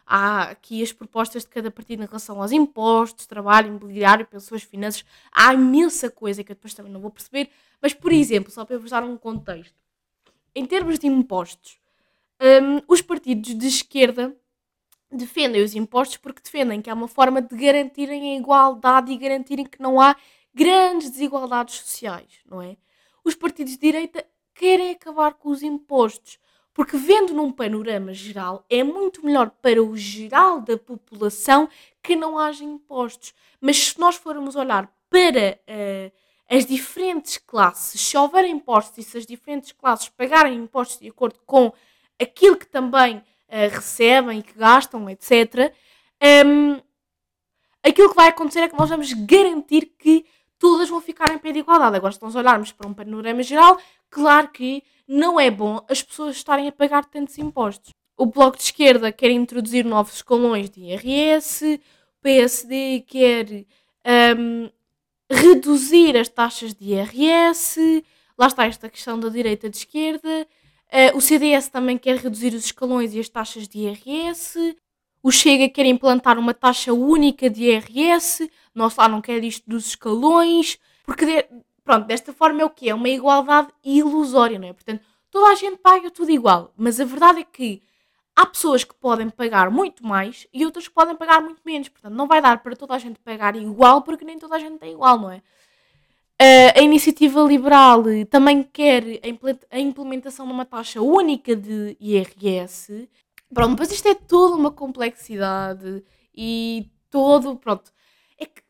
há 0.06 0.50
aqui 0.50 0.84
as 0.84 0.92
propostas 0.92 1.44
de 1.44 1.50
cada 1.50 1.72
partido 1.72 2.04
em 2.04 2.06
relação 2.06 2.42
aos 2.42 2.52
impostos, 2.52 3.26
trabalho, 3.26 3.70
imobiliário, 3.70 4.26
pessoas, 4.26 4.62
finanças, 4.62 5.06
há 5.32 5.54
imensa 5.54 6.12
coisa 6.12 6.44
que 6.44 6.52
eu 6.52 6.56
depois 6.56 6.74
também 6.74 6.92
não 6.92 7.00
vou 7.00 7.10
perceber, 7.10 7.50
mas, 7.82 7.94
por 7.94 8.12
exemplo, 8.12 8.52
só 8.52 8.66
para 8.66 8.78
vos 8.78 8.92
dar 8.92 9.04
um 9.04 9.16
contexto, 9.16 9.74
em 10.56 10.66
termos 10.66 11.00
de 11.00 11.08
impostos, 11.08 11.80
um, 12.42 12.82
os 12.88 13.02
partidos 13.02 13.56
de 13.56 13.68
esquerda 13.68 14.36
defendem 15.12 15.64
os 15.64 15.76
impostos 15.76 16.18
porque 16.18 16.42
defendem 16.42 16.82
que 16.82 16.90
é 16.90 16.94
uma 16.94 17.08
forma 17.08 17.42
de 17.42 17.56
garantirem 17.56 18.34
a 18.34 18.40
igualdade 18.40 19.12
e 19.12 19.18
garantirem 19.18 19.66
que 19.66 19.82
não 19.82 20.00
há 20.00 20.16
grandes 20.54 21.10
desigualdades 21.10 21.76
sociais, 21.76 22.40
não 22.46 22.62
é? 22.62 22.78
Os 23.24 23.36
partidos 23.36 23.74
de 23.74 23.80
direita 23.80 24.26
querem 24.54 24.92
acabar 24.92 25.34
com 25.34 25.50
os 25.50 25.62
impostos, 25.62 26.40
porque 26.74 26.98
vendo 26.98 27.34
num 27.34 27.52
panorama 27.52 28.14
geral, 28.14 28.66
é 28.70 28.84
muito 28.84 29.26
melhor 29.26 29.50
para 29.50 29.82
o 29.82 29.96
geral 29.96 30.62
da 30.62 30.78
população 30.78 31.70
que 32.02 32.16
não 32.16 32.38
haja 32.38 32.64
impostos. 32.64 33.34
Mas 33.60 33.78
se 33.78 34.00
nós 34.00 34.16
formos 34.16 34.56
olhar 34.56 34.92
para 35.10 35.60
uh, 35.68 36.12
as 36.52 36.66
diferentes 36.66 37.38
classes, 37.38 38.02
se 38.02 38.18
houver 38.18 38.44
impostos 38.44 38.98
e 38.98 39.10
se 39.10 39.18
as 39.18 39.26
diferentes 39.26 39.72
classes 39.72 40.10
pagarem 40.10 40.54
impostos 40.56 41.00
de 41.00 41.08
acordo 41.08 41.40
com 41.46 41.72
aquilo 42.22 42.58
que 42.58 42.66
também 42.66 43.18
uh, 43.18 43.24
recebem 43.72 44.40
e 44.40 44.44
que 44.44 44.54
gastam, 44.54 45.10
etc., 45.10 45.74
um, 46.46 46.82
aquilo 47.82 48.10
que 48.10 48.16
vai 48.16 48.28
acontecer 48.28 48.60
é 48.60 48.68
que 48.68 48.78
nós 48.78 48.90
vamos 48.90 49.14
garantir 49.14 49.94
que 49.98 50.26
todas 50.60 50.90
vão 50.90 51.00
ficar 51.00 51.32
em 51.32 51.38
pé 51.40 51.54
de 51.54 51.60
igualdade. 51.60 51.96
Agora, 51.96 52.12
se 52.12 52.22
nós 52.22 52.36
olharmos 52.36 52.74
para 52.74 52.88
um 52.88 52.94
panorama 52.94 53.42
geral, 53.42 53.80
claro 54.10 54.50
que 54.50 54.84
não 55.08 55.40
é 55.40 55.50
bom 55.50 55.84
as 55.90 56.04
pessoas 56.04 56.36
estarem 56.36 56.68
a 56.68 56.72
pagar 56.72 57.06
tantos 57.06 57.38
impostos. 57.38 57.92
O 58.18 58.26
Bloco 58.26 58.58
de 58.58 58.64
Esquerda 58.64 59.10
quer 59.10 59.32
introduzir 59.32 59.86
novos 59.86 60.16
escalões 60.16 60.70
de 60.70 60.82
IRS, 60.82 61.76
o 61.76 62.22
PSD 62.22 63.06
quer 63.08 63.66
um, 64.38 64.70
reduzir 65.32 66.18
as 66.18 66.28
taxas 66.28 66.74
de 66.74 66.94
IRS, 66.94 68.04
lá 68.38 68.48
está 68.48 68.66
esta 68.66 68.90
questão 68.90 69.20
da 69.20 69.30
direita 69.30 69.70
de 69.70 69.78
esquerda, 69.78 70.48
uh, 70.92 71.18
o 71.18 71.22
CDS 71.22 71.70
também 71.70 71.98
quer 71.98 72.18
reduzir 72.18 72.54
os 72.54 72.66
escalões 72.66 73.14
e 73.14 73.20
as 73.20 73.30
taxas 73.30 73.68
de 73.68 73.80
IRS, 73.80 74.78
o 75.24 75.32
Chega 75.32 75.70
quer 75.70 75.86
implantar 75.86 76.38
uma 76.38 76.54
taxa 76.54 76.94
única 76.94 77.50
de 77.50 77.64
IRS, 77.64 78.52
nós 78.74 78.96
lá 78.96 79.08
não 79.08 79.22
quer 79.22 79.44
isto 79.44 79.70
dos 79.70 79.88
escalões, 79.88 80.78
porque 81.06 81.26
de, 81.26 81.46
pronto, 81.84 82.08
desta 82.08 82.34
forma 82.34 82.62
é 82.62 82.66
o 82.66 82.70
que 82.70 82.90
é 82.90 82.96
uma 82.96 83.10
igualdade 83.10 83.70
ilusória, 83.84 84.58
não 84.58 84.68
é? 84.68 84.74
Portanto, 84.74 85.02
toda 85.30 85.52
a 85.52 85.56
gente 85.56 85.78
paga 85.78 86.10
tudo 86.10 86.32
igual, 86.32 86.74
mas 86.76 87.00
a 87.00 87.06
verdade 87.06 87.42
é 87.42 87.44
que 87.44 87.82
há 88.36 88.46
pessoas 88.46 88.84
que 88.84 88.94
podem 88.96 89.30
pagar 89.30 89.70
muito 89.70 90.06
mais 90.06 90.48
e 90.54 90.66
outras 90.66 90.88
que 90.88 90.94
podem 90.94 91.16
pagar 91.16 91.42
muito 91.42 91.62
menos. 91.66 91.90
Portanto, 91.90 92.14
não 92.14 92.28
vai 92.28 92.42
dar 92.42 92.62
para 92.62 92.76
toda 92.76 92.96
a 92.96 93.00
gente 93.00 93.20
pagar 93.20 93.56
igual, 93.56 94.02
porque 94.02 94.26
nem 94.26 94.40
toda 94.40 94.56
a 94.56 94.60
gente 94.60 94.80
tem 94.80 94.94
igual, 94.94 95.20
não 95.20 95.32
é? 95.32 95.42
Uh, 96.42 96.80
a 96.80 96.82
iniciativa 96.82 97.40
liberal 97.42 98.04
também 98.28 98.64
quer 98.64 99.04
a 99.70 99.80
implementação 99.80 100.48
de 100.48 100.52
uma 100.52 100.66
taxa 100.66 101.00
única 101.00 101.56
de 101.56 101.96
IRS. 102.00 103.08
Pronto, 103.54 103.78
mas 103.78 103.92
isto 103.92 104.08
é 104.08 104.16
toda 104.16 104.56
uma 104.56 104.72
complexidade 104.72 106.04
e 106.34 106.90
todo. 107.12 107.58
Pronto. 107.58 107.92
É 108.40 108.46
que 108.48 108.64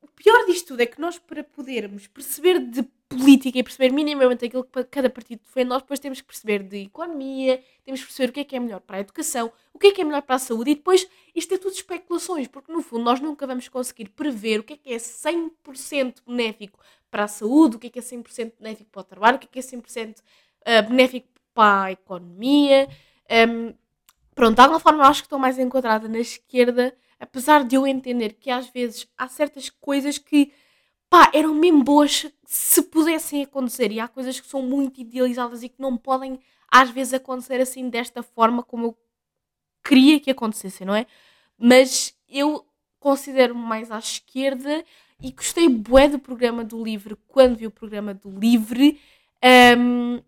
o 0.00 0.06
pior 0.08 0.46
disto 0.46 0.68
tudo 0.68 0.82
é 0.82 0.86
que 0.86 1.00
nós, 1.00 1.18
para 1.18 1.42
podermos 1.42 2.06
perceber 2.06 2.60
de 2.60 2.84
política 3.08 3.58
e 3.58 3.62
perceber 3.62 3.92
minimamente 3.92 4.44
aquilo 4.44 4.64
que 4.64 4.84
cada 4.84 5.08
partido 5.08 5.40
defende, 5.40 5.68
nós 5.68 5.82
depois 5.82 6.00
temos 6.00 6.20
que 6.20 6.26
perceber 6.26 6.62
de 6.62 6.78
economia, 6.82 7.62
temos 7.84 8.00
que 8.00 8.06
perceber 8.06 8.30
o 8.30 8.32
que 8.32 8.40
é 8.40 8.44
que 8.44 8.56
é 8.56 8.60
melhor 8.60 8.80
para 8.80 8.96
a 8.96 9.00
educação, 9.00 9.52
o 9.72 9.78
que 9.78 9.88
é 9.88 9.92
que 9.92 10.00
é 10.00 10.04
melhor 10.04 10.22
para 10.22 10.36
a 10.36 10.38
saúde 10.38 10.72
e 10.72 10.74
depois 10.74 11.06
isto 11.34 11.54
é 11.54 11.58
tudo 11.58 11.74
especulações, 11.74 12.48
porque 12.48 12.72
no 12.72 12.82
fundo 12.82 13.04
nós 13.04 13.20
nunca 13.20 13.46
vamos 13.46 13.68
conseguir 13.68 14.08
prever 14.10 14.60
o 14.60 14.64
que 14.64 14.74
é 14.74 14.76
que 14.76 14.92
é 14.92 14.96
100% 14.96 16.22
benéfico 16.26 16.78
para 17.10 17.24
a 17.24 17.28
saúde, 17.28 17.76
o 17.76 17.78
que 17.78 17.86
é 17.86 17.90
que 17.90 17.98
é 17.98 18.02
100% 18.02 18.54
benéfico 18.58 18.90
para 18.90 19.00
o 19.00 19.04
trabalho, 19.04 19.36
o 19.36 19.38
que 19.40 19.46
é 19.46 19.50
que 19.50 19.58
é 19.58 19.62
100% 19.62 20.16
eh, 20.64 20.82
benéfico 20.82 21.28
para 21.54 21.84
a 21.84 21.92
economia. 21.92 22.88
Um, 23.48 23.72
pronto, 24.34 24.56
de 24.56 24.60
alguma 24.60 24.80
forma 24.80 25.04
eu 25.04 25.08
acho 25.08 25.22
que 25.22 25.26
estou 25.26 25.38
mais 25.38 25.58
enquadrada 25.58 26.08
na 26.08 26.18
esquerda, 26.18 26.94
apesar 27.18 27.64
de 27.64 27.76
eu 27.76 27.86
entender 27.86 28.34
que 28.34 28.50
às 28.50 28.68
vezes 28.68 29.08
há 29.16 29.28
certas 29.28 29.70
coisas 29.70 30.18
que 30.18 30.52
pá, 31.08 31.30
eram 31.34 31.54
mesmo 31.54 31.82
boas 31.82 32.26
se 32.44 32.82
pudessem 32.82 33.42
acontecer. 33.42 33.90
E 33.92 34.00
há 34.00 34.08
coisas 34.08 34.38
que 34.40 34.46
são 34.46 34.62
muito 34.62 35.00
idealizadas 35.00 35.62
e 35.62 35.68
que 35.68 35.80
não 35.80 35.96
podem, 35.96 36.38
às 36.70 36.90
vezes, 36.90 37.14
acontecer 37.14 37.60
assim 37.60 37.88
desta 37.88 38.22
forma 38.22 38.62
como 38.62 38.86
eu 38.86 38.98
queria 39.84 40.20
que 40.20 40.30
acontecessem, 40.30 40.86
não 40.86 40.94
é? 40.94 41.06
Mas 41.58 42.14
eu 42.28 42.66
considero-me 42.98 43.60
mais 43.60 43.90
à 43.90 43.98
esquerda 43.98 44.84
e 45.22 45.30
gostei 45.30 45.68
bué 45.68 46.08
do 46.08 46.18
programa 46.18 46.64
do 46.64 46.82
Livre 46.82 47.16
quando 47.28 47.56
vi 47.56 47.66
o 47.66 47.70
programa 47.70 48.12
do 48.12 48.28
Livre. 48.28 49.00
Um, 49.78 50.20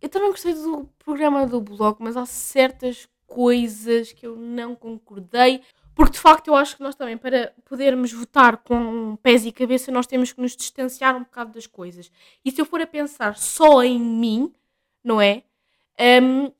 eu 0.00 0.08
também 0.08 0.30
gostei 0.30 0.54
do 0.54 0.88
programa 0.98 1.46
do 1.46 1.60
blog, 1.60 1.96
mas 2.00 2.16
há 2.16 2.24
certas 2.24 3.08
coisas 3.26 4.12
que 4.12 4.26
eu 4.26 4.36
não 4.36 4.74
concordei. 4.74 5.62
Porque 5.94 6.12
de 6.12 6.18
facto 6.18 6.48
eu 6.48 6.56
acho 6.56 6.76
que 6.76 6.82
nós 6.82 6.94
também, 6.94 7.16
para 7.16 7.52
podermos 7.64 8.12
votar 8.12 8.58
com 8.58 9.16
pés 9.16 9.44
e 9.44 9.52
cabeça, 9.52 9.90
nós 9.90 10.06
temos 10.06 10.32
que 10.32 10.40
nos 10.40 10.56
distanciar 10.56 11.16
um 11.16 11.20
bocado 11.24 11.52
das 11.52 11.66
coisas. 11.66 12.10
E 12.44 12.50
se 12.50 12.60
eu 12.60 12.64
for 12.64 12.80
a 12.80 12.86
pensar 12.86 13.36
só 13.36 13.82
em 13.82 13.98
mim, 14.00 14.52
não 15.02 15.20
é? 15.20 15.42
Um, 16.22 16.50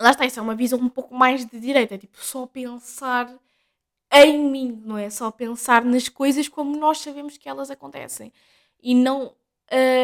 lá 0.00 0.10
está, 0.10 0.26
isso 0.26 0.38
é 0.38 0.42
uma 0.42 0.54
visão 0.54 0.78
um 0.78 0.88
pouco 0.88 1.14
mais 1.14 1.46
de 1.46 1.58
direita, 1.58 1.94
é 1.94 1.98
tipo 1.98 2.18
só 2.22 2.46
pensar 2.46 3.32
em 4.12 4.38
mim, 4.50 4.82
não 4.84 4.98
é? 4.98 5.08
Só 5.08 5.30
pensar 5.30 5.84
nas 5.84 6.08
coisas 6.08 6.48
como 6.48 6.76
nós 6.76 6.98
sabemos 6.98 7.38
que 7.38 7.48
elas 7.48 7.70
acontecem. 7.70 8.32
E 8.82 8.94
não 8.94 9.34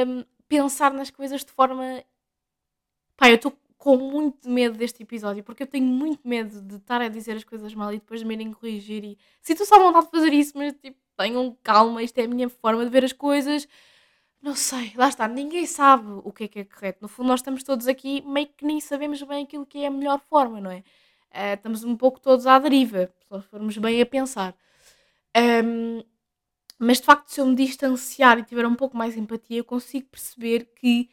um, 0.06 0.24
pensar 0.48 0.92
nas 0.92 1.10
coisas 1.10 1.44
de 1.44 1.52
forma. 1.52 2.02
Pá, 3.16 3.28
eu 3.28 3.34
estou 3.34 3.52
com 3.78 3.96
muito 3.96 4.50
medo 4.50 4.76
deste 4.76 5.04
episódio, 5.04 5.44
porque 5.44 5.62
eu 5.62 5.66
tenho 5.66 5.86
muito 5.86 6.26
medo 6.28 6.60
de 6.60 6.76
estar 6.76 7.00
a 7.00 7.08
dizer 7.08 7.36
as 7.36 7.44
coisas 7.44 7.72
mal 7.74 7.92
e 7.94 7.98
depois 7.98 8.20
de 8.20 8.26
me 8.26 8.34
irem 8.34 8.52
corrigir. 8.52 9.04
E 9.04 9.16
sinto 9.40 9.64
só 9.64 9.78
vontade 9.78 10.06
de 10.06 10.10
fazer 10.10 10.32
isso, 10.32 10.58
mas 10.58 10.74
tipo, 10.82 10.98
tenham 11.16 11.56
calma, 11.62 12.02
isto 12.02 12.18
é 12.18 12.24
a 12.24 12.28
minha 12.28 12.48
forma 12.48 12.84
de 12.84 12.90
ver 12.90 13.04
as 13.04 13.12
coisas. 13.12 13.68
Não 14.42 14.54
sei, 14.54 14.92
lá 14.96 15.08
está, 15.08 15.28
ninguém 15.28 15.64
sabe 15.66 16.06
o 16.24 16.32
que 16.32 16.44
é 16.44 16.48
que 16.48 16.58
é 16.60 16.64
correto. 16.64 16.98
No 17.02 17.08
fundo, 17.08 17.28
nós 17.28 17.40
estamos 17.40 17.62
todos 17.62 17.86
aqui 17.86 18.20
meio 18.26 18.48
que 18.48 18.64
nem 18.64 18.80
sabemos 18.80 19.22
bem 19.22 19.44
aquilo 19.44 19.64
que 19.64 19.78
é 19.78 19.86
a 19.86 19.90
melhor 19.90 20.20
forma, 20.20 20.60
não 20.60 20.70
é? 20.70 20.78
Uh, 21.30 21.54
estamos 21.54 21.84
um 21.84 21.96
pouco 21.96 22.20
todos 22.20 22.46
à 22.46 22.58
deriva, 22.58 23.06
se 23.20 23.26
nós 23.30 23.44
formos 23.46 23.76
bem 23.78 24.00
a 24.02 24.06
pensar. 24.06 24.56
Um, 25.64 26.02
mas 26.78 26.98
de 26.98 27.04
facto, 27.04 27.28
se 27.28 27.40
eu 27.40 27.46
me 27.46 27.54
distanciar 27.54 28.38
e 28.38 28.44
tiver 28.44 28.66
um 28.66 28.74
pouco 28.74 28.96
mais 28.96 29.16
empatia, 29.16 29.58
eu 29.58 29.64
consigo 29.64 30.06
perceber 30.08 30.72
que 30.76 31.10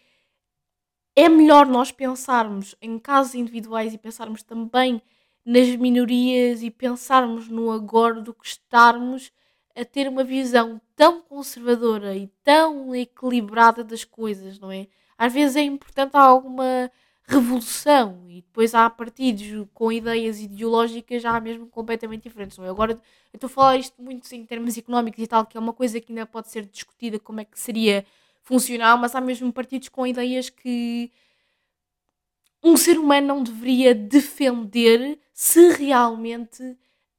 é 1.16 1.30
melhor 1.30 1.66
nós 1.66 1.92
pensarmos 1.92 2.76
em 2.82 3.00
casos 3.00 3.36
individuais 3.36 3.94
e 3.94 3.98
pensarmos 3.98 4.44
também 4.44 5.02
nas 5.46 5.68
minorias 5.76 6.62
e 6.62 6.70
pensarmos 6.70 7.48
no 7.48 7.72
agora 7.72 8.20
do 8.20 8.34
que 8.34 8.48
estarmos 8.48 9.32
a 9.76 9.86
ter 9.86 10.08
uma 10.08 10.24
visão 10.24 10.82
tão 10.96 11.22
conservadora 11.22 12.16
e 12.16 12.28
tão 12.44 12.96
equilibrada 12.96 13.84
das 13.84 14.04
coisas, 14.04 14.60
não 14.60 14.72
é? 14.72 14.88
Às 15.18 15.32
vezes 15.32 15.56
é 15.56 15.62
importante 15.62 16.16
alguma 16.18 16.92
revolução 17.28 18.26
e 18.30 18.36
depois 18.42 18.74
há 18.76 18.90
partidos 18.90 19.68
com 19.74 19.92
ideias 19.92 20.40
ideológicas 20.40 21.22
já 21.22 21.40
mesmo 21.40 21.68
completamente 21.68 22.24
diferentes, 22.24 22.58
não 22.58 22.66
é? 22.66 22.70
Agora 22.70 22.94
eu 22.94 23.00
estou 23.34 23.48
a 23.48 23.50
falar 23.50 23.78
isto 23.78 24.02
muito 24.02 24.32
em 24.34 24.46
termos 24.46 24.78
económicos 24.78 25.22
e 25.22 25.28
tal, 25.28 25.46
que 25.46 25.58
é 25.58 25.60
uma 25.60 25.74
coisa 25.74 26.00
que 26.00 26.12
ainda 26.12 26.26
pode 26.26 26.50
ser 26.50 26.66
discutida 26.66 27.20
como 27.20 27.40
é 27.40 27.46
que 27.46 27.60
seria 27.60 28.06
funcional, 28.46 28.98
mas 28.98 29.14
há 29.16 29.20
mesmo 29.20 29.52
partidos 29.52 29.90
com 29.90 30.08
ideias 30.08 30.50
que 30.50 31.12
um 32.64 32.78
ser 32.78 32.98
humano 32.98 33.28
não 33.28 33.44
deveria 33.44 33.94
defender 33.94 35.20
se 35.34 35.70
realmente 35.74 36.64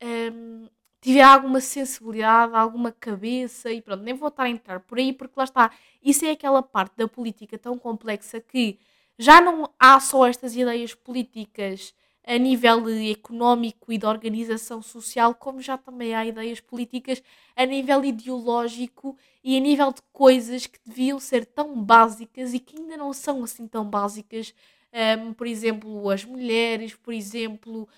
um, 0.02 0.68
tiver 1.00 1.22
alguma 1.22 1.60
sensibilidade, 1.60 2.54
alguma 2.54 2.92
cabeça 2.92 3.70
e 3.70 3.82
pronto, 3.82 4.02
nem 4.02 4.14
vou 4.14 4.28
estar 4.28 4.44
a 4.44 4.48
entrar 4.48 4.80
por 4.80 4.98
aí 4.98 5.12
porque 5.12 5.34
lá 5.36 5.44
está, 5.44 5.70
isso 6.02 6.24
é 6.24 6.30
aquela 6.30 6.62
parte 6.62 6.96
da 6.96 7.08
política 7.08 7.58
tão 7.58 7.76
complexa 7.76 8.40
que 8.40 8.78
já 9.18 9.40
não 9.40 9.70
há 9.78 9.98
só 10.00 10.26
estas 10.26 10.54
ideias 10.56 10.94
políticas 10.94 11.92
a 12.26 12.36
nível 12.38 12.82
económico 13.08 13.92
e 13.92 13.98
de 13.98 14.04
organização 14.04 14.82
social, 14.82 15.32
como 15.32 15.62
já 15.62 15.78
também 15.78 16.12
há 16.12 16.26
ideias 16.26 16.58
políticas 16.58 17.22
a 17.54 17.64
nível 17.64 18.04
ideológico 18.04 19.16
e 19.44 19.56
a 19.56 19.60
nível 19.60 19.92
de 19.92 20.02
coisas 20.12 20.66
que 20.66 20.78
deviam 20.84 21.20
ser 21.20 21.46
tão 21.46 21.80
básicas 21.80 22.52
e 22.52 22.58
que 22.58 22.76
ainda 22.76 22.96
não 22.96 23.12
são 23.12 23.44
assim 23.44 23.68
tão 23.68 23.84
básicas. 23.88 24.52
Um, 24.92 25.32
por 25.32 25.46
exemplo, 25.46 26.10
as 26.10 26.24
mulheres, 26.24 26.94
por 26.94 27.14
exemplo, 27.14 27.88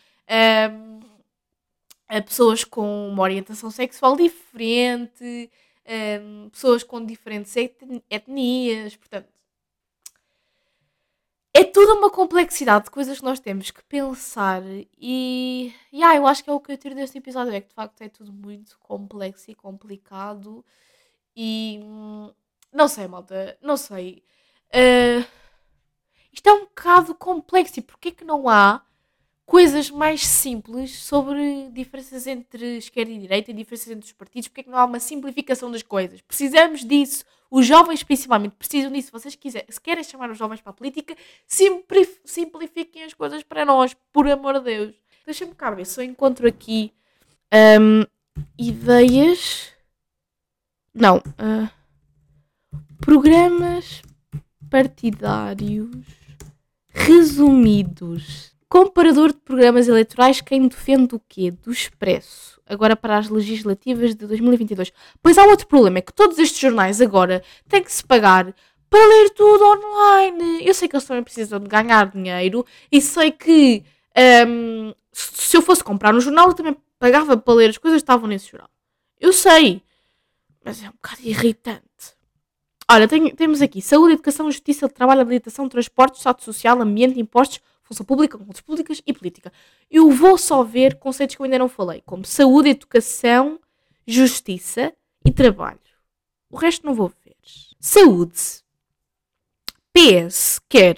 um, 0.70 1.00
pessoas 2.26 2.64
com 2.64 3.08
uma 3.08 3.22
orientação 3.22 3.70
sexual 3.70 4.14
diferente, 4.14 5.50
um, 6.20 6.50
pessoas 6.50 6.82
com 6.82 7.04
diferentes 7.04 7.54
etnias, 8.10 8.94
portanto, 8.96 9.28
é 11.58 11.64
toda 11.64 11.94
uma 11.94 12.08
complexidade 12.08 12.84
de 12.84 12.90
coisas 12.92 13.18
que 13.18 13.24
nós 13.24 13.40
temos 13.40 13.72
que 13.72 13.82
pensar 13.82 14.62
e, 14.96 15.74
e 15.92 16.02
ah, 16.04 16.14
eu 16.14 16.24
acho 16.24 16.44
que 16.44 16.48
é 16.48 16.52
o 16.52 16.60
que 16.60 16.70
eu 16.70 16.78
tiro 16.78 16.94
deste 16.94 17.18
episódio, 17.18 17.52
é 17.52 17.60
que 17.60 17.66
de 17.66 17.74
facto 17.74 18.00
é 18.00 18.08
tudo 18.08 18.32
muito 18.32 18.78
complexo 18.78 19.50
e 19.50 19.56
complicado 19.56 20.64
e 21.36 21.80
não 22.72 22.86
sei, 22.86 23.08
malta, 23.08 23.58
não 23.60 23.76
sei. 23.76 24.22
Uh, 24.68 25.26
isto 26.32 26.48
é 26.48 26.52
um 26.52 26.60
bocado 26.60 27.12
complexo 27.12 27.80
e 27.80 27.82
porquê 27.82 28.12
que 28.12 28.24
não 28.24 28.48
há 28.48 28.80
coisas 29.44 29.90
mais 29.90 30.24
simples 30.24 30.96
sobre 30.96 31.70
diferenças 31.70 32.28
entre 32.28 32.76
esquerda 32.76 33.10
e 33.10 33.18
direita 33.18 33.50
e 33.50 33.54
diferenças 33.54 33.88
entre 33.88 34.06
os 34.06 34.12
partidos, 34.12 34.46
porque 34.46 34.62
que 34.62 34.70
não 34.70 34.78
há 34.78 34.84
uma 34.84 35.00
simplificação 35.00 35.72
das 35.72 35.82
coisas? 35.82 36.20
Precisamos 36.20 36.84
disso. 36.84 37.24
Os 37.50 37.66
jovens, 37.66 38.02
principalmente, 38.02 38.52
precisam 38.52 38.92
disso. 38.92 39.10
Vocês 39.10 39.34
quiserem, 39.34 39.66
se 39.70 39.80
querem 39.80 40.04
chamar 40.04 40.30
os 40.30 40.38
jovens 40.38 40.60
para 40.60 40.70
a 40.70 40.74
política, 40.74 41.16
simplifiquem 41.46 43.04
as 43.04 43.14
coisas 43.14 43.42
para 43.42 43.64
nós, 43.64 43.96
por 44.12 44.28
amor 44.28 44.58
de 44.58 44.64
Deus. 44.64 44.94
Deixa-me 45.24 45.54
cá 45.54 45.70
ver 45.70 45.86
se 45.86 46.00
eu 46.00 46.04
encontro 46.04 46.46
aqui 46.46 46.92
um, 47.80 48.04
ideias. 48.58 49.72
Não. 50.94 51.18
Uh, 51.18 51.68
programas 53.00 54.02
partidários 54.70 56.04
resumidos 56.90 58.52
Comparador 58.68 59.32
de 59.32 59.38
programas 59.38 59.88
eleitorais, 59.88 60.40
quem 60.40 60.68
defende 60.68 61.14
o 61.14 61.22
quê? 61.26 61.50
Do 61.50 61.72
Expresso. 61.72 62.60
Agora 62.66 62.94
para 62.94 63.16
as 63.16 63.30
legislativas 63.30 64.14
de 64.14 64.26
2022. 64.26 64.92
Pois 65.22 65.38
há 65.38 65.44
outro 65.44 65.66
problema, 65.66 65.98
é 65.98 66.02
que 66.02 66.12
todos 66.12 66.38
estes 66.38 66.60
jornais 66.60 67.00
agora 67.00 67.42
têm 67.66 67.82
que 67.82 67.90
se 67.90 68.04
pagar 68.04 68.54
para 68.90 69.06
ler 69.06 69.30
tudo 69.30 69.64
online. 69.64 70.66
Eu 70.66 70.74
sei 70.74 70.86
que 70.86 70.96
eles 70.96 71.06
também 71.06 71.22
precisam 71.22 71.60
de 71.60 71.68
ganhar 71.68 72.10
dinheiro 72.10 72.64
e 72.92 73.00
sei 73.00 73.30
que 73.30 73.84
um, 74.46 74.92
se 75.12 75.56
eu 75.56 75.62
fosse 75.62 75.82
comprar 75.82 76.14
um 76.14 76.20
jornal 76.20 76.48
eu 76.48 76.54
também 76.54 76.76
pagava 76.98 77.36
para 77.36 77.54
ler 77.54 77.70
as 77.70 77.78
coisas 77.78 78.00
que 78.00 78.04
estavam 78.04 78.28
nesse 78.28 78.50
jornal. 78.50 78.68
Eu 79.18 79.32
sei, 79.32 79.82
mas 80.62 80.82
é 80.82 80.88
um 80.88 80.92
bocado 80.92 81.22
irritante. 81.22 81.82
Olha, 82.90 83.06
tem, 83.06 83.34
temos 83.34 83.60
aqui 83.60 83.82
saúde, 83.82 84.14
educação, 84.14 84.50
justiça, 84.50 84.88
trabalho, 84.88 85.20
habilitação, 85.20 85.68
transporte, 85.68 86.16
estado 86.16 86.42
social, 86.42 86.80
ambiente, 86.80 87.20
impostos, 87.20 87.60
função 87.88 88.04
pública, 88.04 88.38
contas 88.38 88.60
públicas 88.60 89.02
e 89.06 89.12
política. 89.12 89.52
Eu 89.90 90.10
vou 90.10 90.36
só 90.36 90.62
ver 90.62 90.98
conceitos 90.98 91.34
que 91.34 91.42
eu 91.42 91.44
ainda 91.44 91.58
não 91.58 91.68
falei, 91.68 92.02
como 92.04 92.24
saúde, 92.24 92.70
educação, 92.70 93.58
justiça 94.06 94.92
e 95.24 95.32
trabalho. 95.32 95.80
O 96.50 96.56
resto 96.56 96.86
não 96.86 96.94
vou 96.94 97.12
ver. 97.24 97.36
Saúde. 97.80 98.62
PS 99.92 100.60
quer. 100.68 100.96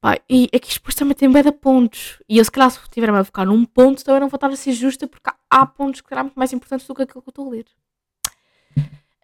Pá, 0.00 0.18
e 0.28 0.48
aqui 0.54 0.72
depois 0.72 0.94
também 0.94 1.14
tem 1.14 1.30
de 1.30 1.52
pontos. 1.52 2.22
E 2.28 2.38
eu, 2.38 2.44
se 2.44 2.50
calhar, 2.50 2.70
se 2.70 2.78
tiver-me 2.90 3.18
a 3.18 3.24
focar 3.24 3.46
num 3.46 3.64
ponto, 3.64 4.04
também 4.04 4.20
não 4.20 4.28
vou 4.28 4.36
estar 4.36 4.48
a 4.48 4.56
ser 4.56 4.72
justa, 4.72 5.06
porque 5.06 5.30
há 5.50 5.66
pontos 5.66 6.00
que 6.00 6.08
serão 6.08 6.24
muito 6.24 6.36
mais 6.36 6.52
importantes 6.52 6.86
do 6.86 6.94
que 6.94 7.02
aquilo 7.02 7.22
que 7.22 7.28
eu 7.28 7.30
estou 7.30 7.46
a 7.46 7.50
ler. 7.50 7.66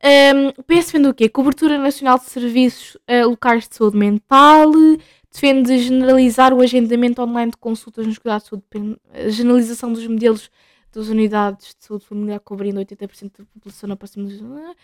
Um, 0.04 0.48
o 0.48 0.64
PS 0.64 0.86
defende 0.86 1.08
o 1.08 1.14
quê? 1.14 1.28
Cobertura 1.28 1.78
nacional 1.78 2.18
de 2.18 2.24
serviços 2.24 2.96
uh, 3.08 3.28
locais 3.28 3.68
de 3.68 3.76
saúde 3.76 3.96
mental, 3.96 4.72
defende 5.32 5.78
generalizar 5.78 6.52
o 6.52 6.60
agendamento 6.60 7.22
online 7.22 7.50
de 7.50 7.56
consultas 7.56 8.06
nos 8.06 8.18
cuidados 8.18 8.44
de 8.44 8.50
saúde, 8.50 8.98
a 9.10 9.28
generalização 9.30 9.92
dos 9.92 10.06
modelos 10.06 10.50
das 10.92 11.08
unidades 11.08 11.74
de 11.78 11.86
saúde 11.86 12.04
familiar 12.04 12.38
cobrindo 12.40 12.80
80% 12.80 13.38
da 13.38 13.44
população 13.46 13.88
na 13.88 13.96
próxima 13.96 14.24
legislatura. 14.26 14.74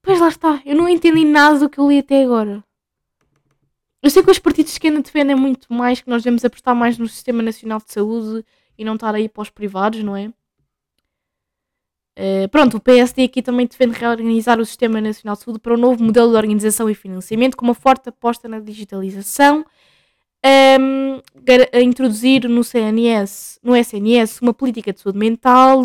Pois 0.00 0.18
lá 0.18 0.28
está, 0.28 0.62
eu 0.64 0.74
não 0.74 0.88
entendi 0.88 1.24
nada 1.24 1.58
do 1.58 1.68
que 1.68 1.78
eu 1.78 1.88
li 1.88 1.98
até 1.98 2.24
agora. 2.24 2.64
Eu 4.02 4.08
sei 4.08 4.22
que 4.22 4.30
os 4.30 4.38
partidos 4.38 4.70
de 4.70 4.76
esquerda 4.76 5.02
defendem 5.02 5.36
muito 5.36 5.70
mais 5.72 6.00
que 6.00 6.08
nós 6.08 6.22
devemos 6.22 6.44
apostar 6.44 6.74
mais 6.74 6.96
no 6.96 7.06
Sistema 7.06 7.42
Nacional 7.42 7.78
de 7.78 7.92
Saúde 7.92 8.44
e 8.78 8.84
não 8.84 8.94
estar 8.94 9.14
aí 9.14 9.28
para 9.28 9.42
os 9.42 9.50
privados, 9.50 10.02
não 10.02 10.16
é? 10.16 10.32
Uh, 12.16 12.48
pronto, 12.50 12.78
o 12.78 12.80
PSD 12.80 13.24
aqui 13.24 13.42
também 13.42 13.66
defende 13.66 13.98
reorganizar 13.98 14.58
o 14.58 14.64
Sistema 14.64 15.00
Nacional 15.00 15.36
de 15.36 15.42
Saúde 15.42 15.58
para 15.60 15.74
um 15.74 15.76
novo 15.76 16.02
modelo 16.02 16.30
de 16.30 16.36
organização 16.36 16.88
e 16.88 16.94
financiamento, 16.94 17.56
com 17.56 17.64
uma 17.64 17.74
forte 17.74 18.08
aposta 18.08 18.48
na 18.48 18.58
digitalização 18.58 19.64
um, 20.44 21.20
a 21.72 21.80
introduzir 21.80 22.48
no 22.48 22.62
CNS, 22.62 23.58
no 23.62 23.76
SNS, 23.76 24.40
uma 24.40 24.54
política 24.54 24.92
de 24.92 25.00
saúde 25.00 25.18
mental, 25.18 25.82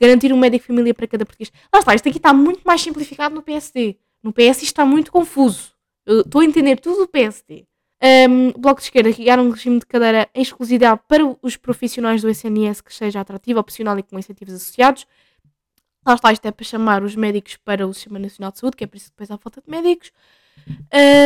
garantir 0.00 0.32
um 0.32 0.38
médico 0.38 0.62
de 0.62 0.66
família 0.66 0.94
para 0.94 1.06
cada 1.06 1.24
português. 1.24 1.52
Lá 1.72 1.80
está, 1.80 1.94
isto 1.94 2.08
aqui 2.08 2.18
está 2.18 2.32
muito 2.32 2.62
mais 2.64 2.80
simplificado 2.80 3.34
no 3.34 3.42
PSD. 3.42 3.96
No 4.22 4.32
PS 4.32 4.62
está 4.62 4.84
muito 4.84 5.10
confuso. 5.10 5.72
estou 6.06 6.40
a 6.40 6.44
entender 6.44 6.80
tudo 6.80 6.98
do 6.98 7.08
PSD. 7.08 7.64
Um, 8.28 8.52
Bloco 8.52 8.80
de 8.80 8.86
Esquerda 8.86 9.12
criar 9.12 9.38
um 9.38 9.50
regime 9.50 9.78
de 9.78 9.86
cadeira 9.86 10.28
em 10.34 10.42
exclusividade 10.42 11.00
para 11.08 11.22
os 11.40 11.56
profissionais 11.56 12.20
do 12.20 12.28
SNS 12.28 12.82
que 12.82 12.92
seja 12.92 13.20
atrativo, 13.20 13.58
opcional 13.58 13.98
e 13.98 14.02
com 14.02 14.18
incentivos 14.18 14.54
associados. 14.54 15.06
Lá 16.06 16.14
está, 16.14 16.32
isto 16.32 16.46
é 16.46 16.52
para 16.52 16.64
chamar 16.64 17.02
os 17.02 17.16
médicos 17.16 17.56
para 17.56 17.86
o 17.86 17.94
Sistema 17.94 18.18
Nacional 18.18 18.52
de 18.52 18.58
Saúde, 18.58 18.76
que 18.76 18.84
é 18.84 18.86
por 18.86 18.96
isso 18.96 19.06
que 19.06 19.12
depois 19.12 19.30
há 19.30 19.38
falta 19.38 19.60
de 19.60 19.70
médicos. 19.70 20.12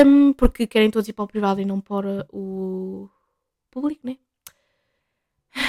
Um, 0.07 0.33
porque 0.33 0.67
querem 0.67 0.91
todos 0.91 1.09
ir 1.09 1.13
para 1.13 1.25
o 1.25 1.29
privado 1.29 1.61
e 1.61 1.65
não 1.65 1.81
para 1.81 2.27
o 2.31 3.09
público, 3.71 4.01
né? 4.05 4.17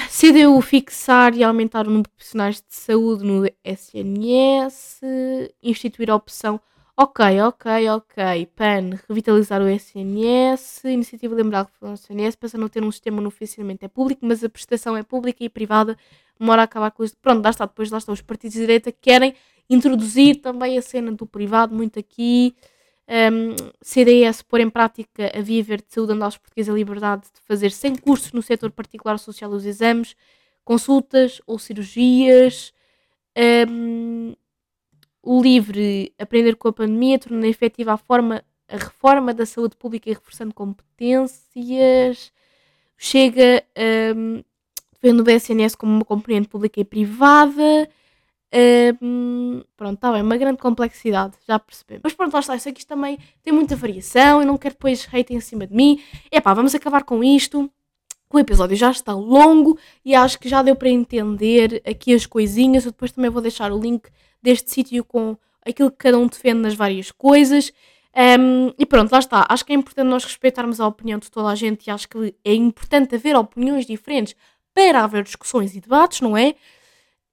CDU 0.08 0.60
fixar 0.60 1.34
e 1.34 1.42
aumentar 1.42 1.86
o 1.86 1.90
número 1.90 2.04
de 2.04 2.10
profissionais 2.10 2.56
de 2.56 2.74
saúde 2.74 3.24
no 3.24 3.44
SNS, 3.64 5.00
instituir 5.62 6.10
a 6.10 6.14
opção 6.14 6.60
ok, 6.96 7.40
ok, 7.40 7.88
ok, 7.90 8.46
PAN, 8.54 8.90
revitalizar 9.08 9.62
o 9.62 9.68
SNS, 9.68 10.84
iniciativa 10.84 11.34
lembrar 11.34 11.68
o 11.80 11.92
SNS, 11.94 12.36
passando 12.36 12.66
a 12.66 12.68
ter 12.68 12.82
um 12.84 12.90
sistema 12.90 13.20
no 13.20 13.30
financiamento 13.30 13.82
é 13.82 13.88
público, 13.88 14.24
mas 14.24 14.44
a 14.44 14.48
prestação 14.48 14.96
é 14.96 15.02
pública 15.02 15.42
e 15.42 15.48
privada, 15.48 15.96
demora 16.38 16.62
a 16.62 16.64
acabar 16.64 16.90
com 16.90 17.02
isso. 17.02 17.16
Pronto, 17.20 17.42
lá 17.42 17.50
está, 17.50 17.66
depois 17.66 17.90
lá 17.90 17.98
estão 17.98 18.12
os 18.12 18.20
partidos 18.20 18.54
de 18.54 18.60
direita 18.60 18.92
que 18.92 18.98
querem 19.00 19.34
introduzir 19.70 20.40
também 20.42 20.76
a 20.76 20.82
cena 20.82 21.10
do 21.12 21.26
privado 21.26 21.74
muito 21.74 21.98
aqui, 21.98 22.54
um, 23.08 23.56
CDS 23.80 24.42
pôr 24.42 24.60
em 24.60 24.70
prática 24.70 25.30
a 25.34 25.40
Via 25.40 25.62
Verde 25.62 25.84
de 25.88 25.94
Saúde, 25.94 26.12
andar 26.12 26.26
aos 26.26 26.38
portugueses 26.38 26.72
a 26.72 26.76
liberdade 26.76 27.22
de 27.22 27.40
fazer 27.46 27.70
sem 27.70 27.94
cursos 27.94 28.32
no 28.32 28.42
setor 28.42 28.70
particular 28.70 29.18
social 29.18 29.50
os 29.50 29.66
exames, 29.66 30.14
consultas 30.64 31.40
ou 31.46 31.58
cirurgias. 31.58 32.72
Um, 33.68 34.34
o 35.22 35.40
livre 35.40 36.12
aprender 36.18 36.56
com 36.56 36.68
a 36.68 36.72
pandemia, 36.72 37.18
tornando 37.18 37.46
efetiva 37.46 37.92
a, 37.92 37.96
forma, 37.96 38.44
a 38.68 38.76
reforma 38.76 39.32
da 39.32 39.46
saúde 39.46 39.76
pública 39.76 40.10
e 40.10 40.14
reforçando 40.14 40.52
competências. 40.54 42.32
Chega 42.96 43.64
um, 44.16 44.42
vendo 45.00 45.24
o 45.24 45.30
SNS 45.30 45.74
como 45.74 45.92
uma 45.92 46.04
componente 46.04 46.48
pública 46.48 46.80
e 46.80 46.84
privada. 46.84 47.88
Pronto, 49.76 49.94
está 49.94 50.12
bem, 50.12 50.22
uma 50.22 50.36
grande 50.36 50.58
complexidade, 50.58 51.34
já 51.48 51.58
percebemos. 51.58 52.02
Mas 52.04 52.12
pronto, 52.12 52.34
lá 52.34 52.40
está, 52.40 52.54
eu 52.54 52.58
sei 52.58 52.72
que 52.72 52.80
isto 52.80 52.88
também 52.88 53.18
tem 53.42 53.52
muita 53.52 53.74
variação 53.74 54.42
e 54.42 54.44
não 54.44 54.58
quero 54.58 54.74
depois 54.74 55.08
hate 55.12 55.34
em 55.34 55.40
cima 55.40 55.66
de 55.66 55.74
mim. 55.74 56.02
É 56.30 56.40
pá, 56.40 56.52
vamos 56.52 56.74
acabar 56.74 57.02
com 57.04 57.24
isto. 57.24 57.70
O 58.30 58.38
episódio 58.38 58.76
já 58.76 58.90
está 58.90 59.12
longo 59.12 59.78
e 60.04 60.14
acho 60.14 60.38
que 60.38 60.48
já 60.48 60.62
deu 60.62 60.74
para 60.74 60.88
entender 60.88 61.82
aqui 61.86 62.14
as 62.14 62.24
coisinhas. 62.24 62.84
Eu 62.84 62.92
depois 62.92 63.12
também 63.12 63.30
vou 63.30 63.42
deixar 63.42 63.72
o 63.72 63.78
link 63.78 64.08
deste 64.42 64.70
sítio 64.70 65.04
com 65.04 65.36
aquilo 65.64 65.90
que 65.90 65.98
cada 65.98 66.18
um 66.18 66.26
defende 66.26 66.60
nas 66.60 66.74
várias 66.74 67.10
coisas. 67.10 67.72
Um, 68.14 68.72
e 68.78 68.84
pronto, 68.84 69.12
lá 69.12 69.18
está. 69.18 69.46
Acho 69.48 69.64
que 69.64 69.72
é 69.72 69.76
importante 69.76 70.08
nós 70.08 70.24
respeitarmos 70.24 70.80
a 70.80 70.86
opinião 70.86 71.18
de 71.18 71.30
toda 71.30 71.48
a 71.48 71.54
gente 71.54 71.86
e 71.86 71.90
acho 71.90 72.08
que 72.08 72.34
é 72.44 72.54
importante 72.54 73.14
haver 73.14 73.36
opiniões 73.36 73.86
diferentes 73.86 74.34
para 74.74 75.04
haver 75.04 75.24
discussões 75.24 75.74
e 75.74 75.80
debates, 75.80 76.20
não 76.20 76.36
é? 76.36 76.54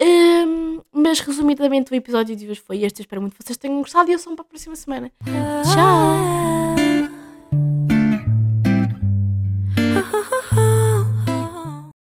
Um, 0.02 0.82
mas 0.93 1.20
resumidamente 1.20 1.91
o 1.91 1.95
episódio 1.95 2.36
de 2.36 2.50
hoje 2.50 2.62
foi 2.62 2.84
este. 2.84 3.02
espero 3.02 3.22
muito 3.22 3.36
que 3.36 3.43
vocês 3.43 3.58
tenham 3.58 3.80
gostado 3.80 4.10
e 4.10 4.14
eu 4.14 4.20
sou 4.20 4.34
para 4.36 4.43
a 4.43 4.47
próxima 4.47 4.76
semana. 4.76 5.12
Tchau! 5.26 6.59